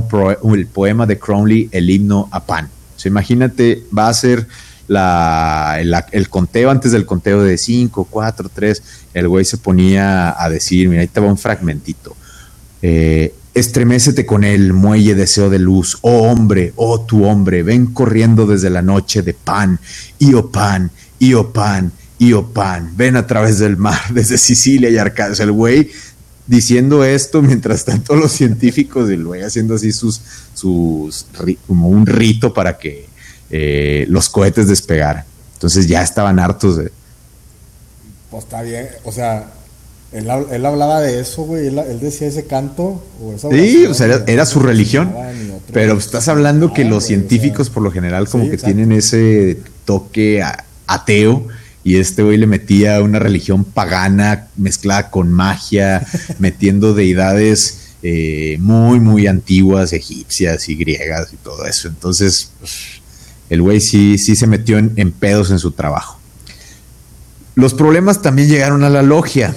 el 0.55 0.67
poema 0.67 1.07
de 1.07 1.19
Crowley, 1.19 1.69
el 1.73 1.91
himno 1.91 2.29
a 2.33 2.45
Pan. 2.45 2.71
O 2.97 2.99
sea, 2.99 3.11
imagínate, 3.11 3.85
va 3.97 4.09
a 4.09 4.15
ser 4.15 4.49
la, 4.89 5.79
el, 6.13 6.29
conteo 6.29 6.71
antes 6.71 6.93
del 6.93 7.07
conteo 7.07 7.43
de 7.43 7.59
5, 7.59 8.09
4, 8.11 8.51
3, 8.55 8.83
el 9.15 9.29
güey 9.29 9.45
se 9.45 9.59
ponía 9.59 10.41
a 10.43 10.49
decir, 10.49 10.89
mira, 10.89 11.03
ahí 11.03 11.09
te 11.09 11.21
va 11.21 11.27
un 11.27 11.39
fragmentito. 11.39 12.17
Eh, 12.83 13.35
Estremecete 13.57 14.27
con 14.27 14.45
el 14.45 14.75
muelle 14.75 15.15
deseo 15.15 15.49
de 15.49 15.59
luz, 15.59 15.97
oh 16.03 16.31
hombre, 16.31 16.75
oh 16.77 17.01
tu 17.01 17.25
hombre, 17.25 17.63
ven 17.63 17.87
corriendo 17.87 18.47
desde 18.47 18.69
la 18.69 18.83
noche 18.83 19.23
de 19.23 19.33
pan, 19.33 19.81
y 20.19 20.35
oh 20.35 20.51
pan, 20.51 20.91
y 21.19 21.33
oh 21.33 21.55
pan, 21.55 21.91
y 22.19 22.35
oh 22.35 22.49
pan, 22.49 22.93
ven 22.99 23.17
a 23.17 23.27
través 23.27 23.59
del 23.59 23.79
mar, 23.79 23.99
desde 24.11 24.37
Sicilia 24.37 24.91
y 24.91 24.99
Arcadia. 24.99 25.43
el 25.43 25.53
güey 25.53 25.91
diciendo 26.47 27.03
esto 27.03 27.41
mientras 27.41 27.87
tanto 27.87 28.15
los 28.15 28.33
científicos, 28.33 29.09
el 29.09 29.25
güey 29.25 29.41
haciendo 29.41 29.77
así 29.77 29.91
sus, 29.91 30.21
sus, 30.53 31.25
como 31.67 31.89
un 31.89 32.05
rito 32.05 32.53
para 32.53 32.77
que 32.77 33.09
eh, 33.51 34.07
los 34.09 34.29
cohetes 34.29 34.69
despegaran. 34.69 35.25
Entonces 35.55 35.87
ya 35.87 36.03
estaban 36.03 36.39
hartos 36.39 36.79
de... 36.79 36.93
Pues 38.31 38.45
está 38.45 38.63
bien, 38.63 38.89
o 39.05 39.13
sea, 39.13 39.51
él, 40.13 40.29
él 40.51 40.67
hablaba 40.67 41.01
de 41.01 41.21
eso, 41.21 41.43
güey, 41.43 41.69
él, 41.69 41.79
él, 41.79 42.01
decía 42.01 42.29
ese 42.29 42.47
canto. 42.47 43.05
O 43.21 43.33
esa 43.35 43.51
sí, 43.51 43.87
o 43.87 43.95
sea, 43.95 44.07
era, 44.07 44.25
era 44.27 44.47
su 44.47 44.61
religión. 44.61 45.15
Pero 45.73 45.99
estás 45.99 46.29
hablando 46.29 46.73
que 46.73 46.85
los 46.85 47.05
científicos 47.05 47.71
por 47.71 47.83
lo 47.83 47.91
general 47.91 48.29
como 48.29 48.45
sí, 48.45 48.51
que 48.51 48.57
exacto. 48.57 48.75
tienen 48.75 48.97
ese 48.97 49.59
toque 49.85 50.43
ateo 50.87 51.47
y 51.87 51.99
este 51.99 52.23
güey 52.23 52.37
le 52.37 52.47
metía 52.47 53.01
una 53.01 53.19
religión 53.19 53.65
pagana 53.65 54.49
mezclada 54.57 55.11
con 55.11 55.33
magia, 55.33 56.05
metiendo 56.39 56.95
deidades 56.95 57.95
eh, 58.03 58.57
muy, 58.61 59.01
muy 59.01 59.27
antiguas, 59.27 59.93
egipcias 59.93 60.69
y 60.69 60.77
griegas 60.77 61.33
y 61.33 61.37
todo 61.37 61.65
eso. 61.65 61.89
Entonces, 61.89 62.51
pues, 62.59 62.73
el 63.51 63.63
güey 63.63 63.81
sí, 63.81 64.19
sí 64.19 64.37
se 64.37 64.47
metió 64.47 64.79
en, 64.79 65.13
pedos 65.13 65.51
en 65.51 65.59
su 65.59 65.73
trabajo. 65.73 66.19
Los 67.55 67.75
problemas 67.75 68.23
también 68.23 68.49
llegaron 68.49 68.85
a 68.85 68.91
la 68.91 69.03
logia. 69.03 69.55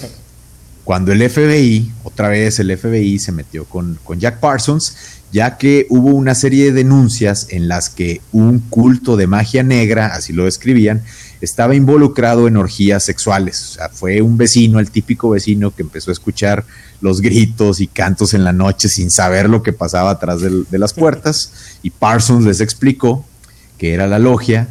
Cuando 0.84 1.12
el 1.12 1.28
FBI, 1.30 1.92
otra 2.04 2.30
vez 2.30 2.60
el 2.60 2.76
FBI 2.76 3.20
se 3.20 3.32
metió 3.32 3.66
con, 3.66 4.00
con 4.04 4.20
Jack 4.20 4.40
Parsons, 4.40 4.96
ya 5.32 5.58
que 5.58 5.86
hubo 5.90 6.10
una 6.10 6.34
serie 6.34 6.66
de 6.66 6.72
denuncias 6.72 7.48
en 7.50 7.68
las 7.68 7.90
que 7.90 8.22
un 8.32 8.60
culto 8.60 9.16
de 9.16 9.28
magia 9.28 9.62
negra, 9.62 10.08
así 10.08 10.34
lo 10.34 10.46
describían, 10.46 11.04
estaba 11.42 11.76
involucrado 11.76 12.48
en 12.48 12.58
orgías 12.58 13.04
sexuales. 13.04 13.62
O 13.62 13.74
sea, 13.76 13.90
fue 13.90 14.22
un 14.22 14.38
vecino, 14.38 14.80
el 14.80 14.90
típico 14.90 15.30
vecino 15.30 15.74
que 15.74 15.84
empezó 15.84 16.10
a 16.10 16.14
escuchar 16.14 16.66
los 17.02 17.22
gritos 17.22 17.80
y 17.80 17.88
cantos 17.88 18.34
en 18.34 18.44
la 18.44 18.54
noche 18.54 18.90
sin 18.90 19.12
saber 19.12 19.50
lo 19.50 19.62
que 19.62 19.72
pasaba 19.72 20.12
atrás 20.12 20.42
de 20.42 20.80
las 20.80 20.94
puertas. 20.94 21.54
Y 21.84 21.92
Parsons 21.92 22.46
les 22.46 22.60
explicó 22.62 23.26
que 23.80 23.94
era 23.94 24.06
la 24.06 24.20
logia, 24.20 24.68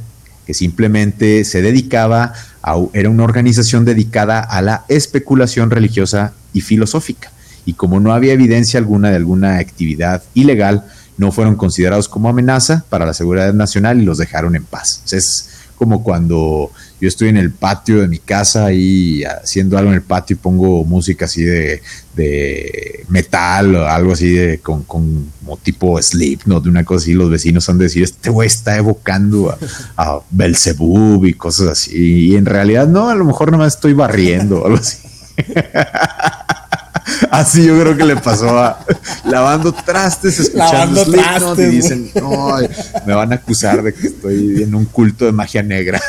que 0.47 0.55
simplemente 0.55 1.45
se 1.45 1.61
dedicaba 1.61 2.33
a, 2.63 2.77
era 2.93 3.11
una 3.11 3.25
organización 3.25 3.85
dedicada 3.85 4.39
a 4.39 4.63
la 4.63 4.85
especulación 4.89 5.71
religiosa 5.71 6.33
y 6.53 6.61
filosófica. 6.61 7.33
Y 7.67 7.73
como 7.73 7.99
no 7.99 8.13
había 8.13 8.33
evidencia 8.33 8.79
alguna 8.79 9.11
de 9.11 9.17
alguna 9.17 9.59
actividad 9.59 10.23
ilegal, 10.35 10.85
no 11.17 11.33
fueron 11.33 11.57
considerados 11.57 12.09
como 12.09 12.29
amenaza 12.29 12.85
para 12.89 13.05
la 13.05 13.13
seguridad 13.13 13.53
nacional 13.53 14.01
y 14.01 14.05
los 14.05 14.19
dejaron 14.19 14.55
en 14.55 14.65
paz. 14.65 15.01
Entonces, 15.05 15.25
es 15.25 15.58
como 15.79 16.03
cuando 16.03 16.71
yo 17.01 17.09
estoy 17.09 17.29
en 17.29 17.37
el 17.37 17.53
patio 17.53 18.01
de 18.01 18.09
mi 18.09 18.19
casa 18.19 18.73
y 18.73 19.23
haciendo 19.23 19.79
algo 19.79 19.91
en 19.91 19.97
el 19.97 20.03
patio 20.03 20.35
y 20.35 20.39
pongo 20.39 20.85
música 20.85 21.27
así 21.27 21.45
de, 21.45 21.81
de 22.17 23.05
metal 23.09 23.77
o 23.77 23.87
algo 23.87 24.13
así 24.13 24.33
de 24.33 24.59
con, 24.59 24.83
con 24.83 25.31
como 25.41 25.57
tipo. 25.57 25.99
De 25.99 26.69
una 26.69 26.85
cosa 26.85 27.05
así, 27.05 27.15
los 27.15 27.31
vecinos 27.31 27.69
han 27.69 27.79
de 27.79 27.85
decir, 27.85 28.03
este 28.03 28.31
güey 28.31 28.49
está 28.49 28.77
evocando 28.77 29.51
a, 29.51 29.59
a 29.97 30.21
Belzebub 30.31 31.25
y 31.25 31.35
cosas 31.35 31.69
así. 31.69 32.29
Y 32.31 32.37
en 32.37 32.47
realidad 32.47 32.89
no, 32.89 33.09
a 33.09 33.15
lo 33.15 33.25
mejor 33.25 33.53
nomás 33.53 33.75
estoy 33.75 33.93
barriendo 33.93 34.63
o 34.63 34.67
algo 34.67 34.79
así. 34.79 34.99
Así 37.31 37.65
yo 37.65 37.81
creo 37.81 37.97
que 37.97 38.05
le 38.05 38.17
pasó 38.17 38.59
a 38.59 38.85
lavando 39.25 39.73
trastes, 39.73 40.41
escuchando 40.41 41.11
trastes, 41.11 41.73
y 41.73 41.77
dicen, 41.77 42.11
no, 42.15 42.59
me 43.07 43.15
van 43.15 43.33
a 43.33 43.37
acusar 43.37 43.83
de 43.83 43.95
que 43.95 44.09
estoy 44.09 44.63
en 44.63 44.75
un 44.75 44.85
culto 44.87 45.25
de 45.25 45.33
magia 45.33 45.63
negra. 45.63 46.01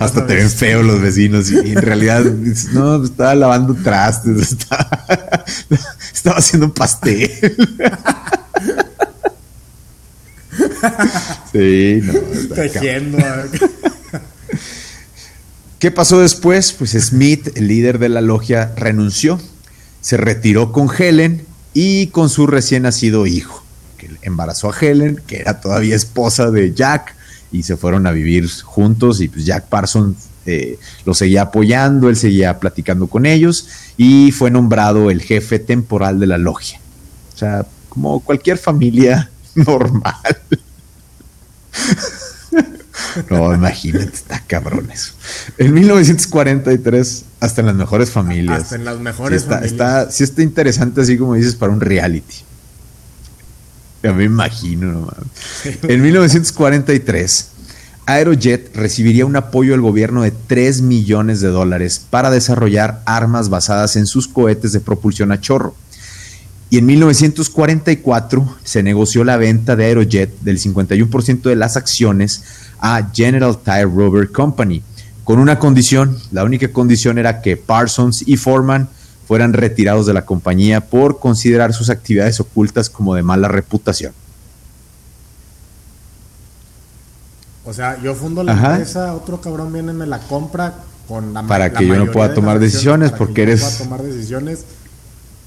Hasta 0.00 0.26
te 0.26 0.34
ven 0.34 0.50
feo 0.50 0.82
los 0.82 1.00
vecinos 1.00 1.50
y, 1.50 1.72
en 1.72 1.76
realidad 1.76 2.24
no, 2.72 3.04
estaba 3.04 3.34
lavando 3.34 3.74
trastes, 3.74 4.52
estaba, 4.52 5.04
haciendo 6.36 6.66
un 6.66 6.72
pastel. 6.72 7.30
sí, 11.52 12.00
no. 12.02 12.12
Tejiendo. 12.54 13.18
¿Qué 15.78 15.92
pasó 15.92 16.20
después? 16.20 16.72
Pues 16.72 16.90
Smith, 16.92 17.56
el 17.56 17.68
líder 17.68 18.00
de 18.00 18.08
la 18.08 18.20
logia, 18.20 18.72
renunció, 18.76 19.40
se 20.00 20.16
retiró 20.16 20.72
con 20.72 20.88
Helen 20.92 21.46
y 21.72 22.08
con 22.08 22.30
su 22.30 22.48
recién 22.48 22.82
nacido 22.82 23.26
hijo, 23.28 23.62
que 23.96 24.10
embarazó 24.22 24.72
a 24.72 24.76
Helen, 24.76 25.22
que 25.26 25.38
era 25.38 25.60
todavía 25.60 25.94
esposa 25.94 26.50
de 26.50 26.74
Jack, 26.74 27.14
y 27.52 27.62
se 27.62 27.76
fueron 27.76 28.08
a 28.08 28.10
vivir 28.10 28.50
juntos 28.62 29.20
y 29.20 29.28
pues 29.28 29.44
Jack 29.44 29.66
Parsons 29.66 30.16
eh, 30.46 30.78
lo 31.04 31.14
seguía 31.14 31.42
apoyando, 31.42 32.08
él 32.08 32.16
seguía 32.16 32.58
platicando 32.58 33.06
con 33.06 33.24
ellos 33.24 33.68
y 33.96 34.32
fue 34.32 34.50
nombrado 34.50 35.10
el 35.10 35.22
jefe 35.22 35.58
temporal 35.58 36.18
de 36.18 36.26
la 36.26 36.38
logia. 36.38 36.80
O 37.34 37.38
sea, 37.38 37.66
como 37.88 38.18
cualquier 38.20 38.58
familia 38.58 39.30
normal. 39.54 40.14
No, 43.30 43.54
imagínate, 43.54 44.14
está 44.14 44.42
cabrón 44.46 44.90
eso. 44.90 45.12
En 45.58 45.74
1943, 45.74 47.24
hasta 47.40 47.60
en 47.60 47.66
las 47.66 47.76
mejores 47.76 48.10
familias. 48.10 48.62
Hasta 48.62 48.76
en 48.76 48.84
las 48.84 48.98
mejores 48.98 49.42
está, 49.42 49.56
familias. 49.56 49.72
Está, 49.72 50.10
sí 50.10 50.24
está 50.24 50.42
interesante, 50.42 51.00
así 51.00 51.16
como 51.18 51.34
dices, 51.34 51.54
para 51.54 51.72
un 51.72 51.80
reality. 51.80 52.36
Ya 54.02 54.12
me 54.12 54.24
imagino, 54.24 54.92
no 54.92 55.12
En 55.82 56.02
1943, 56.02 57.48
Aerojet 58.06 58.74
recibiría 58.74 59.26
un 59.26 59.36
apoyo 59.36 59.72
del 59.72 59.80
gobierno 59.80 60.22
de 60.22 60.30
3 60.30 60.82
millones 60.82 61.40
de 61.40 61.48
dólares 61.48 62.00
para 62.08 62.30
desarrollar 62.30 63.02
armas 63.06 63.48
basadas 63.48 63.96
en 63.96 64.06
sus 64.06 64.28
cohetes 64.28 64.72
de 64.72 64.80
propulsión 64.80 65.32
a 65.32 65.40
chorro. 65.40 65.74
Y 66.70 66.78
en 66.78 66.86
1944 66.86 68.56
se 68.62 68.82
negoció 68.82 69.24
la 69.24 69.36
venta 69.36 69.74
de 69.74 69.86
Aerojet 69.86 70.38
del 70.40 70.60
51% 70.60 71.42
de 71.42 71.56
las 71.56 71.76
acciones 71.76 72.44
a 72.80 73.10
General 73.12 73.56
Tire 73.58 73.84
Rubber 73.84 74.30
Company, 74.30 74.82
con 75.24 75.38
una 75.38 75.58
condición, 75.58 76.18
la 76.32 76.44
única 76.44 76.72
condición 76.72 77.18
era 77.18 77.42
que 77.42 77.58
Parsons 77.58 78.26
y 78.26 78.36
Foreman 78.38 78.88
fueran 79.26 79.52
retirados 79.52 80.06
de 80.06 80.14
la 80.14 80.24
compañía 80.24 80.80
por 80.80 81.18
considerar 81.18 81.74
sus 81.74 81.90
actividades 81.90 82.40
ocultas 82.40 82.88
como 82.88 83.14
de 83.14 83.22
mala 83.22 83.46
reputación. 83.46 84.14
O 87.66 87.74
sea, 87.74 88.00
yo 88.02 88.14
fundo 88.14 88.42
la 88.42 88.52
empresa, 88.52 89.14
otro 89.14 89.42
cabrón 89.42 89.70
viene 89.70 89.92
y 89.92 89.94
me 89.94 90.06
la 90.06 90.20
compra 90.20 90.76
con 91.06 91.34
la 91.34 91.42
Para 91.42 91.74
que 91.74 91.86
yo 91.86 91.94
no 91.96 92.10
pueda 92.10 92.32
tomar 92.32 92.58
decisiones, 92.58 93.12
porque 93.12 93.42
eres... 93.42 93.60
No 93.60 93.84
tomar 93.84 94.02
decisiones 94.02 94.64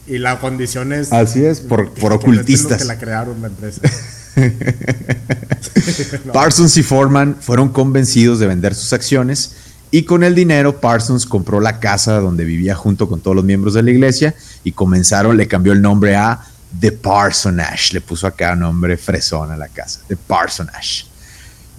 y 0.05 0.19
la 0.19 0.39
condición 0.39 0.93
es... 0.93 1.11
Así 1.11 1.43
es, 1.43 1.59
por, 1.59 1.91
por 1.93 2.13
ocultistas. 2.13 2.77
Que 2.77 2.85
la 2.85 2.99
crearon 2.99 3.41
la 3.41 3.47
empresa. 3.47 3.81
Parsons 6.33 6.77
y 6.77 6.83
Foreman 6.83 7.35
fueron 7.39 7.69
convencidos 7.69 8.39
de 8.39 8.47
vender 8.47 8.75
sus 8.75 8.93
acciones 8.93 9.55
y 9.91 10.03
con 10.03 10.23
el 10.23 10.33
dinero 10.33 10.79
Parsons 10.79 11.25
compró 11.25 11.59
la 11.59 11.79
casa 11.79 12.19
donde 12.19 12.45
vivía 12.45 12.75
junto 12.75 13.09
con 13.09 13.19
todos 13.19 13.35
los 13.35 13.43
miembros 13.43 13.73
de 13.73 13.83
la 13.83 13.91
iglesia 13.91 14.33
y 14.63 14.71
comenzaron, 14.71 15.35
le 15.35 15.47
cambió 15.47 15.73
el 15.73 15.81
nombre 15.81 16.15
a 16.15 16.39
The 16.79 16.93
Parsonage, 16.93 17.93
le 17.93 18.01
puso 18.01 18.25
acá 18.25 18.55
nombre 18.55 18.95
fresón 18.95 19.51
a 19.51 19.57
la 19.57 19.67
casa, 19.67 19.99
The 20.07 20.15
Parsonage. 20.15 21.05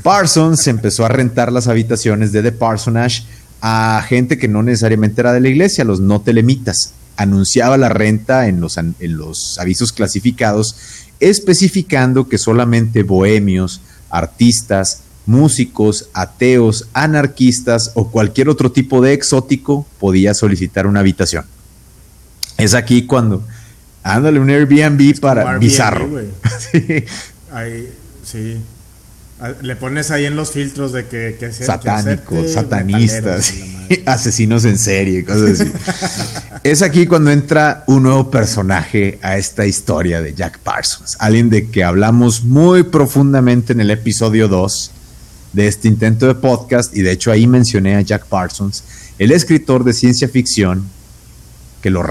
Parsons 0.03 0.67
empezó 0.67 1.07
a 1.07 1.09
rentar 1.09 1.51
las 1.51 1.69
habitaciones 1.69 2.33
de 2.33 2.43
The 2.43 2.53
Parsonage 2.53 3.25
a 3.63 4.05
gente 4.07 4.37
que 4.37 4.49
no 4.49 4.63
necesariamente 4.63 5.21
era 5.21 5.33
de 5.33 5.41
la 5.41 5.49
iglesia, 5.49 5.85
los 5.85 6.01
no 6.01 6.21
telemitas. 6.21 6.95
Anunciaba 7.17 7.79
la 7.79 7.89
renta 7.89 8.49
en 8.49 8.61
los, 8.61 8.77
en 8.77 8.95
los 9.01 9.59
avisos 9.59 9.93
clasificados 9.93 10.75
especificando 11.23 12.29
que 12.29 12.37
solamente 12.37 13.03
bohemios, 13.03 13.81
artistas, 14.11 15.03
músicos, 15.25 16.09
ateos, 16.13 16.89
anarquistas 16.93 17.93
o 17.95 18.11
cualquier 18.11 18.49
otro 18.49 18.73
tipo 18.73 19.01
de 19.01 19.13
exótico 19.13 19.87
podía 20.01 20.35
solicitar 20.35 20.87
una 20.87 21.01
habitación. 21.01 21.45
Es 22.59 22.75
aquí 22.75 23.07
cuando, 23.07 23.45
ándale 24.03 24.41
un 24.41 24.51
Airbnb 24.51 25.21
para 25.21 25.59
bizarro. 25.59 26.09
sí. 26.73 27.05
sí. 28.25 28.57
Le 29.61 29.77
pones 29.77 30.11
ahí 30.11 30.25
en 30.25 30.37
los 30.37 30.53
filtros 30.53 30.93
de 30.93 31.07
que, 31.07 31.37
que 31.39 31.53
satánicos, 31.53 32.53
satanistas, 32.53 33.53
asesinos 34.07 34.65
en 34.65 34.79
serie, 34.79 35.25
cosas 35.25 35.61
así. 35.61 35.73
es 36.65 36.83
aquí 36.83 37.07
cuando 37.07 37.31
entra 37.31 37.83
un 37.87 38.05
nuevo 38.05 38.31
personaje 38.31 39.19
a 39.21 39.37
esta 39.37 39.67
historia 39.67 40.21
de 40.21 40.35
Jack 40.35 40.59
Parsons, 40.59 41.17
alguien 41.19 41.51
de 41.51 41.69
que 41.71 41.83
hablamos 41.83 42.45
muy 42.45 42.85
profundamente 42.85 43.73
en 43.73 43.81
el 43.81 43.91
episodio 43.91 44.47
2 44.47 44.91
de 45.53 45.67
este 45.67 45.89
intento 45.89 46.27
de 46.27 46.35
podcast 46.35 46.97
y 46.97 47.03
de 47.03 47.13
hecho 47.13 47.31
ahí 47.31 47.47
mencioné 47.47 47.97
a 47.97 48.01
Jack 48.01 48.27
Parsons, 48.27 48.85
el 49.19 49.33
escritor 49.33 49.85
de 49.85 49.93
ciencia 49.93 50.29
ficción, 50.29 50.89
que 51.83 51.91
lo 51.91 52.03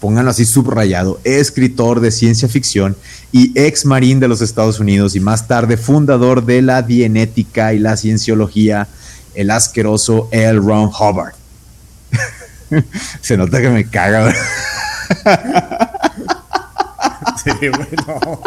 pongan 0.00 0.28
así 0.28 0.44
subrayado, 0.44 1.20
escritor 1.24 2.00
de 2.00 2.10
ciencia 2.10 2.48
ficción 2.48 2.96
y 3.32 3.58
ex 3.58 3.86
marín 3.86 4.18
de 4.20 4.28
los 4.28 4.42
Estados 4.42 4.80
Unidos 4.80 5.14
y 5.14 5.20
más 5.20 5.46
tarde 5.46 5.76
fundador 5.76 6.44
de 6.44 6.62
la 6.62 6.82
dienética 6.82 7.72
y 7.72 7.78
la 7.78 7.96
cienciología, 7.96 8.88
el 9.34 9.50
asqueroso 9.50 10.28
L. 10.32 10.58
Ron 10.58 10.88
Hubbard. 10.88 11.34
Se 13.22 13.36
nota 13.36 13.60
que 13.60 13.70
me 13.70 13.88
caga. 13.88 14.34
sí, 17.44 17.50
bueno, 17.68 18.42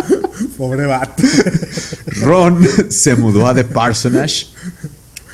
pobre 0.57 0.85
vato. 0.85 1.23
Ron 2.21 2.67
se 2.89 3.15
mudó 3.15 3.47
a 3.47 3.55
The 3.55 3.63
Parsonage 3.63 4.47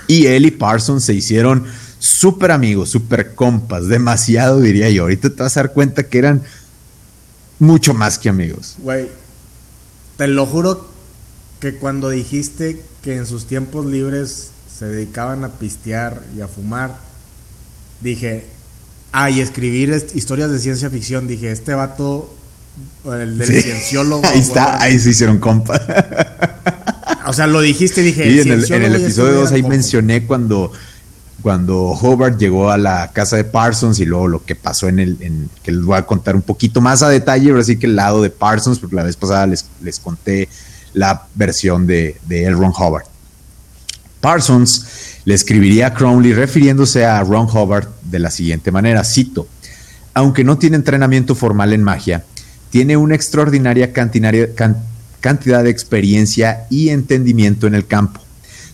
y 0.07 0.27
él 0.27 0.45
y 0.45 0.51
Parsons 0.51 1.03
se 1.03 1.13
hicieron 1.13 1.65
súper 1.99 2.51
amigos, 2.51 2.89
súper 2.89 3.35
compas, 3.35 3.87
demasiado 3.87 4.59
diría 4.59 4.89
yo. 4.89 5.03
Ahorita 5.03 5.29
te 5.29 5.43
vas 5.43 5.57
a 5.57 5.63
dar 5.63 5.73
cuenta 5.73 6.03
que 6.03 6.17
eran 6.17 6.43
mucho 7.59 7.93
más 7.93 8.19
que 8.19 8.29
amigos. 8.29 8.75
Güey, 8.79 9.07
te 10.17 10.27
lo 10.27 10.45
juro 10.45 10.87
que 11.59 11.75
cuando 11.75 12.09
dijiste 12.09 12.81
que 13.01 13.15
en 13.15 13.25
sus 13.25 13.45
tiempos 13.45 13.85
libres 13.85 14.51
se 14.77 14.85
dedicaban 14.85 15.43
a 15.43 15.49
pistear 15.49 16.21
y 16.35 16.41
a 16.41 16.47
fumar, 16.47 16.99
dije, 18.01 18.45
ah, 19.11 19.29
y 19.29 19.41
escribir 19.41 20.05
historias 20.13 20.51
de 20.51 20.59
ciencia 20.59 20.89
ficción, 20.89 21.27
dije, 21.27 21.51
este 21.51 21.73
vato, 21.73 22.33
el 23.05 23.37
del 23.37 23.63
cienciólogo. 23.63 24.25
Ahí 24.27 24.39
está, 24.39 24.79
ahí 24.81 24.99
se 24.99 25.09
hicieron 25.09 25.39
compas. 25.39 25.81
O 27.25 27.33
sea, 27.33 27.47
lo 27.47 27.61
dijiste, 27.61 28.01
dije. 28.01 28.23
Sí, 28.23 28.39
en 28.41 28.51
el, 28.51 28.71
en 28.71 28.83
el 28.83 28.95
episodio 28.95 29.33
2 29.33 29.51
ahí 29.51 29.63
mencioné 29.63 30.25
cuando 30.25 30.71
cuando 31.47 31.91
Hobart 31.91 32.37
llegó 32.37 32.71
a 32.71 32.77
la 32.77 33.09
casa 33.13 33.37
de 33.37 33.45
Parsons 33.45 34.01
y 34.01 34.05
luego 34.05 34.27
lo 34.27 34.43
que 34.43 34.53
pasó 34.53 34.89
en 34.89 34.99
el, 34.99 35.17
en, 35.21 35.49
que 35.63 35.71
les 35.71 35.81
voy 35.81 35.97
a 35.97 36.01
contar 36.05 36.35
un 36.35 36.41
poquito 36.41 36.81
más 36.81 37.03
a 37.03 37.07
detalle, 37.07 37.47
pero 37.51 37.63
sí 37.63 37.79
que 37.79 37.85
el 37.85 37.95
lado 37.95 38.21
de 38.21 38.29
Parsons, 38.29 38.79
porque 38.79 38.97
la 38.97 39.03
vez 39.03 39.15
pasada 39.15 39.47
les, 39.47 39.65
les 39.81 39.97
conté 39.97 40.49
la 40.91 41.25
versión 41.35 41.87
de, 41.87 42.17
de 42.27 42.43
L. 42.43 42.51
Ron 42.55 42.73
Hobart. 42.77 43.05
Parsons 44.19 44.87
le 45.23 45.35
escribiría 45.35 45.87
a 45.87 45.93
Crowley 45.93 46.33
refiriéndose 46.33 47.05
a 47.05 47.23
Ron 47.23 47.47
Hobart 47.49 47.89
de 48.03 48.19
la 48.19 48.29
siguiente 48.29 48.69
manera, 48.69 49.05
cito, 49.05 49.47
aunque 50.13 50.43
no 50.43 50.57
tiene 50.57 50.75
entrenamiento 50.75 51.33
formal 51.33 51.71
en 51.71 51.81
magia, 51.81 52.25
tiene 52.71 52.97
una 52.97 53.15
extraordinaria 53.15 53.93
cantidad 53.93 55.63
de 55.63 55.69
experiencia 55.69 56.65
y 56.69 56.89
entendimiento 56.89 57.67
en 57.67 57.75
el 57.75 57.87
campo 57.87 58.26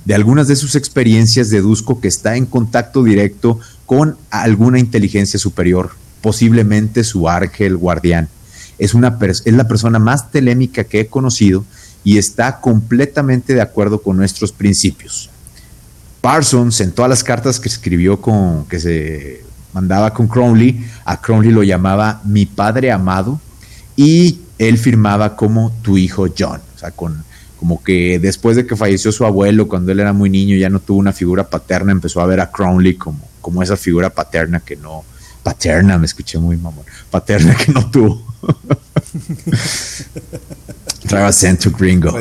de 0.05 0.13
algunas 0.13 0.47
de 0.47 0.55
sus 0.55 0.75
experiencias 0.75 1.49
deduzco 1.49 2.01
que 2.01 2.07
está 2.07 2.35
en 2.35 2.45
contacto 2.45 3.03
directo 3.03 3.59
con 3.85 4.17
alguna 4.29 4.79
inteligencia 4.79 5.39
superior, 5.39 5.91
posiblemente 6.21 7.03
su 7.03 7.29
ángel 7.29 7.77
guardián. 7.77 8.27
Es, 8.77 8.93
una 8.93 9.17
es 9.21 9.45
la 9.45 9.67
persona 9.67 9.99
más 9.99 10.31
telémica 10.31 10.83
que 10.83 11.01
he 11.01 11.07
conocido 11.07 11.63
y 12.03 12.17
está 12.17 12.59
completamente 12.59 13.53
de 13.53 13.61
acuerdo 13.61 14.01
con 14.01 14.17
nuestros 14.17 14.51
principios. 14.51 15.29
Parsons, 16.21 16.79
en 16.81 16.91
todas 16.91 17.09
las 17.09 17.23
cartas 17.23 17.59
que 17.59 17.69
escribió 17.69 18.19
con, 18.19 18.65
que 18.65 18.79
se 18.79 19.43
mandaba 19.73 20.13
con 20.13 20.27
Crowley, 20.27 20.85
a 21.05 21.19
Crowley 21.21 21.51
lo 21.51 21.63
llamaba 21.63 22.21
mi 22.25 22.45
padre 22.45 22.91
amado 22.91 23.39
y 23.95 24.39
él 24.57 24.77
firmaba 24.77 25.35
como 25.35 25.71
tu 25.81 25.97
hijo 25.97 26.27
John, 26.37 26.61
o 26.75 26.79
sea, 26.79 26.91
con, 26.91 27.23
como 27.63 27.81
que 27.81 28.19
después 28.19 28.57
de 28.57 28.67
que 28.67 28.75
falleció 28.75 29.13
su 29.13 29.23
abuelo, 29.23 29.69
cuando 29.69 29.93
él 29.93 30.01
era 30.01 30.11
muy 30.11 30.29
niño, 30.29 30.57
ya 30.57 30.69
no 30.69 30.81
tuvo 30.81 30.97
una 30.97 31.13
figura 31.13 31.49
paterna, 31.49 31.93
empezó 31.93 32.19
a 32.19 32.25
ver 32.25 32.41
a 32.41 32.51
Crowley 32.51 32.95
como, 32.95 33.25
como 33.39 33.63
esa 33.63 33.77
figura 33.77 34.09
paterna 34.09 34.59
que 34.59 34.75
no, 34.75 35.05
paterna, 35.43 35.97
me 35.97 36.05
escuché 36.05 36.37
muy 36.39 36.57
mamón, 36.57 36.83
paterna 37.09 37.55
que 37.55 37.71
no 37.71 37.89
tuvo. 37.89 38.21
Trae 41.07 41.23
acento 41.23 41.71
gringo. 41.71 42.13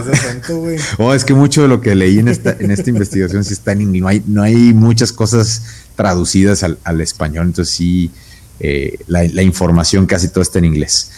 oh, 0.99 1.13
es 1.13 1.25
que 1.25 1.35
mucho 1.35 1.63
de 1.63 1.69
lo 1.69 1.81
que 1.81 1.97
leí 1.97 2.21
en 2.21 2.29
esta, 2.29 2.55
en 2.61 2.71
esta 2.71 2.91
investigación 2.91 3.43
sí 3.43 3.55
está 3.55 3.73
en 3.73 3.81
inglés. 3.81 4.01
No 4.01 4.07
hay, 4.07 4.23
no 4.25 4.43
hay 4.45 4.73
muchas 4.73 5.13
cosas 5.13 5.65
traducidas 5.97 6.63
al, 6.63 6.79
al 6.85 7.01
español, 7.01 7.47
entonces 7.47 7.75
sí, 7.75 8.13
eh, 8.61 8.97
la, 9.09 9.25
la, 9.25 9.43
información 9.43 10.07
casi 10.07 10.29
todo 10.29 10.43
está 10.43 10.61
en 10.61 10.67
inglés. 10.67 11.11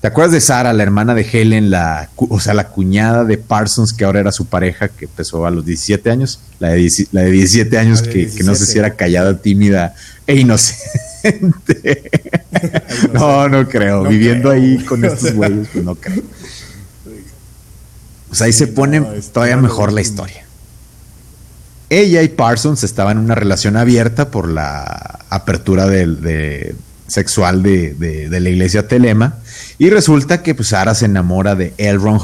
¿Te 0.00 0.08
acuerdas 0.08 0.32
de 0.32 0.40
Sara, 0.40 0.72
la 0.72 0.82
hermana 0.82 1.14
de 1.14 1.26
Helen, 1.30 1.70
la, 1.70 2.08
o 2.16 2.40
sea, 2.40 2.54
la 2.54 2.68
cuñada 2.68 3.24
de 3.24 3.36
Parsons, 3.36 3.92
que 3.92 4.04
ahora 4.04 4.20
era 4.20 4.32
su 4.32 4.46
pareja, 4.46 4.88
que 4.88 5.04
empezó 5.04 5.44
a 5.44 5.50
los 5.50 5.64
17 5.66 6.10
años? 6.10 6.40
La 6.58 6.70
de, 6.70 6.90
la 7.12 7.22
de 7.22 7.30
17 7.30 7.78
años, 7.78 8.00
que, 8.00 8.30
que, 8.30 8.42
no 8.42 8.54
sé 8.54 8.64
si 8.64 8.78
era 8.78 8.94
callada, 8.94 9.36
tímida 9.36 9.94
e 10.26 10.36
inocente. 10.36 12.10
no, 13.12 13.48
no 13.48 13.68
creo. 13.68 14.04
Viviendo 14.04 14.50
ahí 14.50 14.78
con 14.84 15.04
estos 15.04 15.34
güeyes, 15.34 15.68
pues 15.72 15.84
no 15.84 15.94
creo. 15.94 16.22
Pues 18.28 18.42
ahí 18.42 18.52
se 18.52 18.68
pone 18.68 19.00
todavía 19.32 19.56
mejor 19.56 19.92
la 19.92 20.00
historia. 20.00 20.44
Ella 21.88 22.22
y 22.22 22.28
Parsons 22.28 22.84
estaban 22.84 23.18
en 23.18 23.24
una 23.24 23.34
relación 23.34 23.76
abierta 23.76 24.30
por 24.30 24.48
la 24.48 25.24
apertura 25.28 25.86
de, 25.86 26.74
sexual 27.10 27.62
de, 27.62 28.28
la 28.30 28.48
iglesia 28.48 28.86
Telema. 28.86 29.38
Y 29.78 29.90
resulta 29.90 30.42
que 30.42 30.54
pues, 30.54 30.68
Sara 30.68 30.94
se 30.94 31.06
enamora 31.06 31.54
de 31.54 31.74
L. 31.76 31.98
Ron 31.98 32.20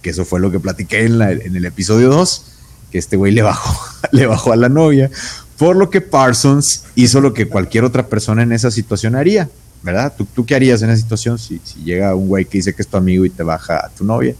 que 0.00 0.10
eso 0.10 0.24
fue 0.24 0.40
lo 0.40 0.50
que 0.50 0.58
platiqué 0.58 1.04
en, 1.04 1.20
en 1.20 1.56
el 1.56 1.64
episodio 1.64 2.08
2, 2.08 2.44
que 2.90 2.98
este 2.98 3.16
güey 3.16 3.32
le 3.32 3.42
bajó, 3.42 3.78
le 4.12 4.26
bajó 4.26 4.52
a 4.52 4.56
la 4.56 4.68
novia. 4.68 5.10
Por 5.58 5.76
lo 5.76 5.90
que 5.90 6.00
Parsons 6.00 6.84
hizo 6.94 7.20
lo 7.20 7.34
que 7.34 7.46
cualquier 7.46 7.84
otra 7.84 8.08
persona 8.08 8.42
en 8.42 8.52
esa 8.52 8.70
situación 8.70 9.14
haría, 9.14 9.48
¿verdad? 9.82 10.12
¿Tú, 10.16 10.24
tú 10.24 10.44
qué 10.46 10.54
harías 10.54 10.82
en 10.82 10.90
esa 10.90 11.02
situación 11.02 11.38
si, 11.38 11.60
si 11.62 11.84
llega 11.84 12.14
un 12.14 12.28
güey 12.28 12.44
que 12.46 12.58
dice 12.58 12.74
que 12.74 12.82
es 12.82 12.88
tu 12.88 12.96
amigo 12.96 13.24
y 13.24 13.30
te 13.30 13.42
baja 13.42 13.86
a 13.86 13.88
tu 13.90 14.04
novia? 14.04 14.34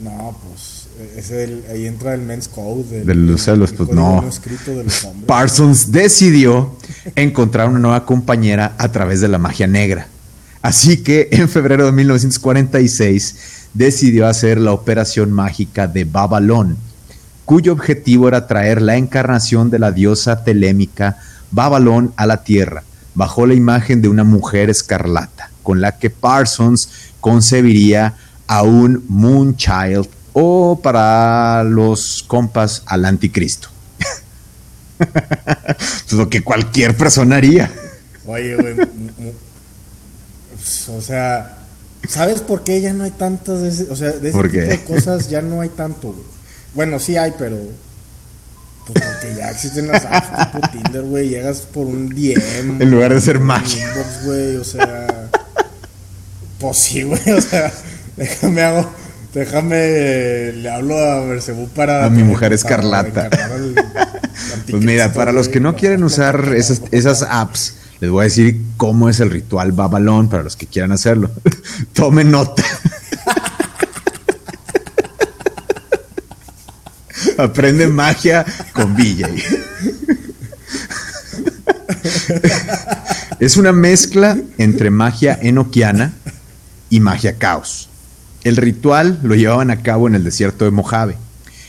No, 0.00 0.36
pues 0.42 0.71
es 1.16 1.30
el, 1.30 1.64
ahí 1.70 1.86
entra 1.86 2.14
el 2.14 2.22
men's 2.22 2.48
code. 2.48 3.04
de 3.04 3.14
los 3.14 3.42
celos, 3.42 3.72
pues 3.72 3.90
no. 3.90 4.24
Parsons 5.26 5.92
decidió 5.92 6.76
encontrar 7.16 7.68
una 7.68 7.78
nueva 7.78 8.06
compañera 8.06 8.74
a 8.78 8.90
través 8.90 9.20
de 9.20 9.28
la 9.28 9.38
magia 9.38 9.66
negra. 9.66 10.08
Así 10.62 10.98
que 10.98 11.28
en 11.32 11.48
febrero 11.48 11.86
de 11.86 11.92
1946 11.92 13.36
decidió 13.74 14.28
hacer 14.28 14.58
la 14.58 14.72
operación 14.72 15.32
mágica 15.32 15.86
de 15.86 16.04
Babalón, 16.04 16.76
cuyo 17.44 17.72
objetivo 17.72 18.28
era 18.28 18.46
traer 18.46 18.80
la 18.80 18.96
encarnación 18.96 19.70
de 19.70 19.78
la 19.78 19.92
diosa 19.92 20.44
telémica 20.44 21.18
Babalón 21.50 22.12
a 22.16 22.26
la 22.26 22.44
tierra, 22.44 22.84
bajo 23.14 23.46
la 23.46 23.54
imagen 23.54 24.00
de 24.00 24.08
una 24.08 24.24
mujer 24.24 24.70
escarlata, 24.70 25.50
con 25.62 25.80
la 25.80 25.98
que 25.98 26.10
Parsons 26.10 26.88
concebiría 27.20 28.14
a 28.46 28.62
un 28.62 29.04
Moonchild 29.08 30.08
o 30.32 30.80
para 30.82 31.62
los 31.64 32.24
compas 32.26 32.82
al 32.86 33.04
anticristo. 33.04 33.68
lo 36.12 36.28
que 36.28 36.42
cualquier 36.42 36.96
persona 36.96 37.36
haría. 37.36 37.70
Oye, 38.26 38.56
güey. 38.56 38.76
o 40.88 41.02
sea, 41.02 41.58
¿sabes 42.08 42.40
por 42.40 42.62
qué 42.62 42.80
ya 42.80 42.92
no 42.92 43.04
hay 43.04 43.10
tantas 43.10 43.80
o 43.90 43.96
sea, 43.96 44.12
de 44.12 44.28
ese 44.28 44.42
tipo 44.42 44.58
de 44.58 44.84
cosas 44.84 45.28
ya 45.28 45.42
no 45.42 45.60
hay 45.60 45.70
tanto, 45.70 46.14
Bueno, 46.74 46.98
sí 46.98 47.16
hay, 47.16 47.32
pero 47.36 47.56
pues 48.86 49.04
porque 49.04 49.36
ya 49.36 49.50
existen 49.50 49.88
las 49.88 50.04
apps 50.04 50.52
tipo 50.52 50.68
Tinder, 50.72 51.02
güey, 51.02 51.28
llegas 51.28 51.60
por 51.60 51.86
un 51.86 52.08
DM 52.08 52.80
en 52.82 52.90
lugar 52.90 53.14
de 53.14 53.20
ser 53.20 53.40
magia. 53.40 53.92
güey, 54.24 54.56
o 54.56 54.64
sea, 54.64 55.30
pues 56.58 56.78
sí, 56.78 57.02
güey, 57.02 57.30
o 57.30 57.40
sea, 57.40 57.72
Déjame 58.16 58.62
hago. 58.62 58.90
Déjame, 59.34 60.52
le 60.52 60.68
hablo 60.70 60.98
a 60.98 61.22
Mercebú 61.22 61.68
para. 61.68 62.04
A 62.04 62.10
mi 62.10 62.22
mujer 62.22 62.52
escarlata. 62.52 63.30
pues 64.70 64.82
mira, 64.82 65.10
para 65.14 65.32
los 65.32 65.48
que 65.48 65.58
no 65.58 65.74
quieren 65.74 66.04
usar 66.04 66.52
esas, 66.54 66.82
esas 66.90 67.22
apps, 67.22 67.76
les 68.00 68.10
voy 68.10 68.20
a 68.20 68.24
decir 68.24 68.60
cómo 68.76 69.08
es 69.08 69.20
el 69.20 69.30
ritual 69.30 69.72
Babalón 69.72 70.28
para 70.28 70.42
los 70.42 70.54
que 70.54 70.66
quieran 70.66 70.92
hacerlo. 70.92 71.30
Tomen 71.94 72.30
nota. 72.30 72.62
Aprende 77.38 77.88
magia 77.88 78.44
con 78.74 78.94
Villa. 78.94 79.30
es 83.40 83.56
una 83.56 83.72
mezcla 83.72 84.36
entre 84.58 84.90
magia 84.90 85.38
enoquiana 85.40 86.12
y 86.90 87.00
magia 87.00 87.38
caos. 87.38 87.88
El 88.44 88.56
ritual 88.56 89.20
lo 89.22 89.34
llevaban 89.34 89.70
a 89.70 89.82
cabo 89.82 90.08
en 90.08 90.14
el 90.14 90.24
desierto 90.24 90.64
de 90.64 90.72
Mojave, 90.72 91.16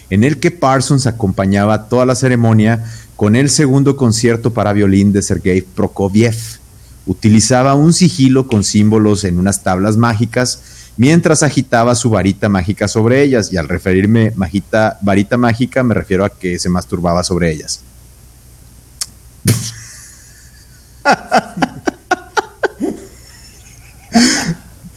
en 0.09 0.23
el 0.23 0.39
que 0.39 0.51
Parsons 0.51 1.05
acompañaba 1.05 1.87
toda 1.87 2.05
la 2.05 2.15
ceremonia 2.15 2.83
con 3.15 3.35
el 3.35 3.49
segundo 3.49 3.95
concierto 3.95 4.53
para 4.53 4.73
violín 4.73 5.13
de 5.13 5.21
Sergei 5.21 5.61
Prokofiev. 5.61 6.35
Utilizaba 7.05 7.75
un 7.75 7.93
sigilo 7.93 8.47
con 8.47 8.63
símbolos 8.63 9.23
en 9.23 9.37
unas 9.37 9.61
tablas 9.61 9.97
mágicas 9.97 10.61
mientras 10.97 11.43
agitaba 11.43 11.93
su 11.95 12.09
varita 12.09 12.49
mágica 12.49 12.87
sobre 12.87 13.21
ellas, 13.23 13.51
y 13.51 13.57
al 13.57 13.67
referirme 13.67 14.31
varita 14.35 15.37
mágica 15.37 15.83
me 15.83 15.93
refiero 15.93 16.25
a 16.25 16.29
que 16.29 16.57
se 16.59 16.69
masturbaba 16.69 17.23
sobre 17.23 17.51
ellas. 17.51 17.81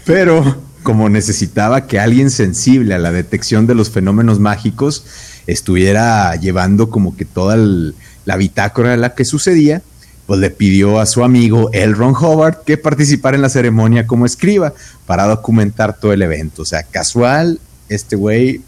Pero 0.05 0.66
como 0.87 1.09
necesitaba 1.09 1.89
que 1.89 1.99
alguien 1.99 2.31
sensible 2.31 2.95
a 2.95 3.01
la 3.01 3.11
detección 3.11 3.67
de 3.67 3.75
los 3.75 3.91
fenómenos 3.91 4.39
mágicos 4.39 5.05
estuviera 5.49 6.37
llevando 6.37 6.91
como 6.91 7.17
que 7.17 7.25
toda 7.25 7.57
la 7.57 8.37
bitácora 8.37 8.93
de 8.93 8.97
la 8.97 9.17
que 9.17 9.25
sucedía, 9.25 9.83
pues 10.29 10.39
le 10.39 10.51
pidió 10.51 11.01
a 11.01 11.07
su 11.07 11.25
amigo 11.25 11.71
El 11.73 11.97
Ron 11.97 12.15
Howard 12.15 12.63
que 12.65 12.79
participara 12.79 13.35
en 13.35 13.43
la 13.43 13.49
ceremonia 13.49 14.07
como 14.07 14.27
escriba 14.27 14.75
para 15.07 15.27
documentar 15.27 15.99
todo 15.99 16.13
el 16.13 16.23
evento. 16.23 16.63
O 16.63 16.65
sea, 16.65 16.85
casual, 16.85 17.59
este 17.89 18.15
güey 18.15 18.61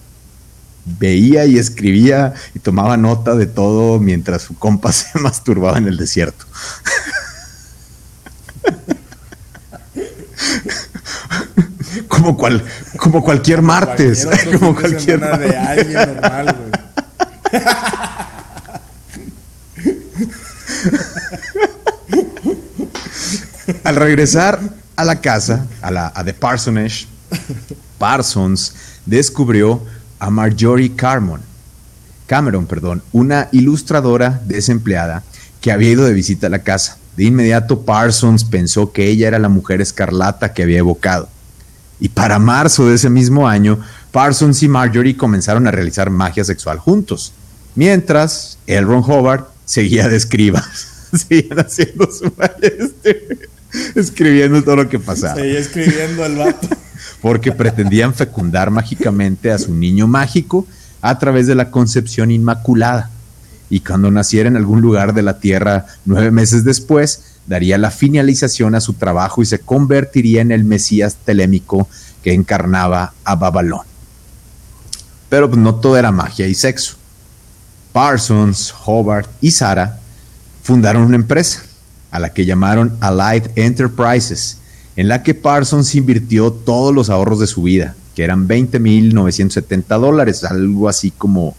veía 0.99 1.47
y 1.47 1.57
escribía 1.57 2.35
y 2.53 2.59
tomaba 2.59 2.97
nota 2.97 3.37
de 3.37 3.47
todo 3.47 4.01
mientras 4.01 4.43
su 4.43 4.59
compa 4.59 4.91
se 4.93 5.21
masturbaba 5.21 5.79
en 5.79 5.87
el 5.87 5.97
desierto. 5.97 6.47
Como 12.19 12.37
cual 12.37 12.65
como 12.97 13.23
cualquier 13.23 13.63
martes, 13.63 14.27
como 14.59 14.75
cualquier 14.75 15.21
de 15.39 15.57
alguien 15.57 15.95
normal, 15.95 16.57
Al 23.85 23.97
regresar 23.97 24.59
a 24.97 25.05
la 25.05 25.21
casa, 25.21 25.67
a 25.83 25.91
la 25.91 26.13
a 26.15 26.25
The 26.25 26.35
Parsonage, 26.35 27.07
Parsons 27.99 28.75
descubrió 29.07 29.85
a 30.19 30.31
Marjorie 30.31 30.95
Carmon, 30.95 31.41
Cameron, 32.27 32.67
perdón, 32.67 33.03
una 33.13 33.49
ilustradora 33.53 34.41
desempleada 34.45 35.23
que 35.61 35.73
había 35.73 35.91
ido 35.91 36.05
de 36.05 36.15
visita 36.15 36.47
a 36.49 36.51
la 36.51 36.61
casa. 36.61 36.99
De 37.17 37.25
inmediato 37.25 37.83
Parsons 37.83 38.45
pensó 38.45 38.93
que 38.93 39.09
ella 39.09 39.29
era 39.29 39.39
la 39.39 39.49
mujer 39.49 39.81
escarlata 39.81 40.53
que 40.53 40.63
había 40.63 40.79
evocado. 40.79 41.29
Y 42.01 42.09
para 42.11 42.39
marzo 42.39 42.87
de 42.89 42.95
ese 42.95 43.11
mismo 43.11 43.49
año, 43.49 43.81
Parsons 44.13 44.63
y 44.63 44.69
Marjorie 44.69 45.17
comenzaron 45.17 45.67
a 45.67 45.71
realizar 45.71 46.11
magia 46.11 46.45
sexual 46.45 46.79
juntos, 46.79 47.33
mientras 47.75 48.59
L. 48.67 48.83
Ron 48.83 49.03
Howard 49.05 49.47
seguía 49.65 50.09
de 50.09 50.17
escriba. 50.17 50.65
Seguían 51.13 51.59
haciendo 51.59 52.07
su 52.11 52.31
este, 52.61 53.49
escribiendo 53.95 54.63
todo 54.63 54.77
lo 54.77 54.89
que 54.89 54.99
pasaba. 54.99 55.37
Seguía 55.37 55.59
escribiendo 55.59 56.25
el 56.25 56.37
vato. 56.37 56.69
Porque 57.23 57.51
pretendían 57.53 58.15
fecundar 58.15 58.71
mágicamente 58.71 59.51
a 59.51 59.59
su 59.59 59.75
niño 59.75 60.07
mágico 60.07 60.67
a 61.01 61.19
través 61.19 61.47
de 61.47 61.55
la 61.55 61.71
concepción 61.71 62.31
inmaculada. 62.31 63.11
Y 63.71 63.81
cuando 63.81 64.11
naciera 64.11 64.49
en 64.49 64.57
algún 64.57 64.81
lugar 64.81 65.15
de 65.15 65.23
la 65.23 65.39
tierra 65.41 65.87
nueve 66.05 66.31
meses 66.31 66.65
después, 66.65 67.38
daría 67.49 67.79
la 67.79 67.91
finalización 67.91 68.75
a 68.75 68.81
su 68.81 68.93
trabajo 68.93 69.43
y 69.43 69.47
se 69.47 69.59
convertiría 69.59 70.43
en 70.43 70.53
el 70.53 70.65
Mesías 70.65 71.17
telémico 71.25 71.89
que 72.23 72.35
encarnaba 72.35 73.15
a 73.25 73.35
Babalón. 73.35 73.87
Pero 75.29 75.49
pues, 75.49 75.61
no 75.61 75.75
todo 75.77 75.97
era 75.97 76.13
magia 76.13 76.47
y 76.47 76.55
sexo. 76.55 76.97
Parsons, 77.93 78.75
Hobart 78.85 79.29
y 79.41 79.51
Sara 79.51 79.99
fundaron 80.63 81.03
una 81.03 81.17
empresa 81.17 81.63
a 82.11 82.19
la 82.19 82.33
que 82.33 82.45
llamaron 82.45 82.97
Allied 83.01 83.51
Enterprises, 83.57 84.59
en 84.97 85.09
la 85.09 85.23
que 85.23 85.35
Parsons 85.35 85.95
invirtió 85.95 86.53
todos 86.53 86.95
los 86.95 87.11
ahorros 87.11 87.41
de 87.41 87.47
su 87.47 87.63
vida, 87.63 87.95
que 88.15 88.25
eran 88.25 88.47
20.970 88.47 89.99
dólares, 89.99 90.45
algo 90.45 90.89
así 90.89 91.11
como 91.11 91.57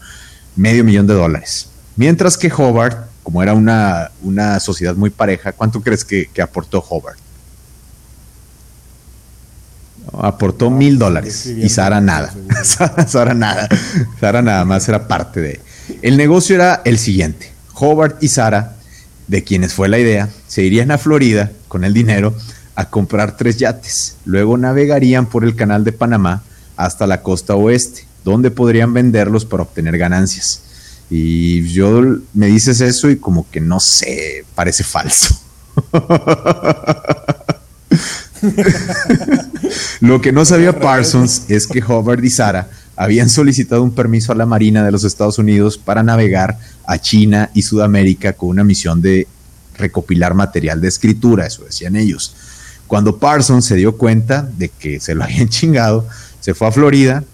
medio 0.56 0.84
millón 0.84 1.06
de 1.06 1.14
dólares. 1.14 1.68
Mientras 1.96 2.36
que 2.36 2.52
Hobart 2.52 3.09
como 3.30 3.44
era 3.44 3.54
una, 3.54 4.10
una 4.22 4.58
sociedad 4.58 4.96
muy 4.96 5.08
pareja, 5.10 5.52
¿cuánto 5.52 5.80
crees 5.80 6.04
que, 6.04 6.28
aportó 6.42 6.84
Hobart? 6.88 7.16
aportó 10.18 10.68
mil 10.68 10.98
dólares 10.98 11.46
y 11.46 11.68
Sara 11.68 12.00
nada. 12.00 12.34
Sara 13.06 13.32
nada. 13.34 13.68
Sara 14.18 14.42
nada 14.42 14.64
más 14.64 14.88
era 14.88 15.06
parte 15.06 15.40
de. 15.40 15.60
El 16.02 16.16
negocio 16.16 16.56
era 16.56 16.82
el 16.84 16.98
siguiente: 16.98 17.52
Howard 17.74 18.16
y 18.20 18.26
Sara, 18.26 18.74
de 19.28 19.44
quienes 19.44 19.74
fue 19.74 19.88
la 19.88 20.00
idea, 20.00 20.28
se 20.48 20.62
irían 20.62 20.90
a 20.90 20.98
Florida 20.98 21.52
con 21.68 21.84
el 21.84 21.94
dinero 21.94 22.34
a 22.74 22.90
comprar 22.90 23.36
tres 23.36 23.58
yates. 23.58 24.16
Luego 24.24 24.56
navegarían 24.56 25.26
por 25.26 25.44
el 25.44 25.54
canal 25.54 25.84
de 25.84 25.92
Panamá 25.92 26.42
hasta 26.76 27.06
la 27.06 27.22
costa 27.22 27.54
oeste, 27.54 28.04
donde 28.24 28.50
podrían 28.50 28.92
venderlos 28.92 29.44
para 29.44 29.62
obtener 29.62 29.96
ganancias. 29.98 30.64
Y 31.10 31.68
yo 31.68 32.02
me 32.32 32.46
dices 32.46 32.80
eso 32.80 33.10
y 33.10 33.16
como 33.16 33.50
que 33.50 33.60
no 33.60 33.80
sé, 33.80 34.44
parece 34.54 34.84
falso. 34.84 35.34
Lo 40.00 40.20
que 40.20 40.32
no 40.32 40.44
sabía 40.44 40.78
Parsons 40.78 41.42
es 41.48 41.66
que 41.66 41.82
Howard 41.82 42.22
y 42.24 42.30
Sara 42.30 42.70
habían 42.96 43.28
solicitado 43.28 43.82
un 43.82 43.92
permiso 43.92 44.32
a 44.32 44.36
la 44.36 44.46
Marina 44.46 44.84
de 44.84 44.92
los 44.92 45.04
Estados 45.04 45.38
Unidos 45.38 45.78
para 45.78 46.02
navegar 46.02 46.58
a 46.86 46.98
China 46.98 47.50
y 47.54 47.62
Sudamérica 47.62 48.34
con 48.34 48.50
una 48.50 48.62
misión 48.64 49.02
de 49.02 49.26
recopilar 49.76 50.34
material 50.34 50.80
de 50.80 50.88
escritura, 50.88 51.46
eso 51.46 51.64
decían 51.64 51.96
ellos. 51.96 52.34
Cuando 52.86 53.18
Parsons 53.18 53.64
se 53.64 53.76
dio 53.76 53.96
cuenta 53.96 54.42
de 54.42 54.68
que 54.68 55.00
se 55.00 55.14
lo 55.14 55.24
habían 55.24 55.48
chingado, 55.50 56.06
se 56.40 56.54
fue 56.54 56.68
a 56.68 56.72
Florida, 56.72 57.24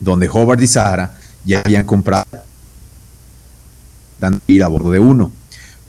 donde 0.00 0.28
Howard 0.28 0.62
y 0.62 0.66
Sara 0.66 1.18
ya 1.44 1.60
habían 1.60 1.84
comprado 1.84 2.26
ir 4.46 4.62
a 4.62 4.68
bordo 4.68 4.90
de 4.90 4.98
uno. 4.98 5.32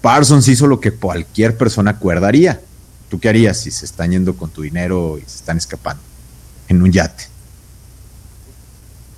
Parsons 0.02 0.48
hizo 0.48 0.68
lo 0.68 0.80
que 0.80 0.92
cualquier 0.92 1.58
persona 1.58 1.92
acuerdaría. 1.92 2.60
¿Tú 3.10 3.20
qué 3.20 3.30
harías 3.30 3.60
si 3.60 3.72
se 3.72 3.86
están 3.86 4.12
yendo 4.12 4.36
con 4.36 4.50
tu 4.50 4.64
dinero 4.64 5.18
y 5.18 5.22
se 5.22 5.38
están 5.38 5.58
escapando 5.58 6.02
en 6.68 6.82
un 6.82 6.92
yate? 6.92 7.26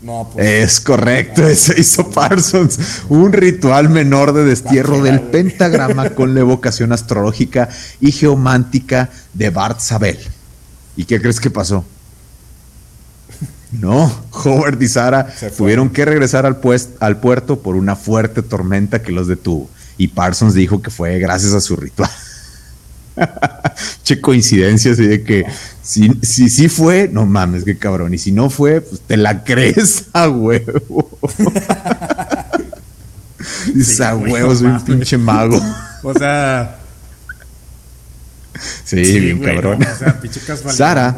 No, 0.01 0.29
pues, 0.31 0.45
es 0.45 0.79
correcto, 0.79 1.47
eso 1.47 1.73
hizo 1.75 2.11
Parsons. 2.11 2.77
Un 3.09 3.33
ritual 3.33 3.89
menor 3.89 4.33
de 4.33 4.43
destierro 4.43 5.01
del 5.01 5.21
pentagrama 5.21 6.09
con 6.15 6.35
la 6.35 6.41
evocación 6.41 6.91
astrológica 6.91 7.69
y 7.99 8.11
geomántica 8.11 9.09
de 9.33 9.49
Bart 9.49 9.79
Sabel. 9.79 10.19
¿Y 10.95 11.05
qué 11.05 11.19
crees 11.19 11.39
que 11.39 11.49
pasó? 11.49 11.83
No, 13.79 14.11
Howard 14.31 14.81
y 14.81 14.87
Sara 14.87 15.27
tuvieron 15.57 15.89
que 15.89 16.05
regresar 16.05 16.45
al, 16.45 16.59
al 16.99 17.19
puerto 17.19 17.59
por 17.59 17.75
una 17.75 17.95
fuerte 17.95 18.41
tormenta 18.41 19.01
que 19.01 19.11
los 19.11 19.27
detuvo. 19.27 19.69
Y 19.97 20.09
Parsons 20.09 20.53
dijo 20.53 20.81
que 20.81 20.89
fue 20.89 21.19
gracias 21.19 21.53
a 21.53 21.61
su 21.61 21.75
ritual. 21.75 22.09
che 24.03 24.19
coincidencia, 24.19 24.91
así 24.91 25.07
de 25.07 25.23
que 25.23 25.45
si, 25.81 26.09
si 26.21 26.69
fue, 26.69 27.09
no 27.11 27.25
mames, 27.25 27.63
qué 27.63 27.77
cabrón. 27.77 28.13
Y 28.13 28.17
si 28.17 28.31
no 28.31 28.49
fue, 28.49 28.81
pues 28.81 29.01
te 29.01 29.17
la 29.17 29.43
crees 29.43 30.05
a 30.13 30.29
huevo. 30.29 31.17
Dices 33.73 34.01
a 34.01 34.15
huevo, 34.15 34.55
soy 34.55 34.67
un 34.67 34.83
pinche 34.83 35.17
mago. 35.17 35.61
O 36.03 36.13
sea. 36.13 36.79
Sí, 38.83 39.19
bien 39.19 39.39
cabrón. 39.39 39.79
Sara 40.71 41.15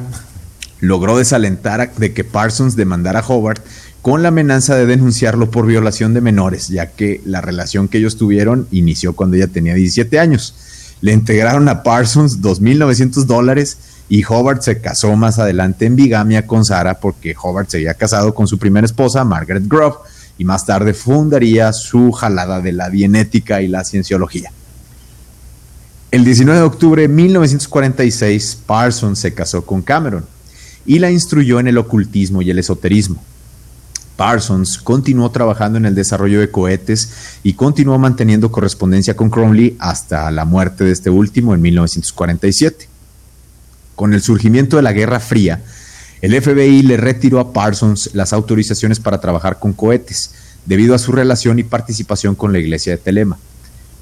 logró 0.80 1.18
desalentar 1.18 1.94
de 1.96 2.14
que 2.14 2.24
Parsons 2.24 2.76
demandara 2.76 3.20
a 3.20 3.28
Howard 3.28 3.62
con 4.02 4.22
la 4.22 4.30
amenaza 4.30 4.76
de 4.76 4.86
denunciarlo 4.86 5.52
por 5.52 5.66
violación 5.66 6.14
de 6.14 6.22
menores, 6.22 6.68
ya 6.70 6.92
que 6.92 7.22
la 7.26 7.42
relación 7.42 7.88
que 7.88 7.98
ellos 7.98 8.18
tuvieron 8.18 8.68
inició 8.72 9.14
cuando 9.14 9.36
ella 9.36 9.48
tenía 9.48 9.74
17 9.74 10.20
años. 10.20 10.56
Le 11.02 11.14
integraron 11.14 11.68
a 11.68 11.84
Parsons 11.84 12.42
2.900 12.42 13.26
dólares 13.26 13.78
y 14.10 14.24
Howard 14.24 14.62
se 14.62 14.80
casó 14.80 15.16
más 15.16 15.40
adelante 15.40 15.86
en 15.86 15.96
bigamia 15.96 16.48
con 16.48 16.64
Sara 16.64 17.00
porque 17.00 17.36
Howard 17.42 17.68
se 17.68 17.78
había 17.78 17.94
casado 17.96 18.34
con 18.34 18.48
su 18.48 18.58
primera 18.58 18.86
esposa, 18.86 19.26
Margaret 19.26 19.68
Grove, 19.68 19.98
y 20.38 20.46
más 20.46 20.66
tarde 20.66 20.94
fundaría 20.94 21.74
su 21.74 22.12
jalada 22.12 22.62
de 22.62 22.72
la 22.72 22.90
dienética 22.90 23.62
y 23.62 23.68
la 23.68 23.84
cienciología. 23.84 24.52
El 26.12 26.24
19 26.24 26.60
de 26.60 26.66
octubre 26.66 27.02
de 27.02 27.08
1946, 27.10 28.60
Parsons 28.66 29.20
se 29.20 29.34
casó 29.34 29.66
con 29.66 29.82
Cameron 29.82 30.24
y 30.88 31.00
la 31.00 31.12
instruyó 31.12 31.60
en 31.60 31.68
el 31.68 31.78
ocultismo 31.78 32.42
y 32.42 32.50
el 32.50 32.58
esoterismo. 32.58 33.22
Parsons 34.16 34.80
continuó 34.80 35.30
trabajando 35.30 35.78
en 35.78 35.86
el 35.86 35.94
desarrollo 35.94 36.40
de 36.40 36.50
cohetes 36.50 37.40
y 37.44 37.54
continuó 37.54 38.00
manteniendo 38.00 38.52
correspondencia 38.52 39.16
con 39.16 39.30
Crowley 39.30 39.76
hasta 39.78 40.32
la 40.32 40.46
muerte 40.46 40.86
de 40.86 40.92
este 40.92 41.12
último 41.12 41.54
en 41.54 41.62
1947. 41.62 42.90
Con 43.96 44.14
el 44.14 44.22
surgimiento 44.24 44.78
de 44.78 44.82
la 44.82 44.94
Guerra 44.94 45.20
Fría, 45.20 45.62
el 46.22 46.42
FBI 46.42 46.82
le 46.82 46.98
retiró 46.98 47.40
a 47.40 47.54
Parsons 47.54 48.12
las 48.14 48.34
autorizaciones 48.34 49.00
para 49.00 49.22
trabajar 49.22 49.60
con 49.60 49.74
cohetes, 49.74 50.32
debido 50.66 50.96
a 50.96 51.00
su 51.00 51.12
relación 51.12 51.60
y 51.60 51.64
participación 51.64 52.34
con 52.34 52.52
la 52.52 52.60
iglesia 52.60 52.94
de 52.94 52.98
Telema. 52.98 53.38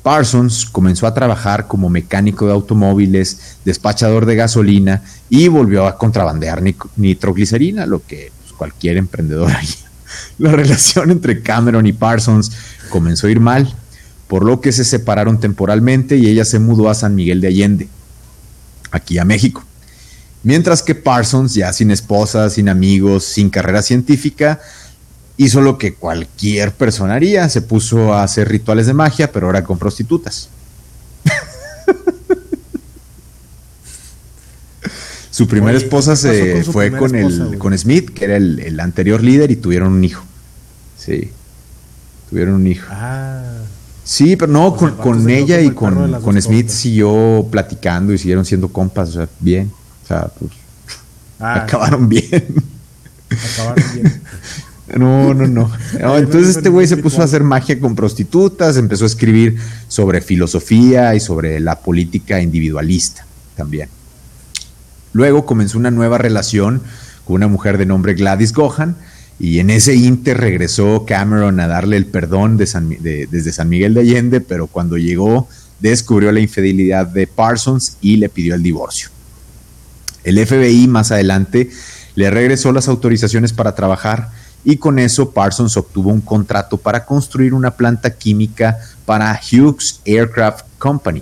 Parsons 0.05 0.67
comenzó 0.67 1.07
a 1.07 1.15
trabajar 1.15 1.65
como 1.65 1.89
mecánico 1.89 2.45
de 2.45 2.53
automóviles, 2.53 3.57
despachador 3.65 4.27
de 4.27 4.35
gasolina 4.35 5.01
y 5.31 5.47
volvió 5.47 5.87
a 5.87 5.97
contrabandear 5.97 6.61
nitroglicerina, 6.95 7.87
lo 7.87 8.05
que 8.05 8.31
pues, 8.39 8.53
cualquier 8.53 8.97
emprendedor 8.97 9.49
haría. 9.49 9.73
La 10.37 10.51
relación 10.51 11.09
entre 11.09 11.41
Cameron 11.41 11.87
y 11.87 11.93
Parsons 11.93 12.51
comenzó 12.91 13.25
a 13.25 13.31
ir 13.31 13.39
mal, 13.39 13.75
por 14.27 14.45
lo 14.45 14.61
que 14.61 14.71
se 14.71 14.85
separaron 14.85 15.39
temporalmente 15.39 16.17
y 16.17 16.27
ella 16.27 16.45
se 16.45 16.59
mudó 16.59 16.87
a 16.91 16.93
San 16.93 17.15
Miguel 17.15 17.41
de 17.41 17.47
Allende, 17.47 17.89
aquí 18.91 19.17
a 19.17 19.25
México. 19.25 19.65
Mientras 20.43 20.83
que 20.83 20.93
Parsons, 20.93 21.55
ya 21.55 21.73
sin 21.73 21.89
esposa, 21.89 22.51
sin 22.51 22.69
amigos, 22.69 23.23
sin 23.23 23.49
carrera 23.49 23.81
científica, 23.81 24.61
hizo 25.37 25.61
lo 25.61 25.77
que 25.77 25.93
cualquier 25.93 26.73
persona 26.73 27.13
haría, 27.15 27.47
se 27.49 27.61
puso 27.61 28.13
a 28.13 28.23
hacer 28.23 28.49
rituales 28.49 28.87
de 28.87 28.93
magia, 28.93 29.31
pero 29.31 29.47
ahora 29.47 29.63
con 29.63 29.77
prostitutas. 29.77 30.49
Su 35.31 35.47
primera 35.47 35.77
esposa 35.77 36.15
se 36.15 36.63
fue 36.63 36.91
con 36.91 37.15
el 37.15 37.57
con 37.57 37.77
Smith, 37.77 38.11
que 38.11 38.25
era 38.25 38.37
el, 38.37 38.79
anterior 38.79 39.21
líder, 39.21 39.51
y 39.51 39.57
tuvieron 39.57 39.91
un 39.91 40.03
hijo. 40.03 40.23
Sí. 40.97 41.31
Tuvieron 42.29 42.55
un 42.55 42.67
hijo. 42.67 42.87
Ah. 42.89 43.43
Sí, 44.05 44.35
pero 44.35 44.51
no, 44.51 44.75
con, 44.75 45.29
ella 45.29 45.59
y 45.59 45.71
con, 45.71 46.21
con 46.21 46.41
Smith 46.41 46.69
siguió 46.69 47.45
platicando 47.51 48.13
y 48.13 48.17
siguieron 48.17 48.45
siendo 48.45 48.69
compas, 48.69 49.09
o 49.09 49.13
sea, 49.13 49.29
bien. 49.39 49.71
O 50.03 50.07
sea, 50.07 50.27
pues. 50.27 50.51
Ah, 51.39 51.55
acabaron 51.63 52.07
bien. 52.07 52.45
Acabaron 53.29 53.83
bien. 53.93 54.21
No, 54.93 55.33
no, 55.33 55.47
no. 55.47 55.71
entonces 56.17 56.57
este 56.57 56.69
güey 56.69 56.87
se 56.87 56.97
puso 56.97 57.21
a 57.21 57.25
hacer 57.25 57.43
magia 57.43 57.79
con 57.79 57.95
prostitutas, 57.95 58.77
empezó 58.77 59.03
a 59.05 59.07
escribir 59.07 59.57
sobre 59.87 60.21
filosofía 60.21 61.15
y 61.15 61.19
sobre 61.19 61.59
la 61.59 61.79
política 61.79 62.39
individualista 62.41 63.25
también. 63.55 63.89
Luego 65.13 65.45
comenzó 65.45 65.77
una 65.77 65.91
nueva 65.91 66.17
relación 66.17 66.81
con 67.25 67.37
una 67.37 67.47
mujer 67.47 67.77
de 67.77 67.85
nombre 67.85 68.13
Gladys 68.13 68.53
Gohan 68.53 68.95
y 69.39 69.59
en 69.59 69.69
ese 69.69 69.95
inter 69.95 70.37
regresó 70.37 71.05
Cameron 71.05 71.59
a 71.59 71.67
darle 71.67 71.97
el 71.97 72.05
perdón 72.05 72.57
desde 72.57 73.51
San 73.51 73.69
Miguel 73.69 73.93
de 73.93 74.01
Allende, 74.01 74.41
pero 74.41 74.67
cuando 74.67 74.97
llegó 74.97 75.47
descubrió 75.79 76.31
la 76.31 76.39
infidelidad 76.39 77.07
de 77.07 77.27
Parsons 77.27 77.97
y 78.01 78.17
le 78.17 78.29
pidió 78.29 78.55
el 78.55 78.63
divorcio. 78.63 79.09
El 80.23 80.43
FBI 80.45 80.87
más 80.87 81.11
adelante 81.11 81.69
le 82.15 82.29
regresó 82.29 82.71
las 82.71 82.87
autorizaciones 82.87 83.53
para 83.53 83.75
trabajar 83.75 84.31
y 84.65 84.77
con 84.77 84.99
eso 84.99 85.29
Parsons 85.29 85.77
obtuvo 85.77 86.09
un 86.09 86.21
contrato 86.21 86.75
para 86.75 87.05
construir 87.05 87.53
una 87.53 87.71
planta 87.71 88.09
química 88.09 88.77
para 89.05 89.39
Hughes 89.39 90.01
Aircraft 90.05 90.65
Company. 90.79 91.21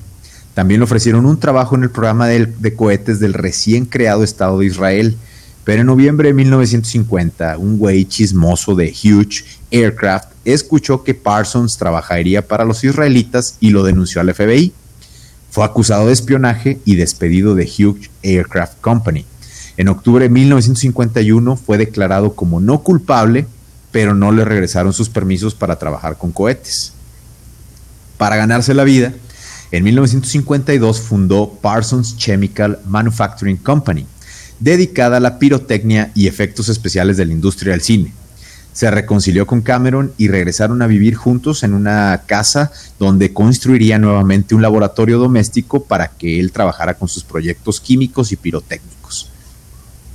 También 0.54 0.80
le 0.80 0.86
ofrecieron 0.86 1.26
un 1.26 1.40
trabajo 1.40 1.76
en 1.76 1.84
el 1.84 1.90
programa 1.90 2.28
de, 2.28 2.76
cohetes 2.76 3.20
del 3.20 3.34
recién 3.34 3.86
creado 3.86 4.24
Estado 4.24 4.60
de 4.60 4.68
Israel. 4.68 5.18
Pero 5.66 5.82
en 5.82 5.88
noviembre 5.88 6.30
de 6.30 6.34
1950, 6.34 7.58
un 7.58 7.78
güey 7.78 8.06
chismoso 8.06 8.76
de 8.76 8.92
Hughes 8.92 9.46
Aircraft 9.72 10.30
escuchó 10.46 11.04
que 11.04 11.14
Parsons 11.14 11.78
trabajaría 11.78 12.46
para 12.48 12.66
los 12.66 12.84
israelitas 12.84 13.58
y 13.60 13.70
lo 13.70 13.84
denunció 13.84 14.22
al 14.22 14.34
FBI. 14.34 14.74
Fue 15.50 15.64
acusado 15.64 16.08
de 16.08 16.14
espionaje 16.14 16.80
y 16.86 16.96
despedido 16.96 17.56
de 17.56 17.66
Hughes 17.66 18.10
Aircraft 18.24 18.80
Company. 18.82 19.26
En 19.76 19.88
octubre 19.88 20.26
de 20.26 20.30
1951 20.30 21.56
fue 21.56 21.78
declarado 21.78 22.36
como 22.36 22.60
no 22.60 22.84
culpable, 22.84 23.48
pero 23.92 24.14
no 24.14 24.32
le 24.32 24.46
regresaron 24.46 24.94
sus 24.94 25.10
permisos 25.10 25.56
para 25.56 25.80
trabajar 25.80 26.18
con 26.18 26.32
cohetes. 26.32 26.94
Para 28.18 28.36
ganarse 28.36 28.74
la 28.74 28.84
vida, 28.84 29.14
en 29.72 29.84
1952 29.84 31.02
fundó 31.02 31.58
Parsons 31.62 32.16
Chemical 32.18 32.80
Manufacturing 32.86 33.58
Company, 33.58 34.06
dedicada 34.60 35.18
a 35.18 35.20
la 35.20 35.40
pirotecnia 35.40 36.12
y 36.14 36.28
efectos 36.28 36.70
especiales 36.70 37.18
de 37.18 37.26
la 37.26 37.34
industria 37.34 37.72
del 37.72 37.82
cine. 37.82 38.14
Se 38.74 38.90
reconcilió 38.90 39.46
con 39.46 39.62
Cameron 39.62 40.14
y 40.18 40.28
regresaron 40.28 40.82
a 40.82 40.88
vivir 40.88 41.16
juntos 41.16 41.64
en 41.64 41.74
una 41.74 42.24
casa 42.26 42.72
donde 43.00 43.34
construiría 43.34 44.00
nuevamente 44.00 44.56
un 44.56 44.62
laboratorio 44.62 45.20
doméstico 45.20 45.84
para 45.84 46.08
que 46.08 46.40
él 46.40 46.52
trabajara 46.52 46.96
con 46.96 47.08
sus 47.08 47.24
proyectos 47.24 47.80
químicos 47.80 48.32
y 48.32 48.36
pirotécnicos. 48.36 49.03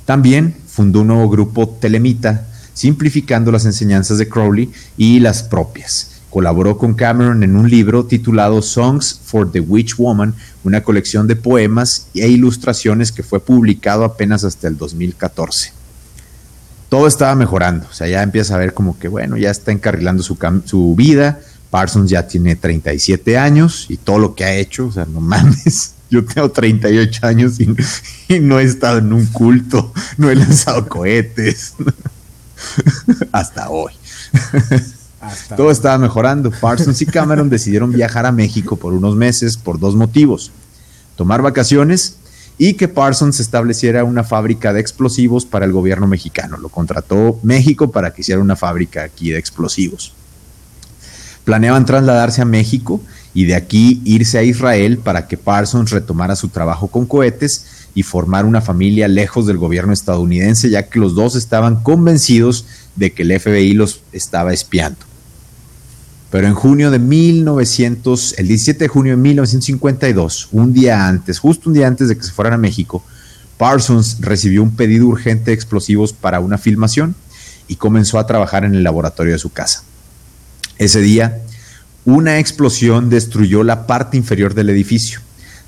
También 0.09 0.55
fundó 0.65 1.01
un 1.01 1.07
nuevo 1.09 1.29
grupo 1.29 1.69
Telemita, 1.69 2.47
simplificando 2.73 3.51
las 3.51 3.65
enseñanzas 3.65 4.17
de 4.17 4.27
Crowley 4.27 4.71
y 4.97 5.19
las 5.19 5.43
propias. 5.43 6.13
Colaboró 6.31 6.79
con 6.79 6.95
Cameron 6.95 7.43
en 7.43 7.55
un 7.55 7.69
libro 7.69 8.03
titulado 8.07 8.63
Songs 8.63 9.21
for 9.23 9.51
the 9.51 9.59
Witch 9.59 9.97
Woman, 9.97 10.33
una 10.63 10.81
colección 10.81 11.27
de 11.27 11.35
poemas 11.35 12.07
e 12.15 12.27
ilustraciones 12.27 13.11
que 13.11 13.21
fue 13.21 13.39
publicado 13.39 14.03
apenas 14.03 14.43
hasta 14.43 14.67
el 14.67 14.77
2014. 14.77 15.73
Todo 16.89 17.05
estaba 17.05 17.35
mejorando, 17.35 17.85
o 17.87 17.93
sea, 17.93 18.07
ya 18.07 18.23
empieza 18.23 18.55
a 18.55 18.57
ver 18.57 18.73
como 18.73 18.97
que, 18.97 19.09
bueno, 19.09 19.37
ya 19.37 19.51
está 19.51 19.71
encarrilando 19.71 20.23
su, 20.23 20.39
su 20.65 20.95
vida, 20.95 21.39
Parsons 21.69 22.09
ya 22.09 22.27
tiene 22.27 22.55
37 22.55 23.37
años 23.37 23.85
y 23.89 23.97
todo 23.97 24.17
lo 24.17 24.33
que 24.33 24.43
ha 24.43 24.55
hecho, 24.55 24.87
o 24.87 24.91
sea, 24.91 25.05
no 25.05 25.21
mames. 25.21 25.98
Yo 26.09 26.25
tengo 26.25 26.49
38 26.49 27.27
años 27.27 27.59
y, 27.59 28.39
no 28.39 28.59
he 28.59 28.63
estado 28.63 28.97
en 28.97 29.13
un 29.13 29.27
culto, 29.27 29.93
no 30.17 30.29
he 30.29 30.35
lanzado 30.35 30.87
cohetes. 30.87 31.73
Hasta 33.31 33.69
hoy. 33.69 33.93
Todo 35.55 35.71
estaba 35.71 35.97
mejorando. 35.97 36.51
Parsons 36.51 37.01
y 37.01 37.05
Cameron 37.05 37.49
decidieron 37.49 37.91
viajar 37.91 38.25
a 38.25 38.31
México 38.31 38.75
por 38.77 38.93
unos 38.93 39.15
meses 39.15 39.57
por 39.57 39.79
dos 39.79 39.95
motivos. 39.95 40.51
Tomar 41.15 41.41
vacaciones 41.41 42.17
y 42.57 42.73
que 42.73 42.87
Parsons 42.87 43.39
estableciera 43.39 44.03
una 44.03 44.23
fábrica 44.23 44.73
de 44.73 44.81
explosivos 44.81 45.45
para 45.45 45.65
el 45.65 45.71
gobierno 45.71 46.07
mexicano. 46.07 46.57
Lo 46.57 46.69
contrató 46.69 47.39
México 47.43 47.91
para 47.91 48.13
que 48.13 48.21
hiciera 48.21 48.41
una 48.41 48.55
fábrica 48.55 49.03
aquí 49.03 49.29
de 49.31 49.39
explosivos. 49.39 50.13
Planeaban 51.45 51.85
trasladarse 51.85 52.41
a 52.41 52.45
México 52.45 53.01
y 53.33 53.45
de 53.45 53.55
aquí 53.55 54.01
irse 54.05 54.37
a 54.37 54.43
Israel 54.43 54.97
para 54.97 55.27
que 55.27 55.37
Parsons 55.37 55.91
retomara 55.91 56.35
su 56.35 56.49
trabajo 56.49 56.87
con 56.87 57.05
cohetes 57.05 57.65
y 57.93 58.03
formar 58.03 58.45
una 58.45 58.61
familia 58.61 59.07
lejos 59.07 59.45
del 59.47 59.57
gobierno 59.57 59.93
estadounidense, 59.93 60.69
ya 60.69 60.87
que 60.89 60.99
los 60.99 61.15
dos 61.15 61.35
estaban 61.35 61.83
convencidos 61.83 62.65
de 62.95 63.11
que 63.11 63.23
el 63.23 63.39
FBI 63.39 63.73
los 63.73 64.01
estaba 64.11 64.53
espiando. 64.53 64.99
Pero 66.31 66.47
en 66.47 66.53
junio 66.53 66.91
de 66.91 66.99
1900, 66.99 68.35
el 68.37 68.47
17 68.47 68.83
de 68.83 68.87
junio 68.87 69.13
de 69.13 69.21
1952, 69.21 70.49
un 70.51 70.73
día 70.73 71.07
antes, 71.07 71.39
justo 71.39 71.69
un 71.69 71.73
día 71.73 71.87
antes 71.87 72.07
de 72.07 72.17
que 72.17 72.23
se 72.23 72.31
fueran 72.31 72.53
a 72.53 72.57
México, 72.57 73.03
Parsons 73.57 74.17
recibió 74.21 74.61
un 74.61 74.75
pedido 74.75 75.07
urgente 75.07 75.51
de 75.51 75.55
explosivos 75.55 76.13
para 76.13 76.39
una 76.39 76.57
filmación 76.57 77.15
y 77.67 77.75
comenzó 77.75 78.19
a 78.19 78.27
trabajar 78.27 78.63
en 78.63 78.75
el 78.75 78.83
laboratorio 78.83 79.33
de 79.33 79.39
su 79.39 79.51
casa. 79.51 79.83
Ese 80.77 81.01
día, 81.01 81.41
una 82.05 82.39
explosión 82.39 83.09
destruyó 83.09 83.63
la 83.63 83.85
parte 83.85 84.17
inferior 84.17 84.53
del 84.53 84.69
edificio, 84.69 85.19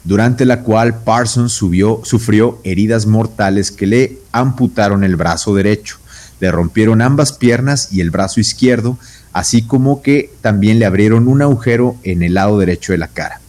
durante 0.03 0.45
la 0.45 0.61
cual 0.61 1.03
Parsons 1.03 1.51
sufrió 1.51 2.59
heridas 2.63 3.05
mortales 3.05 3.71
que 3.71 3.87
le 3.87 4.17
amputaron 4.31 5.03
el 5.03 5.15
brazo 5.15 5.53
derecho, 5.53 5.97
le 6.39 6.51
rompieron 6.51 7.01
ambas 7.01 7.33
piernas 7.33 7.89
y 7.91 8.01
el 8.01 8.09
brazo 8.09 8.39
izquierdo, 8.39 8.97
así 9.33 9.61
como 9.61 10.01
que 10.01 10.31
también 10.41 10.79
le 10.79 10.85
abrieron 10.85 11.27
un 11.27 11.41
agujero 11.41 11.95
en 12.03 12.23
el 12.23 12.33
lado 12.33 12.57
derecho 12.57 12.93
de 12.93 12.97
la 12.97 13.07
cara. 13.07 13.39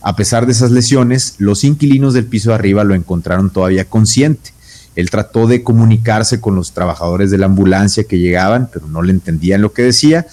A 0.00 0.16
pesar 0.16 0.46
de 0.46 0.52
esas 0.52 0.70
lesiones, 0.72 1.34
los 1.38 1.62
inquilinos 1.62 2.14
del 2.14 2.24
piso 2.24 2.50
de 2.50 2.56
arriba 2.56 2.82
lo 2.82 2.94
encontraron 2.94 3.50
todavía 3.50 3.84
consciente. 3.84 4.50
Él 4.96 5.10
trató 5.10 5.46
de 5.46 5.62
comunicarse 5.62 6.40
con 6.40 6.56
los 6.56 6.72
trabajadores 6.72 7.30
de 7.30 7.38
la 7.38 7.46
ambulancia 7.46 8.04
que 8.04 8.18
llegaban, 8.18 8.68
pero 8.72 8.88
no 8.88 9.02
le 9.02 9.12
entendían 9.12 9.62
lo 9.62 9.72
que 9.72 9.82
decía, 9.82 10.26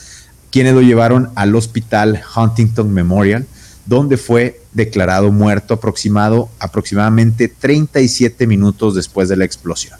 quienes 0.51 0.73
lo 0.73 0.81
llevaron 0.81 1.29
al 1.35 1.55
hospital 1.55 2.21
Huntington 2.35 2.91
Memorial, 2.91 3.45
donde 3.85 4.17
fue 4.17 4.61
declarado 4.73 5.31
muerto 5.31 5.73
aproximado, 5.73 6.49
aproximadamente 6.59 7.47
37 7.47 8.45
minutos 8.47 8.95
después 8.95 9.29
de 9.29 9.37
la 9.37 9.45
explosión. 9.45 9.97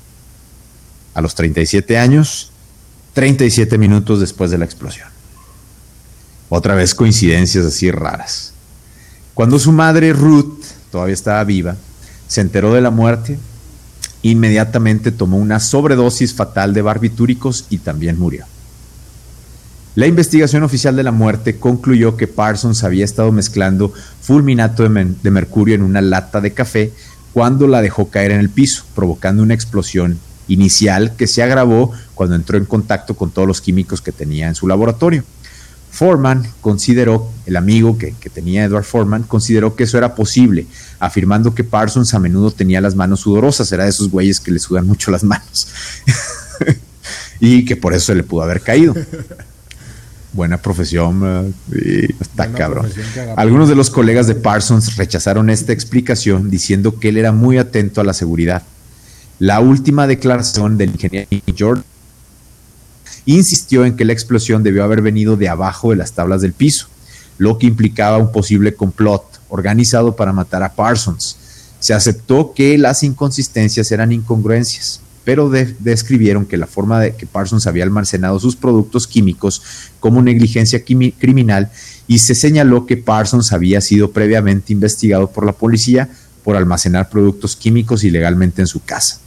A 1.14 1.22
los 1.22 1.36
37 1.36 1.98
años, 1.98 2.52
37 3.14 3.78
minutos 3.78 4.20
después 4.20 4.52
de 4.52 4.58
la 4.58 4.66
explosión. 4.66 5.08
Otra 6.50 6.76
vez 6.76 6.96
coincidencias 6.96 7.66
así 7.66 7.92
raras. 7.92 8.54
Cuando 9.34 9.60
su 9.60 9.72
madre 9.72 10.14
Ruth 10.14 10.64
todavía 10.92 11.14
estaba 11.14 11.44
viva, 11.44 11.76
se 12.28 12.42
enteró 12.42 12.74
de 12.74 12.82
la 12.82 12.92
muerte, 12.92 13.40
inmediatamente 14.22 15.12
tomó 15.12 15.38
una 15.38 15.60
sobredosis 15.60 16.34
fatal 16.34 16.74
de 16.74 16.82
barbitúricos 16.82 17.66
y 17.70 17.80
también 17.80 18.20
murió. 18.20 18.46
La 19.96 20.06
investigación 20.06 20.62
oficial 20.64 20.96
de 20.96 21.04
la 21.04 21.12
muerte 21.12 21.58
concluyó 21.58 22.16
que 22.16 22.28
Parsons 22.28 22.84
había 22.84 23.04
estado 23.04 23.32
mezclando 23.32 23.92
fulminato 24.22 24.88
de, 24.88 25.32
mercurio 25.32 25.74
en 25.74 25.82
una 25.82 26.02
lata 26.02 26.42
de 26.42 26.54
café 26.54 26.94
cuando 27.34 27.68
la 27.68 27.82
dejó 27.82 28.10
caer 28.10 28.32
en 28.32 28.40
el 28.40 28.50
piso, 28.50 28.86
provocando 28.94 29.42
una 29.42 29.56
explosión 29.56 30.20
inicial 30.48 31.16
que 31.16 31.26
se 31.26 31.42
agravó 31.42 31.92
cuando 32.14 32.36
entró 32.36 32.58
en 32.58 32.66
contacto 32.66 33.16
con 33.16 33.32
todos 33.32 33.48
los 33.48 33.62
químicos 33.62 34.02
que 34.02 34.12
tenía 34.12 34.48
en 34.48 34.56
su 34.56 34.68
laboratorio. 34.68 35.24
Foreman 35.92 36.48
consideró, 36.62 37.32
el 37.48 37.58
amigo 37.58 37.98
que, 37.98 38.14
que, 38.20 38.30
tenía 38.30 38.66
Edward 38.66 38.84
Foreman, 38.84 39.24
consideró 39.24 39.76
que 39.76 39.86
eso 39.86 39.98
era 39.98 40.14
posible, 40.14 40.68
afirmando 41.00 41.56
que 41.56 41.64
Parsons 41.64 42.14
a 42.14 42.20
menudo 42.20 42.52
tenía 42.52 42.80
las 42.80 42.96
manos 42.96 43.22
sudorosas, 43.22 43.72
era 43.72 43.86
de 43.86 43.90
esos 43.90 44.10
güeyes 44.12 44.40
que 44.40 44.52
le 44.52 44.60
sudan 44.60 44.86
mucho 44.86 45.10
las 45.10 45.24
manos, 45.24 45.68
y 47.40 47.66
que 47.66 47.76
por 47.76 47.96
eso 47.96 48.08
se 48.08 48.16
le 48.16 48.24
pudo 48.24 48.44
haber 48.44 48.62
caído 48.62 48.94
buena 50.34 50.58
profesión, 50.58 51.54
está 52.20 52.52
cabrón. 52.52 52.90
Algunos 53.36 53.70
de 53.70 53.76
los 53.76 53.90
colegas 53.90 54.28
de 54.28 54.36
Parsons 54.36 54.96
rechazaron 54.96 55.50
esta 55.50 55.74
explicación 55.74 56.50
diciendo 56.50 57.00
que 57.00 57.10
él 57.10 57.18
era 57.18 57.32
muy 57.32 57.58
atento 57.58 58.02
a 58.02 58.04
la 58.04 58.14
seguridad. 58.14 58.64
La 59.40 59.60
última 59.60 60.06
declaración 60.06 60.78
del 60.78 60.92
ingeniero 60.92 61.28
George 61.56 61.84
insistió 63.26 63.86
en 63.86 63.96
que 63.96 64.06
la 64.06 64.14
explosión 64.14 64.64
debió 64.64 64.84
haber 64.84 65.02
venido 65.02 65.36
de 65.36 65.50
abajo 65.50 65.92
de 65.92 65.96
las 65.96 66.14
tablas 66.14 66.42
del 66.42 66.54
piso, 66.54 66.88
lo 67.38 67.58
que 67.58 67.68
implicaba 67.68 68.18
un 68.18 68.32
posible 68.32 68.74
complot 68.74 69.24
organizado 69.50 70.16
para 70.16 70.34
matar 70.34 70.64
a 70.64 70.74
Parsons. 70.74 71.38
Se 71.80 71.94
aceptó 71.94 72.54
que 72.54 72.78
las 72.78 73.04
inconsistencias 73.04 73.92
eran 73.92 74.12
incongruencias 74.12 75.02
pero 75.24 75.50
describieron 75.50 76.46
que 76.46 76.58
la 76.58 76.68
forma 76.68 77.00
de 77.00 77.16
que 77.16 77.26
Parsons 77.26 77.68
había 77.68 77.84
almacenado 77.84 78.40
sus 78.40 78.56
productos 78.56 79.06
químicos 79.06 79.62
como 80.00 80.22
negligencia 80.22 80.84
criminal 80.84 81.70
y 82.08 82.20
se 82.20 82.36
señaló 82.36 82.86
que 82.86 82.98
Parsons 82.98 83.54
había 83.54 83.82
sido 83.82 84.12
previamente 84.12 84.74
investigado 84.74 85.30
por 85.30 85.46
la 85.46 85.54
policía 85.54 86.10
por 86.44 86.56
almacenar 86.56 87.10
productos 87.10 87.56
químicos 87.56 88.04
ilegalmente 88.04 88.62
en 88.62 88.68
su 88.68 88.82
casa. 88.84 89.20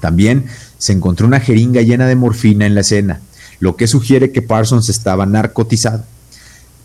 También 0.00 0.46
se 0.78 0.92
encontró 0.92 1.26
una 1.26 1.40
jeringa 1.40 1.82
llena 1.82 2.06
de 2.06 2.16
morfina 2.16 2.64
en 2.64 2.74
la 2.74 2.80
escena, 2.80 3.20
lo 3.58 3.76
que 3.76 3.86
sugiere 3.86 4.32
que 4.32 4.40
Parsons 4.40 4.88
estaba 4.88 5.26
narcotizado. 5.26 6.04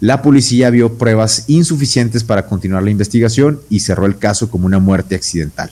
La 0.02 0.22
policía 0.22 0.70
vio 0.72 0.98
pruebas 0.98 1.46
insuficientes 1.48 2.26
para 2.26 2.48
continuar 2.48 2.84
la 2.84 2.92
investigación 2.92 3.62
y 3.70 3.80
cerró 3.80 4.06
el 4.08 4.18
caso 4.18 4.50
como 4.50 4.66
una 4.66 4.80
muerte 4.80 5.16
accidental 5.16 5.72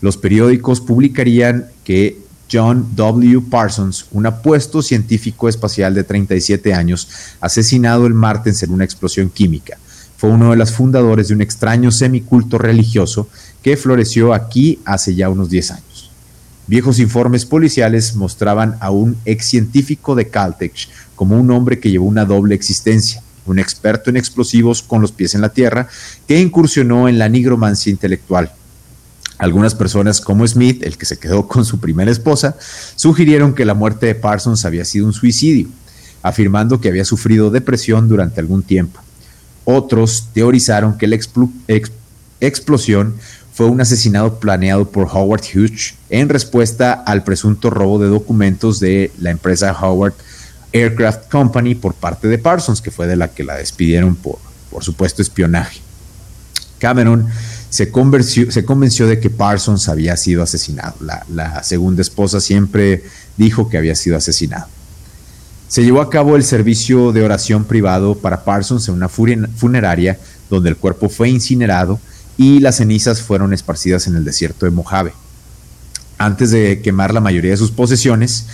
los 0.00 0.16
periódicos 0.16 0.80
publicarían 0.80 1.66
que 1.84 2.18
John 2.50 2.88
W. 2.94 3.42
Parsons, 3.50 4.06
un 4.12 4.26
apuesto 4.26 4.80
científico 4.82 5.48
espacial 5.48 5.94
de 5.94 6.04
37 6.04 6.72
años, 6.72 7.08
asesinado 7.40 8.06
el 8.06 8.14
martes 8.14 8.62
en 8.62 8.72
una 8.72 8.84
explosión 8.84 9.28
química. 9.28 9.76
Fue 10.16 10.30
uno 10.30 10.50
de 10.50 10.56
los 10.56 10.72
fundadores 10.72 11.28
de 11.28 11.34
un 11.34 11.42
extraño 11.42 11.92
semiculto 11.92 12.58
religioso 12.58 13.28
que 13.62 13.76
floreció 13.76 14.32
aquí 14.32 14.80
hace 14.84 15.14
ya 15.14 15.28
unos 15.28 15.50
10 15.50 15.70
años. 15.72 16.10
Viejos 16.66 16.98
informes 16.98 17.46
policiales 17.46 18.14
mostraban 18.14 18.76
a 18.80 18.90
un 18.90 19.16
ex 19.24 19.46
científico 19.46 20.14
de 20.14 20.28
Caltech 20.28 20.88
como 21.14 21.38
un 21.38 21.50
hombre 21.50 21.78
que 21.78 21.90
llevó 21.90 22.06
una 22.06 22.24
doble 22.24 22.54
existencia, 22.54 23.22
un 23.46 23.58
experto 23.58 24.10
en 24.10 24.16
explosivos 24.16 24.82
con 24.82 25.00
los 25.00 25.12
pies 25.12 25.34
en 25.34 25.40
la 25.40 25.48
tierra, 25.48 25.88
que 26.26 26.40
incursionó 26.40 27.08
en 27.08 27.18
la 27.18 27.28
nigromancia 27.28 27.90
intelectual 27.90 28.52
algunas 29.38 29.74
personas 29.74 30.20
como 30.20 30.46
Smith, 30.46 30.82
el 30.82 30.98
que 30.98 31.06
se 31.06 31.18
quedó 31.18 31.46
con 31.46 31.64
su 31.64 31.78
primera 31.78 32.10
esposa, 32.10 32.56
sugirieron 32.96 33.54
que 33.54 33.64
la 33.64 33.74
muerte 33.74 34.06
de 34.06 34.14
Parsons 34.14 34.64
había 34.64 34.84
sido 34.84 35.06
un 35.06 35.12
suicidio, 35.12 35.68
afirmando 36.22 36.80
que 36.80 36.88
había 36.88 37.04
sufrido 37.04 37.50
depresión 37.50 38.08
durante 38.08 38.40
algún 38.40 38.62
tiempo. 38.62 39.00
Otros 39.64 40.28
teorizaron 40.32 40.98
que 40.98 41.06
la 41.06 41.18
explosión 42.40 43.14
fue 43.52 43.66
un 43.66 43.80
asesinato 43.80 44.38
planeado 44.38 44.88
por 44.90 45.08
Howard 45.08 45.42
Hughes 45.42 45.94
en 46.10 46.28
respuesta 46.28 46.92
al 46.92 47.24
presunto 47.24 47.70
robo 47.70 47.98
de 47.98 48.08
documentos 48.08 48.80
de 48.80 49.12
la 49.18 49.30
empresa 49.30 49.72
Howard 49.72 50.14
Aircraft 50.72 51.30
Company 51.30 51.74
por 51.74 51.94
parte 51.94 52.28
de 52.28 52.38
Parsons, 52.38 52.80
que 52.80 52.90
fue 52.90 53.06
de 53.06 53.16
la 53.16 53.28
que 53.28 53.44
la 53.44 53.56
despidieron 53.56 54.16
por, 54.16 54.38
por 54.70 54.84
supuesto, 54.84 55.22
espionaje. 55.22 55.80
Cameron 56.78 57.26
se, 57.70 57.90
convenció 57.90 59.06
de 59.06 59.20
que 59.20 59.30
Parsons 59.30 59.88
había 59.88 60.16
sido 60.16 60.42
asesinado. 60.42 60.94
La, 61.00 61.62
segunda 61.62 62.02
esposa 62.02 62.40
siempre 62.40 63.04
dijo 63.36 63.68
que 63.68 63.78
había 63.78 63.94
sido 63.94 64.16
asesinado. 64.16 64.66
Se 65.68 65.82
llevó 65.82 66.00
a 66.00 66.08
cabo 66.08 66.36
el 66.36 66.44
servicio 66.44 67.12
de 67.12 67.22
oración 67.22 67.64
privado 67.64 68.14
para 68.14 68.44
Parsons 68.44 68.88
en 68.88 68.94
una 68.94 69.08
funeraria 69.08 70.18
donde 70.48 70.70
el 70.70 70.76
cuerpo 70.76 71.10
fue 71.10 71.28
incinerado 71.28 72.00
y 72.38 72.60
las 72.60 72.76
cenizas 72.76 73.20
fueron 73.20 73.52
esparcidas 73.52 74.06
en 74.06 74.16
el 74.16 74.24
desierto 74.24 74.64
de 74.64 74.70
Mojave. 74.70 75.12
antes 76.16 76.50
de 76.50 76.80
quemar 76.82 77.14
la 77.14 77.20
mayoría 77.20 77.52
de 77.52 77.56
sus 77.56 77.70
posesiones. 77.70 78.46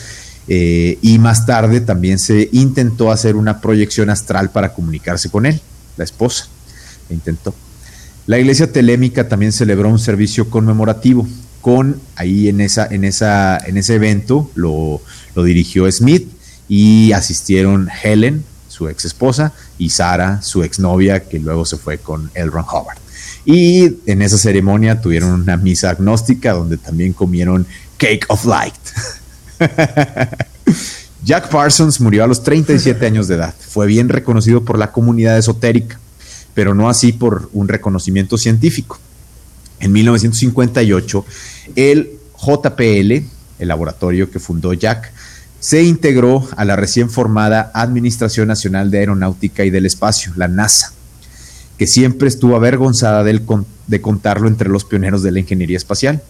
Eh, 0.46 0.98
y 1.00 1.18
más 1.18 1.46
tarde 1.46 1.80
también 1.80 2.18
se 2.18 2.50
intentó 2.52 3.10
hacer 3.10 3.34
una 3.34 3.62
proyección 3.62 4.10
astral 4.10 4.50
para 4.50 4.74
comunicarse 4.74 5.30
con 5.30 5.46
él, 5.46 5.60
la 5.96 6.04
esposa. 6.04 6.48
intentó. 7.08 7.54
La 8.26 8.38
iglesia 8.38 8.72
telémica 8.72 9.28
también 9.28 9.52
celebró 9.52 9.88
un 9.88 9.98
servicio 9.98 10.48
conmemorativo 10.48 11.26
con 11.60 12.00
ahí 12.16 12.48
en 12.48 12.60
esa 12.60 12.86
en 12.86 13.04
en 13.04 13.76
ese 13.78 13.94
evento 13.94 14.50
lo, 14.54 15.00
dirigió 15.34 15.90
Smith 15.90 16.28
y 16.68 17.12
asistieron 17.12 17.88
Helen, 18.02 18.44
su 18.68 18.88
ex 18.88 19.04
esposa, 19.04 19.52
y 19.78 19.90
Sara, 19.90 20.42
su 20.42 20.62
exnovia, 20.62 21.20
que 21.20 21.38
luego 21.38 21.64
se 21.64 21.76
fue 21.76 21.98
con 21.98 22.30
L. 22.34 22.50
Ron 22.50 22.64
Howard. 22.70 22.98
Y 23.44 23.96
en 24.06 24.22
esa 24.22 24.38
ceremonia 24.38 25.00
tuvieron 25.00 25.32
una 25.32 25.56
misa 25.56 25.90
agnóstica 25.90 26.52
donde 26.52 26.78
también 26.78 27.12
comieron 27.12 27.66
Cake 27.98 28.24
of 28.28 28.46
Light. 28.46 28.74
Jack 31.24 31.48
Parsons 31.48 32.00
murió 32.00 32.24
a 32.24 32.26
los 32.26 32.42
37 32.42 33.06
años 33.06 33.28
de 33.28 33.36
edad. 33.36 33.54
Fue 33.58 33.86
bien 33.86 34.08
reconocido 34.08 34.64
por 34.64 34.78
la 34.78 34.92
comunidad 34.92 35.38
esotérica, 35.38 35.98
pero 36.54 36.74
no 36.74 36.88
así 36.88 37.12
por 37.12 37.50
un 37.52 37.68
reconocimiento 37.68 38.38
científico. 38.38 38.98
En 39.80 39.92
1958, 39.92 41.24
el 41.76 42.10
JPL, 42.38 43.12
el 43.58 43.68
laboratorio 43.68 44.30
que 44.30 44.38
fundó 44.38 44.72
Jack, 44.72 45.12
se 45.58 45.82
integró 45.82 46.46
a 46.56 46.64
la 46.64 46.76
recién 46.76 47.10
formada 47.10 47.70
Administración 47.74 48.48
Nacional 48.48 48.90
de 48.90 48.98
Aeronáutica 48.98 49.64
y 49.64 49.70
del 49.70 49.86
Espacio, 49.86 50.32
la 50.36 50.46
NASA, 50.46 50.92
que 51.78 51.86
siempre 51.86 52.28
estuvo 52.28 52.54
avergonzada 52.54 53.24
de 53.24 54.00
contarlo 54.00 54.46
entre 54.46 54.68
los 54.68 54.84
pioneros 54.84 55.22
de 55.22 55.32
la 55.32 55.40
ingeniería 55.40 55.76
espacial. 55.76 56.22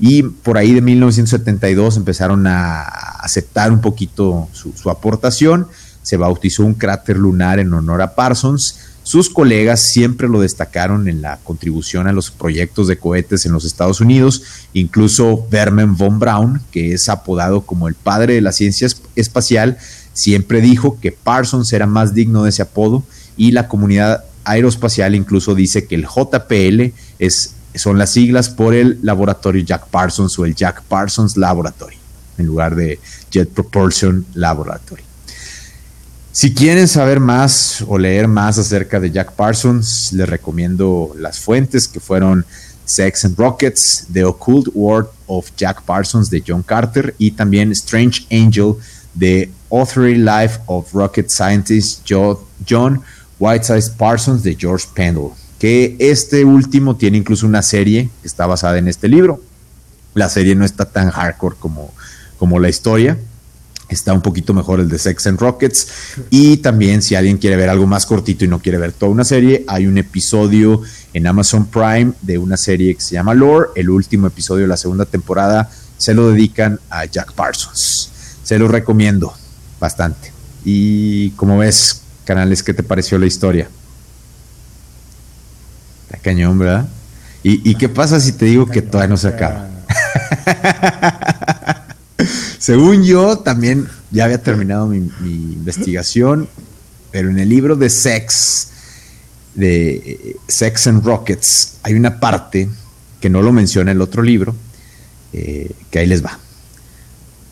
Y 0.00 0.22
por 0.22 0.58
ahí 0.58 0.74
de 0.74 0.80
1972 0.80 1.96
empezaron 1.96 2.46
a 2.46 2.82
aceptar 2.82 3.72
un 3.72 3.80
poquito 3.80 4.48
su, 4.52 4.72
su 4.72 4.90
aportación. 4.90 5.66
Se 6.02 6.16
bautizó 6.16 6.64
un 6.64 6.74
cráter 6.74 7.16
lunar 7.16 7.58
en 7.58 7.72
honor 7.74 8.02
a 8.02 8.14
Parsons 8.14 8.87
sus 9.08 9.30
colegas 9.30 9.90
siempre 9.90 10.28
lo 10.28 10.38
destacaron 10.38 11.08
en 11.08 11.22
la 11.22 11.38
contribución 11.38 12.08
a 12.08 12.12
los 12.12 12.30
proyectos 12.30 12.88
de 12.88 12.98
cohetes 12.98 13.46
en 13.46 13.52
los 13.52 13.64
Estados 13.64 14.02
Unidos, 14.02 14.42
incluso 14.74 15.46
Berman 15.50 15.96
von 15.96 16.18
Braun, 16.18 16.60
que 16.70 16.92
es 16.92 17.08
apodado 17.08 17.62
como 17.62 17.88
el 17.88 17.94
padre 17.94 18.34
de 18.34 18.42
la 18.42 18.52
ciencia 18.52 18.86
espacial, 19.16 19.78
siempre 20.12 20.60
dijo 20.60 21.00
que 21.00 21.10
Parsons 21.10 21.72
era 21.72 21.86
más 21.86 22.12
digno 22.12 22.42
de 22.42 22.50
ese 22.50 22.60
apodo 22.60 23.02
y 23.38 23.52
la 23.52 23.66
comunidad 23.66 24.24
aeroespacial 24.44 25.14
incluso 25.14 25.54
dice 25.54 25.86
que 25.86 25.94
el 25.94 26.04
JPL 26.04 26.92
es, 27.18 27.54
son 27.76 27.96
las 27.96 28.10
siglas 28.10 28.50
por 28.50 28.74
el 28.74 28.98
laboratorio 29.00 29.64
Jack 29.64 29.86
Parsons 29.86 30.38
o 30.38 30.44
el 30.44 30.54
Jack 30.54 30.82
Parsons 30.82 31.38
Laboratory, 31.38 31.96
en 32.36 32.44
lugar 32.44 32.76
de 32.76 33.00
Jet 33.30 33.48
Propulsion 33.48 34.26
Laboratory. 34.34 35.07
Si 36.40 36.54
quieren 36.54 36.86
saber 36.86 37.18
más 37.18 37.84
o 37.88 37.98
leer 37.98 38.28
más 38.28 38.58
acerca 38.58 39.00
de 39.00 39.10
Jack 39.10 39.32
Parsons, 39.32 40.12
les 40.12 40.28
recomiendo 40.28 41.12
las 41.18 41.40
fuentes 41.40 41.88
que 41.88 41.98
fueron 41.98 42.46
Sex 42.84 43.24
and 43.24 43.36
Rockets, 43.36 44.06
The 44.12 44.24
Occult 44.24 44.68
World 44.72 45.08
of 45.26 45.50
Jack 45.56 45.82
Parsons 45.82 46.30
de 46.30 46.40
John 46.46 46.62
Carter 46.62 47.12
y 47.18 47.32
también 47.32 47.72
Strange 47.72 48.24
Angel 48.30 48.74
de 49.14 49.50
Authority 49.72 50.18
Life 50.20 50.60
of 50.66 50.94
Rocket 50.94 51.28
Scientist 51.28 52.08
John 52.08 53.02
Whiteside 53.40 53.96
Parsons 53.96 54.44
de 54.44 54.54
George 54.54 54.86
Pendle, 54.94 55.30
que 55.58 55.96
este 55.98 56.44
último 56.44 56.94
tiene 56.94 57.18
incluso 57.18 57.48
una 57.48 57.62
serie 57.62 58.10
que 58.22 58.28
está 58.28 58.46
basada 58.46 58.78
en 58.78 58.86
este 58.86 59.08
libro. 59.08 59.42
La 60.14 60.28
serie 60.28 60.54
no 60.54 60.64
está 60.64 60.84
tan 60.84 61.10
hardcore 61.10 61.56
como, 61.58 61.92
como 62.38 62.60
la 62.60 62.68
historia, 62.68 63.18
Está 63.88 64.12
un 64.12 64.20
poquito 64.20 64.52
mejor 64.52 64.80
el 64.80 64.88
de 64.88 64.98
Sex 64.98 65.26
and 65.26 65.40
Rockets. 65.40 65.88
Y 66.30 66.58
también, 66.58 67.00
si 67.02 67.14
alguien 67.14 67.38
quiere 67.38 67.56
ver 67.56 67.70
algo 67.70 67.86
más 67.86 68.04
cortito 68.04 68.44
y 68.44 68.48
no 68.48 68.58
quiere 68.58 68.76
ver 68.78 68.92
toda 68.92 69.10
una 69.10 69.24
serie, 69.24 69.64
hay 69.66 69.86
un 69.86 69.96
episodio 69.96 70.82
en 71.14 71.26
Amazon 71.26 71.66
Prime 71.66 72.12
de 72.20 72.36
una 72.36 72.56
serie 72.56 72.94
que 72.94 73.00
se 73.00 73.14
llama 73.14 73.32
Lore. 73.32 73.70
El 73.74 73.88
último 73.88 74.26
episodio 74.26 74.62
de 74.62 74.68
la 74.68 74.76
segunda 74.76 75.06
temporada 75.06 75.70
se 75.96 76.12
lo 76.12 76.30
dedican 76.30 76.78
a 76.90 77.06
Jack 77.06 77.32
Parsons. 77.32 78.10
Se 78.42 78.58
lo 78.58 78.68
recomiendo 78.68 79.32
bastante. 79.80 80.32
Y 80.64 81.30
como 81.30 81.58
ves, 81.58 82.02
canales, 82.24 82.62
¿qué 82.62 82.74
te 82.74 82.82
pareció 82.82 83.18
la 83.18 83.26
historia? 83.26 83.68
Está 86.06 86.18
cañón, 86.18 86.58
¿verdad? 86.58 86.86
¿Y, 87.42 87.70
¿Y, 87.70 87.76
qué 87.76 87.88
pasa 87.88 88.20
si 88.20 88.32
te 88.32 88.46
digo 88.46 88.66
que 88.66 88.82
todavía 88.82 89.08
no 89.08 89.16
se 89.16 89.28
acaba? 89.28 89.68
Según 92.68 93.02
yo, 93.02 93.38
también 93.38 93.88
ya 94.10 94.26
había 94.26 94.42
terminado 94.42 94.88
mi, 94.88 94.98
investigación, 95.22 96.50
pero 97.10 97.30
en 97.30 97.38
el 97.38 97.48
libro 97.48 97.76
de 97.76 97.88
Sex, 97.88 98.68
de 99.54 99.94
eh, 99.94 100.36
Sex 100.48 100.86
and 100.86 101.02
Rockets, 101.02 101.78
hay 101.82 101.94
una 101.94 102.20
parte 102.20 102.68
que 103.22 103.30
no 103.30 103.40
lo 103.40 103.52
menciona 103.52 103.92
el 103.92 104.02
otro 104.02 104.20
libro, 104.20 104.54
eh, 105.32 105.70
que 105.90 106.00
ahí 106.00 106.06
les 106.06 106.22
va. 106.22 106.38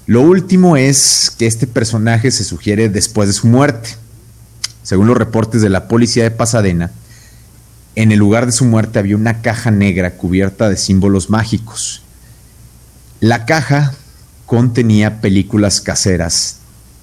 Lo 0.04 0.20
último 0.20 0.76
es 0.76 1.32
que 1.38 1.46
este 1.46 1.66
personaje 1.66 2.30
se 2.30 2.44
sugiere 2.44 2.90
después 2.90 3.26
de 3.26 3.32
su 3.32 3.46
muerte. 3.46 3.96
Según 4.82 5.06
los 5.06 5.16
reportes 5.16 5.62
de 5.62 5.70
la 5.70 5.88
policía 5.88 6.24
de 6.24 6.30
Pasadena, 6.30 6.92
en 7.94 8.12
el 8.12 8.18
lugar 8.18 8.44
de 8.44 8.52
su 8.52 8.66
muerte 8.66 8.98
había 8.98 9.16
una 9.16 9.40
caja 9.40 9.70
negra 9.70 10.18
cubierta 10.18 10.68
de 10.68 10.76
símbolos 10.76 11.30
mágicos. 11.30 12.02
La 13.20 13.46
caja 13.46 13.94
contenía 14.46 15.20
películas 15.20 15.80
caseras. 15.80 16.58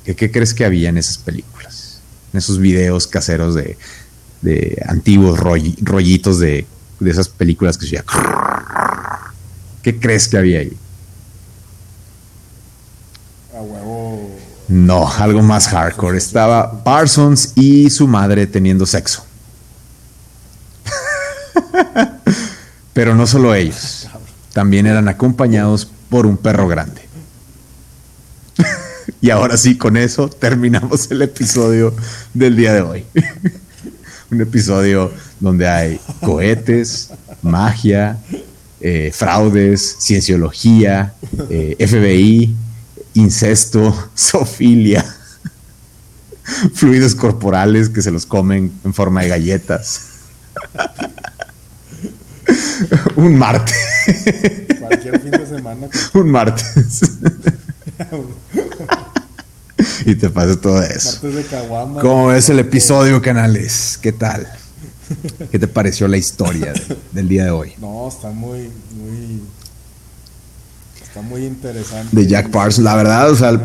¿Qué, 0.05 0.15
qué 0.15 0.31
crees 0.31 0.53
que 0.53 0.65
había 0.65 0.89
en 0.89 0.97
esas 0.97 1.17
películas? 1.17 1.99
En 2.31 2.39
esos 2.39 2.57
videos 2.57 3.05
caseros 3.05 3.55
de, 3.55 3.77
antiguos 4.87 5.39
rollitos 5.39 6.39
de, 6.39 6.65
esas 7.05 7.29
películas 7.29 7.77
que 7.77 7.85
se. 7.85 8.03
¿Qué 9.81 9.99
crees 9.99 10.27
que 10.29 10.37
había 10.37 10.59
ahí? 10.59 10.77
A 13.53 13.61
huevo. 13.61 14.31
No, 14.69 15.07
algo 15.07 15.41
más 15.41 15.67
hardcore. 15.67 16.17
Estaba 16.17 16.83
Parsons 16.83 17.51
y 17.55 17.89
su 17.89 18.07
madre 18.07 18.47
teniendo 18.47 18.85
sexo. 18.85 19.25
Pero 22.93 23.15
no 23.15 23.27
solo 23.27 23.53
ellos. 23.53 24.07
También 24.53 24.85
eran 24.85 25.09
acompañados 25.09 25.91
por 26.09 26.25
un 26.25 26.37
perro 26.37 26.67
grande. 26.67 27.02
Y 29.23 29.29
ahora 29.29 29.55
sí, 29.55 29.77
con 29.77 29.95
eso 29.95 30.27
terminamos 30.27 31.09
el 31.09 31.21
episodio 31.21 31.95
del 32.33 32.57
día 32.57 32.73
de 32.73 32.81
hoy. 32.81 33.05
Un 34.31 34.41
episodio 34.41 35.13
donde 35.39 35.65
hay 35.65 35.97
cohetes, 36.19 37.09
magia, 37.41 38.17
eh, 38.81 39.13
fraudes, 39.13 39.95
cienciología, 40.01 41.13
eh, 41.49 41.77
FBI, 41.79 42.53
incesto, 43.13 44.09
sofilia, 44.13 45.05
fluidos 46.73 47.15
corporales 47.15 47.87
que 47.87 48.01
se 48.01 48.11
los 48.11 48.25
comen 48.25 48.73
en 48.83 48.93
forma 48.93 49.21
de 49.21 49.29
galletas. 49.29 50.01
Un 53.15 53.37
martes. 53.37 53.77
Cualquier 54.81 55.21
fin 55.21 55.31
de 55.31 55.45
semana. 55.45 55.87
Un 56.13 56.29
martes. 56.29 57.01
y 60.05 60.15
te 60.15 60.29
pasa 60.29 60.59
todo 60.59 60.81
eso. 60.81 61.19
¿Cómo 62.01 62.27
ves 62.27 62.49
el 62.49 62.59
episodio, 62.59 63.21
canales? 63.21 63.97
¿Qué 64.01 64.11
tal? 64.11 64.47
¿Qué 65.51 65.59
te 65.59 65.67
pareció 65.67 66.07
la 66.07 66.17
historia 66.17 66.73
del 67.11 67.27
día 67.27 67.45
de 67.45 67.51
hoy? 67.51 67.73
No, 67.79 68.07
está 68.07 68.29
muy, 68.29 68.69
muy. 68.95 69.41
Está 71.01 71.21
muy 71.21 71.45
interesante. 71.45 72.15
De 72.15 72.27
Jack 72.27 72.49
Parsons, 72.49 72.83
la 72.83 72.95
verdad, 72.95 73.29
o 73.29 73.35
sea, 73.35 73.59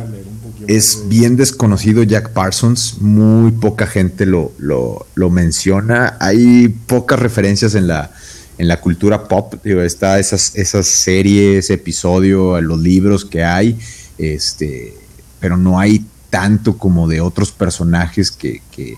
es 0.66 1.04
bien 1.08 1.36
desconocido 1.36 2.02
Jack 2.02 2.30
Parsons. 2.30 3.00
Muy 3.00 3.52
poca 3.52 3.86
gente 3.86 4.26
lo, 4.26 4.52
lo, 4.58 5.06
lo 5.14 5.30
menciona. 5.30 6.16
Hay 6.20 6.68
pocas 6.68 7.18
referencias 7.18 7.74
en 7.74 7.86
la, 7.86 8.10
en 8.58 8.68
la 8.68 8.80
cultura 8.80 9.28
pop. 9.28 9.54
Digo, 9.64 9.80
está 9.82 10.18
esas, 10.18 10.54
esas 10.56 10.86
series, 10.86 11.70
episodio, 11.70 12.60
los 12.60 12.78
libros 12.78 13.24
que 13.24 13.44
hay. 13.44 13.78
Este, 14.18 14.94
pero 15.40 15.56
no 15.56 15.78
hay 15.78 16.04
tanto 16.30 16.76
como 16.76 17.08
de 17.08 17.20
otros 17.20 17.52
personajes 17.52 18.30
que, 18.30 18.62
que, 18.70 18.96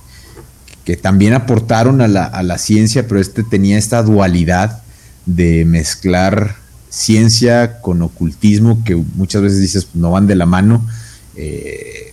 también 1.01 1.35
aportaron 1.35 2.01
a 2.01 2.09
la, 2.09 2.25
a 2.25 2.43
la, 2.43 2.59
ciencia, 2.59 3.07
pero 3.07 3.21
este 3.21 3.45
tenía 3.45 3.79
esta 3.79 4.03
dualidad 4.03 4.83
de 5.25 5.65
mezclar 5.65 6.57
ciencia 6.89 7.81
con 7.81 8.03
ocultismo, 8.03 8.83
que 8.85 8.97
muchas 8.97 9.41
veces 9.41 9.61
dices 9.61 9.85
pues, 9.85 9.95
no 9.97 10.11
van 10.11 10.27
de 10.27 10.35
la 10.35 10.47
mano. 10.47 10.85
Eh, 11.37 12.13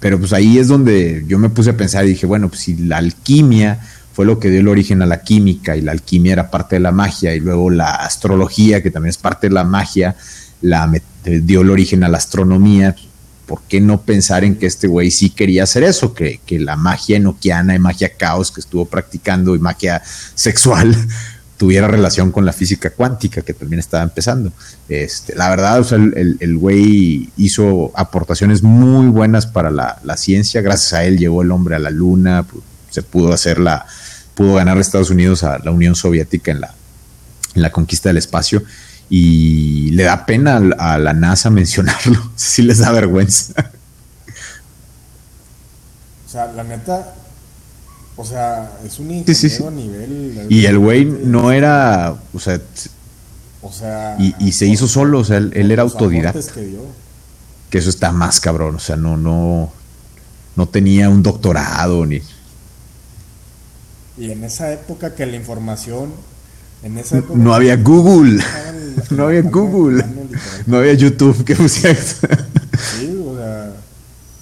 pero 0.00 0.18
pues 0.18 0.32
ahí 0.32 0.58
es 0.58 0.68
donde 0.68 1.24
yo 1.26 1.38
me 1.38 1.48
puse 1.48 1.70
a 1.70 1.76
pensar 1.76 2.04
y 2.04 2.10
dije, 2.10 2.26
bueno, 2.26 2.48
pues 2.48 2.60
si 2.62 2.76
la 2.76 2.98
alquimia 2.98 3.80
fue 4.12 4.26
lo 4.26 4.38
que 4.38 4.50
dio 4.50 4.60
el 4.60 4.68
origen 4.68 5.02
a 5.02 5.06
la 5.06 5.22
química 5.22 5.76
y 5.76 5.82
la 5.82 5.92
alquimia 5.92 6.32
era 6.32 6.50
parte 6.50 6.76
de 6.76 6.80
la 6.80 6.92
magia 6.92 7.34
y 7.34 7.40
luego 7.40 7.70
la 7.70 7.94
astrología, 7.94 8.82
que 8.82 8.90
también 8.90 9.10
es 9.10 9.18
parte 9.18 9.48
de 9.48 9.54
la 9.54 9.64
magia, 9.64 10.16
la, 10.60 10.90
dio 11.26 11.62
el 11.62 11.70
origen 11.70 12.04
a 12.04 12.08
la 12.08 12.18
astronomía, 12.18 12.94
¿por 13.46 13.62
qué 13.62 13.80
no 13.80 14.02
pensar 14.02 14.44
en 14.44 14.56
que 14.56 14.66
este 14.66 14.86
güey 14.86 15.10
sí 15.10 15.30
quería 15.30 15.62
hacer 15.62 15.84
eso? 15.84 16.14
Que, 16.14 16.40
que 16.44 16.58
la 16.58 16.76
magia 16.76 17.16
enoquiana 17.16 17.74
y 17.74 17.78
magia 17.78 18.10
caos 18.16 18.50
que 18.50 18.60
estuvo 18.60 18.84
practicando 18.84 19.54
y 19.54 19.58
magia 19.58 20.02
sexual 20.34 20.94
tuviera 21.56 21.88
relación 21.88 22.32
con 22.32 22.44
la 22.44 22.52
física 22.52 22.90
cuántica 22.90 23.42
que 23.42 23.54
también 23.54 23.80
estaba 23.80 24.02
empezando. 24.02 24.52
Este, 24.88 25.34
la 25.34 25.48
verdad, 25.48 25.80
o 25.80 25.84
sea, 25.84 25.98
el, 25.98 26.58
güey 26.58 27.30
hizo 27.36 27.92
aportaciones 27.94 28.62
muy 28.62 29.06
buenas 29.08 29.46
para 29.46 29.70
la, 29.70 30.16
ciencia. 30.16 30.60
Gracias 30.60 30.92
a 30.92 31.04
él 31.04 31.18
llegó 31.18 31.42
el 31.42 31.50
hombre 31.50 31.76
a 31.76 31.78
la 31.78 31.90
luna, 31.90 32.44
se 32.90 33.02
pudo 33.02 33.32
hacer 33.32 33.58
la, 33.58 33.86
pudo 34.34 34.54
ganar 34.54 34.78
Estados 34.78 35.10
Unidos 35.10 35.44
a 35.44 35.58
la 35.58 35.70
Unión 35.70 35.94
Soviética 35.94 36.50
en 36.50 36.60
la, 36.60 36.74
en 37.54 37.62
la 37.62 37.70
conquista 37.70 38.08
del 38.10 38.18
espacio. 38.18 38.62
Y 39.08 39.90
le 39.92 40.04
da 40.04 40.26
pena 40.26 40.60
a, 40.78 40.98
la 40.98 41.12
NASA 41.12 41.50
mencionarlo. 41.50 42.30
Sí 42.36 42.62
les 42.62 42.78
da 42.78 42.92
vergüenza. 42.92 43.72
O 46.26 46.28
sea, 46.28 46.52
la 46.52 46.64
neta, 46.64 47.14
o 48.16 48.24
sea, 48.24 48.78
es 48.84 48.98
un 48.98 49.10
ingeniero 49.12 49.68
a 49.68 49.70
nivel. 49.70 50.46
Y 50.48 50.66
el 50.66 50.78
güey 50.78 51.04
no 51.04 51.52
era, 51.52 52.16
o 52.34 52.40
sea, 52.40 52.60
o 53.62 53.72
sea 53.72 54.16
y, 54.18 54.52
se 54.52 54.66
hizo 54.66 54.88
solo, 54.88 55.20
o 55.20 55.24
sea, 55.24 55.36
él, 55.36 55.70
era 55.70 55.82
autodidacta. 55.82 56.52
Que, 56.52 56.76
que, 57.70 57.78
eso 57.78 57.90
está 57.90 58.10
más 58.12 58.40
cabrón, 58.40 58.76
o 58.76 58.78
sea, 58.80 58.96
no, 58.96 59.16
no, 59.16 59.72
no 60.56 60.68
tenía 60.68 61.08
un 61.08 61.22
doctorado 61.22 62.04
ni. 62.04 62.20
Y 64.18 64.30
en 64.30 64.44
esa 64.44 64.72
época 64.72 65.14
que 65.14 65.26
la 65.26 65.36
información, 65.36 66.12
en 66.86 66.98
esa 66.98 67.18
época 67.18 67.38
no 67.38 67.52
había 67.52 67.76
Google, 67.76 68.42
no 69.10 69.26
había 69.26 69.42
Google, 69.42 70.04
no 70.66 70.76
había 70.78 70.94
YouTube 70.94 71.44
que 71.44 71.56
pusiera. 71.56 71.98
sí, 72.00 73.20
o 73.26 73.36
sea, 73.36 73.72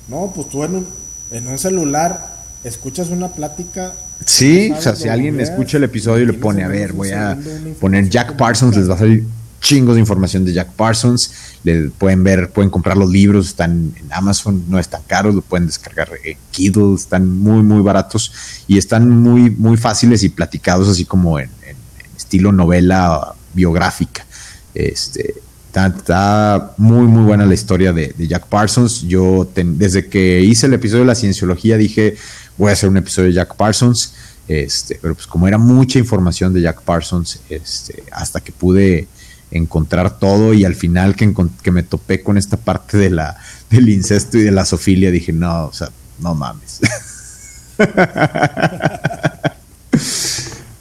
no, 0.08 0.30
pues 0.34 0.48
tú 0.50 0.62
en 0.62 0.74
un, 0.76 0.86
en 1.30 1.48
un 1.48 1.58
celular 1.58 2.44
escuchas 2.62 3.08
una 3.08 3.28
plática. 3.28 3.92
Sí, 4.26 4.72
o 4.76 4.80
sea, 4.80 4.94
si 4.94 5.08
alguien 5.08 5.40
escucha 5.40 5.78
el 5.78 5.84
episodio 5.84 6.24
y 6.24 6.26
le 6.26 6.32
pone, 6.34 6.64
a 6.64 6.68
ver, 6.68 6.92
voy 6.92 7.10
a 7.10 7.36
poner 7.80 8.08
Jack 8.08 8.36
Parsons, 8.36 8.76
les 8.76 8.88
va 8.88 8.94
a 8.94 8.98
salir 8.98 9.24
chingos 9.60 9.94
de 9.94 10.00
información 10.00 10.44
de 10.44 10.52
Jack 10.52 10.72
Parsons. 10.72 11.32
Le 11.64 11.88
pueden 11.88 12.22
ver, 12.22 12.50
pueden 12.50 12.70
comprar 12.70 12.96
los 12.98 13.10
libros, 13.10 13.46
están 13.46 13.92
en 13.96 14.12
Amazon, 14.12 14.64
no 14.68 14.78
están 14.78 15.02
caros, 15.06 15.34
lo 15.34 15.40
pueden 15.40 15.66
descargar 15.66 16.10
en 16.22 16.36
Kindle, 16.50 16.94
están 16.94 17.28
muy, 17.28 17.62
muy 17.62 17.80
baratos 17.80 18.32
y 18.68 18.76
están 18.76 19.08
muy, 19.08 19.50
muy 19.50 19.78
fáciles 19.78 20.22
y 20.22 20.28
platicados 20.28 20.88
así 20.88 21.04
como 21.06 21.40
en, 21.40 21.48
estilo 22.34 22.50
novela 22.52 23.34
biográfica. 23.54 24.26
Este, 24.74 25.34
Está, 25.74 26.72
muy, 26.76 27.08
muy 27.08 27.24
buena 27.24 27.44
la 27.46 27.54
historia 27.54 27.92
de, 27.92 28.14
Jack 28.16 28.46
Parsons. 28.46 29.02
Yo, 29.02 29.48
desde 29.54 30.08
que 30.08 30.40
hice 30.40 30.66
el 30.66 30.74
episodio 30.74 31.00
de 31.00 31.08
la 31.08 31.16
cienciología, 31.16 31.76
dije, 31.76 32.16
voy 32.56 32.70
a 32.70 32.74
hacer 32.74 32.88
un 32.88 32.96
episodio 32.96 33.28
de 33.28 33.34
Jack 33.34 33.56
Parsons. 33.56 34.14
Este, 34.46 35.00
pero 35.02 35.16
pues 35.16 35.26
como 35.26 35.48
era 35.48 35.58
mucha 35.58 35.98
información 35.98 36.52
de 36.54 36.60
Jack 36.60 36.82
Parsons, 36.82 37.40
este, 37.48 38.04
hasta 38.12 38.40
que 38.40 38.52
pude 38.52 39.08
encontrar 39.50 40.18
todo 40.18 40.54
y 40.54 40.64
al 40.64 40.76
final 40.76 41.16
que, 41.16 41.34
que 41.62 41.72
me 41.72 41.82
topé 41.82 42.22
con 42.22 42.38
esta 42.38 42.56
parte 42.56 42.96
de 42.96 43.10
la, 43.10 43.36
del 43.70 43.88
incesto 43.88 44.38
y 44.38 44.42
de 44.42 44.52
la 44.52 44.64
sofilia, 44.64 45.10
dije, 45.10 45.32
no, 45.32 45.66
o 45.66 45.72
sea, 45.72 45.90
no 46.20 46.36
mames. 46.36 46.80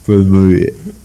pues 0.06 0.18
muy 0.26 0.54
bien. 0.54 1.03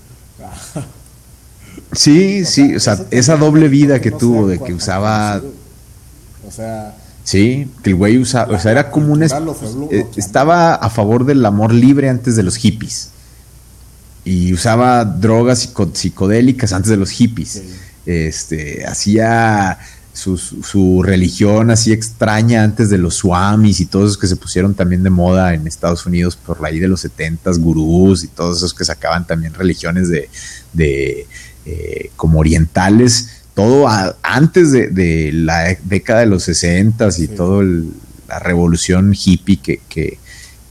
Sí, 1.92 2.46
sí, 2.46 2.76
o 2.76 2.80
sea, 2.80 3.00
esa 3.12 3.36
doble 3.38 3.68
vida 3.68 4.00
que 4.00 4.12
tuvo 4.12 4.48
de 4.48 4.60
que 4.60 4.74
usaba... 4.74 5.42
O 6.48 6.52
sea, 6.52 6.96
Sí, 7.30 7.70
que 7.84 7.92
el 7.92 7.96
güey 7.96 8.18
usaba, 8.18 8.56
o 8.56 8.60
sea, 8.60 8.72
era 8.72 8.90
como 8.90 9.14
un... 9.14 9.22
Eh, 9.22 9.30
estaba 10.16 10.74
a 10.74 10.90
favor 10.90 11.26
del 11.26 11.46
amor 11.46 11.72
libre 11.72 12.10
antes 12.10 12.36
de 12.36 12.42
los 12.42 12.56
hippies. 12.56 13.12
Y 14.26 14.52
usaba 14.52 15.06
drogas 15.06 15.70
psicodélicas 15.94 16.74
antes 16.74 16.90
de 16.90 16.98
los 16.98 17.12
hippies. 17.12 17.62
Este, 18.08 18.84
hacía 18.88 19.78
su, 20.12 21.04
religión 21.04 21.70
así 21.72 21.94
extraña 21.94 22.64
antes 22.64 22.90
de 22.90 22.98
los 22.98 23.16
swamis 23.16 23.80
y 23.80 23.86
todos 23.86 24.06
esos 24.06 24.18
que 24.18 24.28
se 24.28 24.36
pusieron 24.36 24.74
también 24.74 25.04
de 25.04 25.10
moda 25.10 25.54
en 25.54 25.68
Estados 25.68 26.06
Unidos 26.06 26.36
por 26.36 26.66
ahí 26.66 26.80
de 26.80 26.88
los 26.88 27.02
setentas, 27.02 27.60
gurús 27.60 28.24
y 28.24 28.28
todos 28.28 28.58
esos 28.58 28.74
que 28.74 28.86
sacaban 28.86 29.26
también 29.26 29.54
religiones 29.54 30.10
de, 30.10 30.30
de 30.74 31.28
eh, 31.72 32.10
como 32.16 32.40
orientales 32.40 33.40
todo 33.54 33.88
antes 34.24 34.72
de, 34.72 35.32
la 35.34 35.76
década 35.84 36.22
de 36.22 36.28
los 36.28 36.44
60 36.44 37.10
y 37.18 37.28
toda 37.28 37.64
la 38.28 38.40
revolución 38.40 39.14
hippie 39.14 39.58
que, 39.58 39.82
que, 39.90 40.18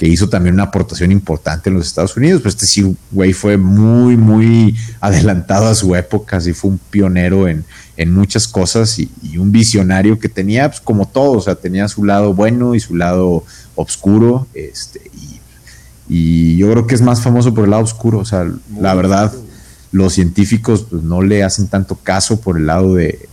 hizo 0.01 0.30
también 0.30 0.55
una 0.55 0.64
aportación 0.64 1.12
importante 1.12 1.68
en 1.68 1.76
los 1.76 1.86
Estados 1.86 2.16
Unidos. 2.16 2.40
Pero 2.40 2.49
este 2.49 2.66
sí, 2.66 2.96
güey, 3.11 3.34
fue 3.34 3.59
muy, 3.59 4.16
muy 4.16 4.74
adelantado 5.01 5.66
a 5.66 5.74
su 5.74 5.94
época, 5.94 6.40
sí 6.40 6.55
fue 6.55 6.70
un 6.70 6.78
pionero 6.78 7.46
en, 7.46 7.64
muchas 8.07 8.49
cosas 8.49 8.99
y, 8.99 9.11
un 9.36 9.53
visionario 9.53 10.18
que 10.18 10.30
tenía, 10.30 10.70
pues, 10.70 10.80
como 10.80 11.07
todo, 11.07 11.32
o 11.32 11.40
sea, 11.42 11.57
tenía 11.57 11.88
su 11.88 12.05
lado 12.05 12.32
bueno 12.32 12.74
y 12.74 12.80
su 12.80 12.96
lado 12.96 13.44
oscuro, 13.74 14.46
este, 14.55 15.03
y, 16.09 16.57
yo 16.57 16.70
creo 16.70 16.86
que 16.86 16.94
es 16.94 17.03
más 17.03 17.20
famoso 17.20 17.53
por 17.53 17.64
el 17.64 17.70
lado 17.70 17.82
oscuro, 17.82 18.18
o 18.18 18.24
sea, 18.24 18.46
la 18.80 18.94
verdad 18.94 19.30
los 19.93 20.14
científicos 20.14 20.86
pues, 20.91 21.03
no 21.03 21.22
le 21.22 21.45
hacen 21.45 21.68
tanto 21.68 21.97
caso 21.97 22.41
por 22.41 22.59
el 22.59 22.66
lado 22.66 22.95
de, 22.95 23.28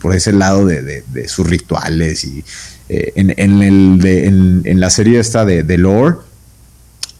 por 0.00 0.14
ese 0.14 0.32
lado 0.32 0.66
de, 0.66 1.04
sus 1.28 1.48
rituales 1.48 2.24
y 2.24 2.44
eh, 2.88 3.12
en, 3.14 3.30
el 3.62 4.04
en, 4.64 4.80
la 4.80 4.90
serie 4.90 5.20
esta 5.20 5.44
de, 5.44 5.62
de 5.62 5.78
Lore 5.78 6.16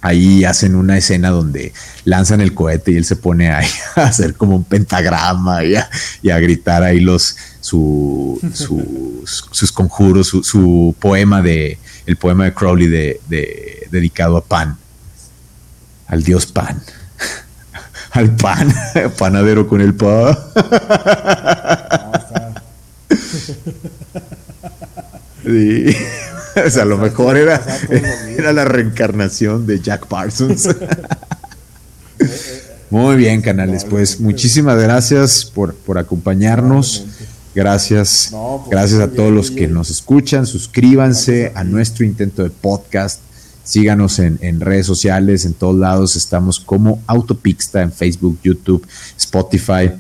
ahí 0.03 0.45
hacen 0.45 0.75
una 0.75 0.99
escena 0.99 1.31
donde 1.31 1.73
lanzan 2.05 2.41
el 2.41 2.53
cohete 2.53 2.91
y 2.91 2.97
él 2.97 3.05
se 3.05 3.17
pone 3.17 3.51
ahí 3.53 3.69
a 3.97 4.03
hacer 4.03 4.35
como 4.35 4.57
un 4.57 4.65
pentagrama 4.65 5.61
y 5.65 5.77
a, 6.29 6.39
gritar 6.41 6.83
ahí 6.83 7.01
los 7.01 7.37
su, 7.61 8.39
sus 9.25 9.73
conjuros, 9.73 10.29
su, 10.43 10.95
poema 10.99 11.41
de 11.41 11.79
el 12.05 12.17
poema 12.17 12.45
de 12.45 12.53
Crowley 12.53 12.89
de, 12.89 13.89
dedicado 13.91 14.37
a 14.37 14.45
Pan, 14.45 14.77
al 16.09 16.25
dios 16.25 16.47
Pan 16.47 16.83
al 18.13 18.37
pan, 18.37 18.73
panadero 19.19 19.67
con 19.67 19.81
el 19.81 19.95
pan. 19.95 20.37
Sí. 25.43 25.97
O 26.65 26.71
sea, 26.71 26.83
a 26.83 26.87
lo 26.87 26.99
mejor 26.99 27.37
era, 27.37 27.61
era 28.37 28.53
la 28.53 28.65
reencarnación 28.65 29.67
de 29.67 29.81
Jack 29.81 30.07
Parsons. 30.07 30.69
Muy 32.91 33.17
bien, 33.17 33.41
canales. 33.41 33.87
Pues 33.87 34.21
muchísimas 34.21 34.79
gracias 34.79 35.47
por, 35.47 35.75
por 35.75 35.97
acompañarnos. 35.97 37.07
Gracias. 37.55 38.29
Pues, 38.31 38.71
gracias 38.71 39.01
a 39.01 39.11
todos 39.11 39.33
los 39.33 39.51
que 39.51 39.67
nos 39.67 39.91
escuchan. 39.91 40.47
Suscríbanse 40.47 41.53
a 41.55 41.65
nuestro 41.65 42.05
intento 42.05 42.45
de 42.45 42.51
podcast 42.51 43.21
Síganos 43.65 44.19
en, 44.19 44.61
redes 44.61 44.87
sociales, 44.87 45.45
en 45.45 45.55
todos 45.55 45.79
lados. 45.79 46.17
Estamos 46.17 46.59
como 46.59 47.03
Autopixta 47.07 47.83
en 47.83 47.93
Facebook, 47.93 48.39
YouTube, 48.43 48.87
Spotify. 49.17 49.91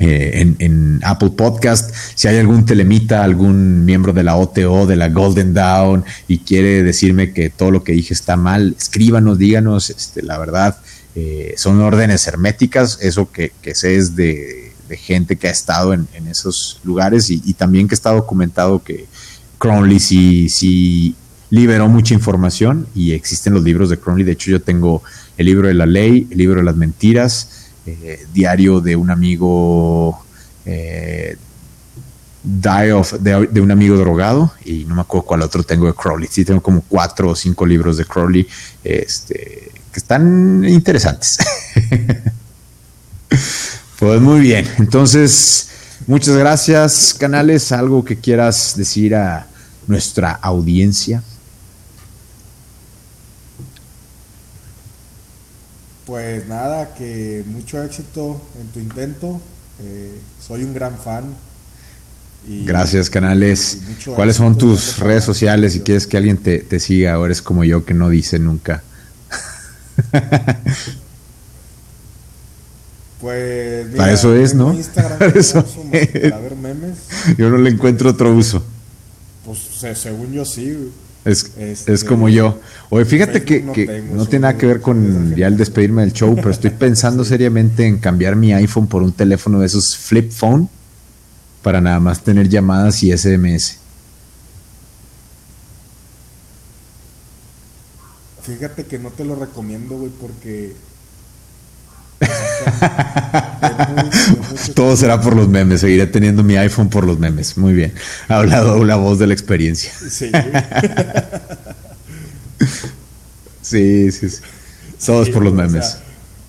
Eh, 0.00 0.54
en, 0.58 1.00
Apple 1.04 1.30
Podcast. 1.30 1.94
Si 2.16 2.26
hay 2.26 2.38
algún 2.38 2.66
telemita, 2.66 3.22
algún 3.22 3.84
miembro 3.84 4.12
de 4.12 4.24
la 4.24 4.36
OTO, 4.36 4.86
de 4.86 4.96
la 4.96 5.08
Golden 5.08 5.54
Dawn, 5.54 6.04
y 6.26 6.38
quiere 6.38 6.82
decirme 6.82 7.32
que 7.32 7.48
todo 7.48 7.70
lo 7.70 7.84
que 7.84 7.92
dije 7.92 8.12
está 8.12 8.36
mal, 8.36 8.74
escríbanos, 8.76 9.38
díganos. 9.38 9.90
Este, 9.90 10.22
la 10.22 10.36
verdad, 10.38 10.78
eh, 11.14 11.54
son 11.56 11.80
órdenes 11.80 12.26
herméticas. 12.26 12.98
Eso 13.02 13.30
que, 13.30 13.52
sé 13.74 13.96
es 13.96 14.16
de, 14.16 14.72
gente 14.98 15.36
que 15.36 15.48
ha 15.48 15.52
estado 15.52 15.94
en, 15.94 16.08
esos 16.28 16.80
lugares 16.84 17.30
y, 17.30 17.54
también 17.54 17.86
que 17.88 17.94
está 17.94 18.10
documentado 18.10 18.82
que 18.82 19.06
Cronley 19.58 20.00
sí, 20.00 20.48
sí 20.48 21.16
liberó 21.54 21.88
mucha 21.88 22.14
información 22.14 22.88
y 22.96 23.12
existen 23.12 23.54
los 23.54 23.62
libros 23.62 23.88
de 23.88 23.96
Crowley. 23.96 24.24
De 24.24 24.32
hecho, 24.32 24.50
yo 24.50 24.60
tengo 24.60 25.04
el 25.36 25.46
libro 25.46 25.68
de 25.68 25.74
la 25.74 25.86
ley, 25.86 26.26
el 26.28 26.38
libro 26.38 26.58
de 26.58 26.64
las 26.64 26.74
mentiras, 26.74 27.70
eh, 27.86 28.26
diario 28.34 28.80
de 28.80 28.96
un 28.96 29.08
amigo, 29.08 30.24
eh, 30.66 31.36
Die 32.42 32.92
of, 32.92 33.12
de, 33.20 33.60
un 33.60 33.70
amigo 33.70 33.96
drogado, 33.96 34.52
y 34.64 34.84
no 34.84 34.96
me 34.96 35.02
acuerdo 35.02 35.26
cuál 35.26 35.42
otro 35.42 35.62
tengo 35.62 35.86
de 35.86 35.94
Crowley. 35.94 36.28
Sí, 36.30 36.44
tengo 36.44 36.60
como 36.60 36.82
cuatro 36.82 37.30
o 37.30 37.36
cinco 37.36 37.64
libros 37.64 37.98
de 37.98 38.04
Crowley 38.04 38.48
este, 38.82 39.70
que 39.92 40.00
están 40.00 40.64
interesantes. 40.68 41.38
pues 44.00 44.20
muy 44.20 44.40
bien, 44.40 44.68
entonces, 44.78 45.68
muchas 46.08 46.36
gracias, 46.36 47.14
canales. 47.14 47.70
¿Algo 47.70 48.04
que 48.04 48.16
quieras 48.16 48.74
decir 48.76 49.14
a 49.14 49.46
nuestra 49.86 50.32
audiencia? 50.32 51.22
Pues 56.14 56.46
nada, 56.46 56.94
que 56.94 57.42
mucho 57.44 57.82
éxito 57.82 58.40
en 58.60 58.68
tu 58.68 58.78
intento 58.78 59.40
Eh, 59.82 60.16
soy 60.40 60.62
un 60.62 60.72
gran 60.72 60.96
fan. 60.96 61.24
Gracias, 62.46 63.10
Canales. 63.10 63.80
¿Cuáles 64.14 64.36
son 64.36 64.56
tus 64.56 65.00
redes 65.00 65.24
sociales 65.24 65.72
si 65.72 65.80
quieres 65.80 66.06
que 66.06 66.16
alguien 66.16 66.36
te, 66.36 66.60
te 66.60 66.78
siga 66.78 67.18
o 67.18 67.26
eres 67.26 67.42
como 67.42 67.64
yo 67.64 67.84
que 67.84 67.94
no 67.94 68.10
dice 68.10 68.38
nunca? 68.38 68.84
Pues. 73.20 73.86
Para 73.96 74.12
eso 74.12 74.36
es, 74.36 74.54
¿no? 74.54 74.76
Para 74.94 75.26
eso 75.26 75.64
ver 75.90 76.54
memes. 76.54 76.98
Yo 77.38 77.50
no 77.50 77.56
le 77.56 77.70
encuentro 77.70 78.10
otro 78.10 78.32
uso. 78.32 78.62
Pues 79.44 79.58
según 79.98 80.32
yo 80.32 80.44
sí. 80.44 80.92
Es, 81.24 81.52
este, 81.56 81.92
es 81.92 82.04
como 82.04 82.28
yo. 82.28 82.60
Oye, 82.90 83.04
fíjate 83.06 83.44
que, 83.44 83.62
no, 83.62 83.72
que 83.72 84.02
no 84.12 84.26
tiene 84.26 84.42
nada 84.42 84.58
que 84.58 84.66
ver 84.66 84.80
con 84.80 85.34
ya 85.34 85.46
el 85.46 85.56
despedirme 85.56 86.02
del 86.02 86.12
show, 86.12 86.34
pero 86.36 86.50
estoy 86.50 86.70
pensando 86.70 87.24
seriamente 87.24 87.86
en 87.86 87.98
cambiar 87.98 88.36
mi 88.36 88.52
iPhone 88.52 88.86
por 88.86 89.02
un 89.02 89.12
teléfono 89.12 89.60
de 89.60 89.66
esos 89.66 89.96
flip 89.96 90.30
phone 90.30 90.68
para 91.62 91.80
nada 91.80 91.98
más 91.98 92.22
tener 92.22 92.48
llamadas 92.48 93.02
y 93.02 93.16
SMS. 93.16 93.78
Fíjate 98.42 98.84
que 98.84 98.98
no 98.98 99.10
te 99.10 99.24
lo 99.24 99.34
recomiendo, 99.34 99.96
güey, 99.96 100.10
porque 100.20 100.76
Todo 104.74 104.96
será 104.96 105.20
por 105.20 105.36
los 105.36 105.48
memes. 105.48 105.80
Seguiré 105.80 106.06
teniendo 106.06 106.42
mi 106.42 106.56
iPhone 106.56 106.88
por 106.88 107.06
los 107.06 107.18
memes. 107.18 107.56
Muy 107.56 107.72
bien. 107.72 107.92
Ha 108.28 108.38
hablado 108.38 108.84
la 108.84 108.96
voz 108.96 109.18
de 109.18 109.26
la 109.26 109.34
experiencia. 109.34 109.92
Sí. 110.10 110.30
sí, 113.62 114.12
sí, 114.12 114.30
sí. 114.30 114.42
Todos 115.04 115.30
por 115.30 115.44
los 115.44 115.52
memes. 115.52 115.98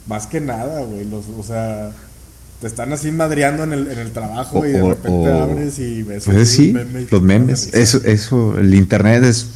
más 0.08 0.28
que 0.28 0.40
nada, 0.40 0.82
güey. 0.82 1.08
o 1.12 1.44
sea, 1.44 1.92
te 2.62 2.68
están 2.68 2.94
así 2.94 3.12
madreando 3.12 3.64
en 3.64 3.74
el, 3.74 3.92
en 3.92 4.00
el 4.00 4.12
trabajo 4.12 4.66
y 4.66 4.72
de 4.72 4.82
repente 4.82 5.32
abres 5.32 5.80
y 5.80 6.04
ves 6.04 6.24
pues 6.26 6.50
sí, 6.50 6.74
los 7.12 7.22
memes. 7.22 7.74
Eso, 7.74 8.02
eso, 8.06 8.58
el 8.58 8.74
internet 8.74 9.24
es. 9.24 9.48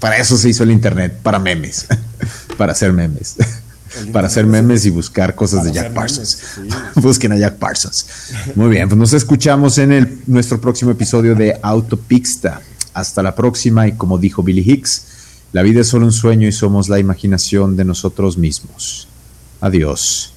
Para 0.00 0.18
eso 0.18 0.36
se 0.36 0.50
hizo 0.50 0.64
el 0.64 0.70
internet, 0.70 1.18
para 1.22 1.38
memes. 1.38 1.86
para 2.58 2.72
hacer 2.72 2.92
memes 2.92 3.36
para 4.12 4.26
hacer 4.26 4.46
memes 4.46 4.86
y 4.86 4.90
buscar 4.90 5.34
cosas 5.34 5.64
de 5.64 5.72
Jack 5.72 5.92
Parsons. 5.92 6.38
Busquen 6.96 7.32
a 7.32 7.38
Jack 7.38 7.56
Parsons. 7.56 8.06
Muy 8.54 8.70
bien, 8.70 8.88
pues 8.88 8.98
nos 8.98 9.12
escuchamos 9.12 9.78
en 9.78 9.92
el, 9.92 10.18
nuestro 10.26 10.60
próximo 10.60 10.90
episodio 10.90 11.34
de 11.34 11.58
Autopixta. 11.62 12.60
Hasta 12.92 13.22
la 13.22 13.34
próxima 13.34 13.88
y 13.88 13.92
como 13.92 14.18
dijo 14.18 14.42
Billy 14.42 14.62
Hicks, 14.64 15.06
la 15.52 15.62
vida 15.62 15.80
es 15.80 15.88
solo 15.88 16.06
un 16.06 16.12
sueño 16.12 16.48
y 16.48 16.52
somos 16.52 16.88
la 16.88 16.98
imaginación 16.98 17.76
de 17.76 17.84
nosotros 17.84 18.38
mismos. 18.38 19.08
Adiós. 19.60 20.32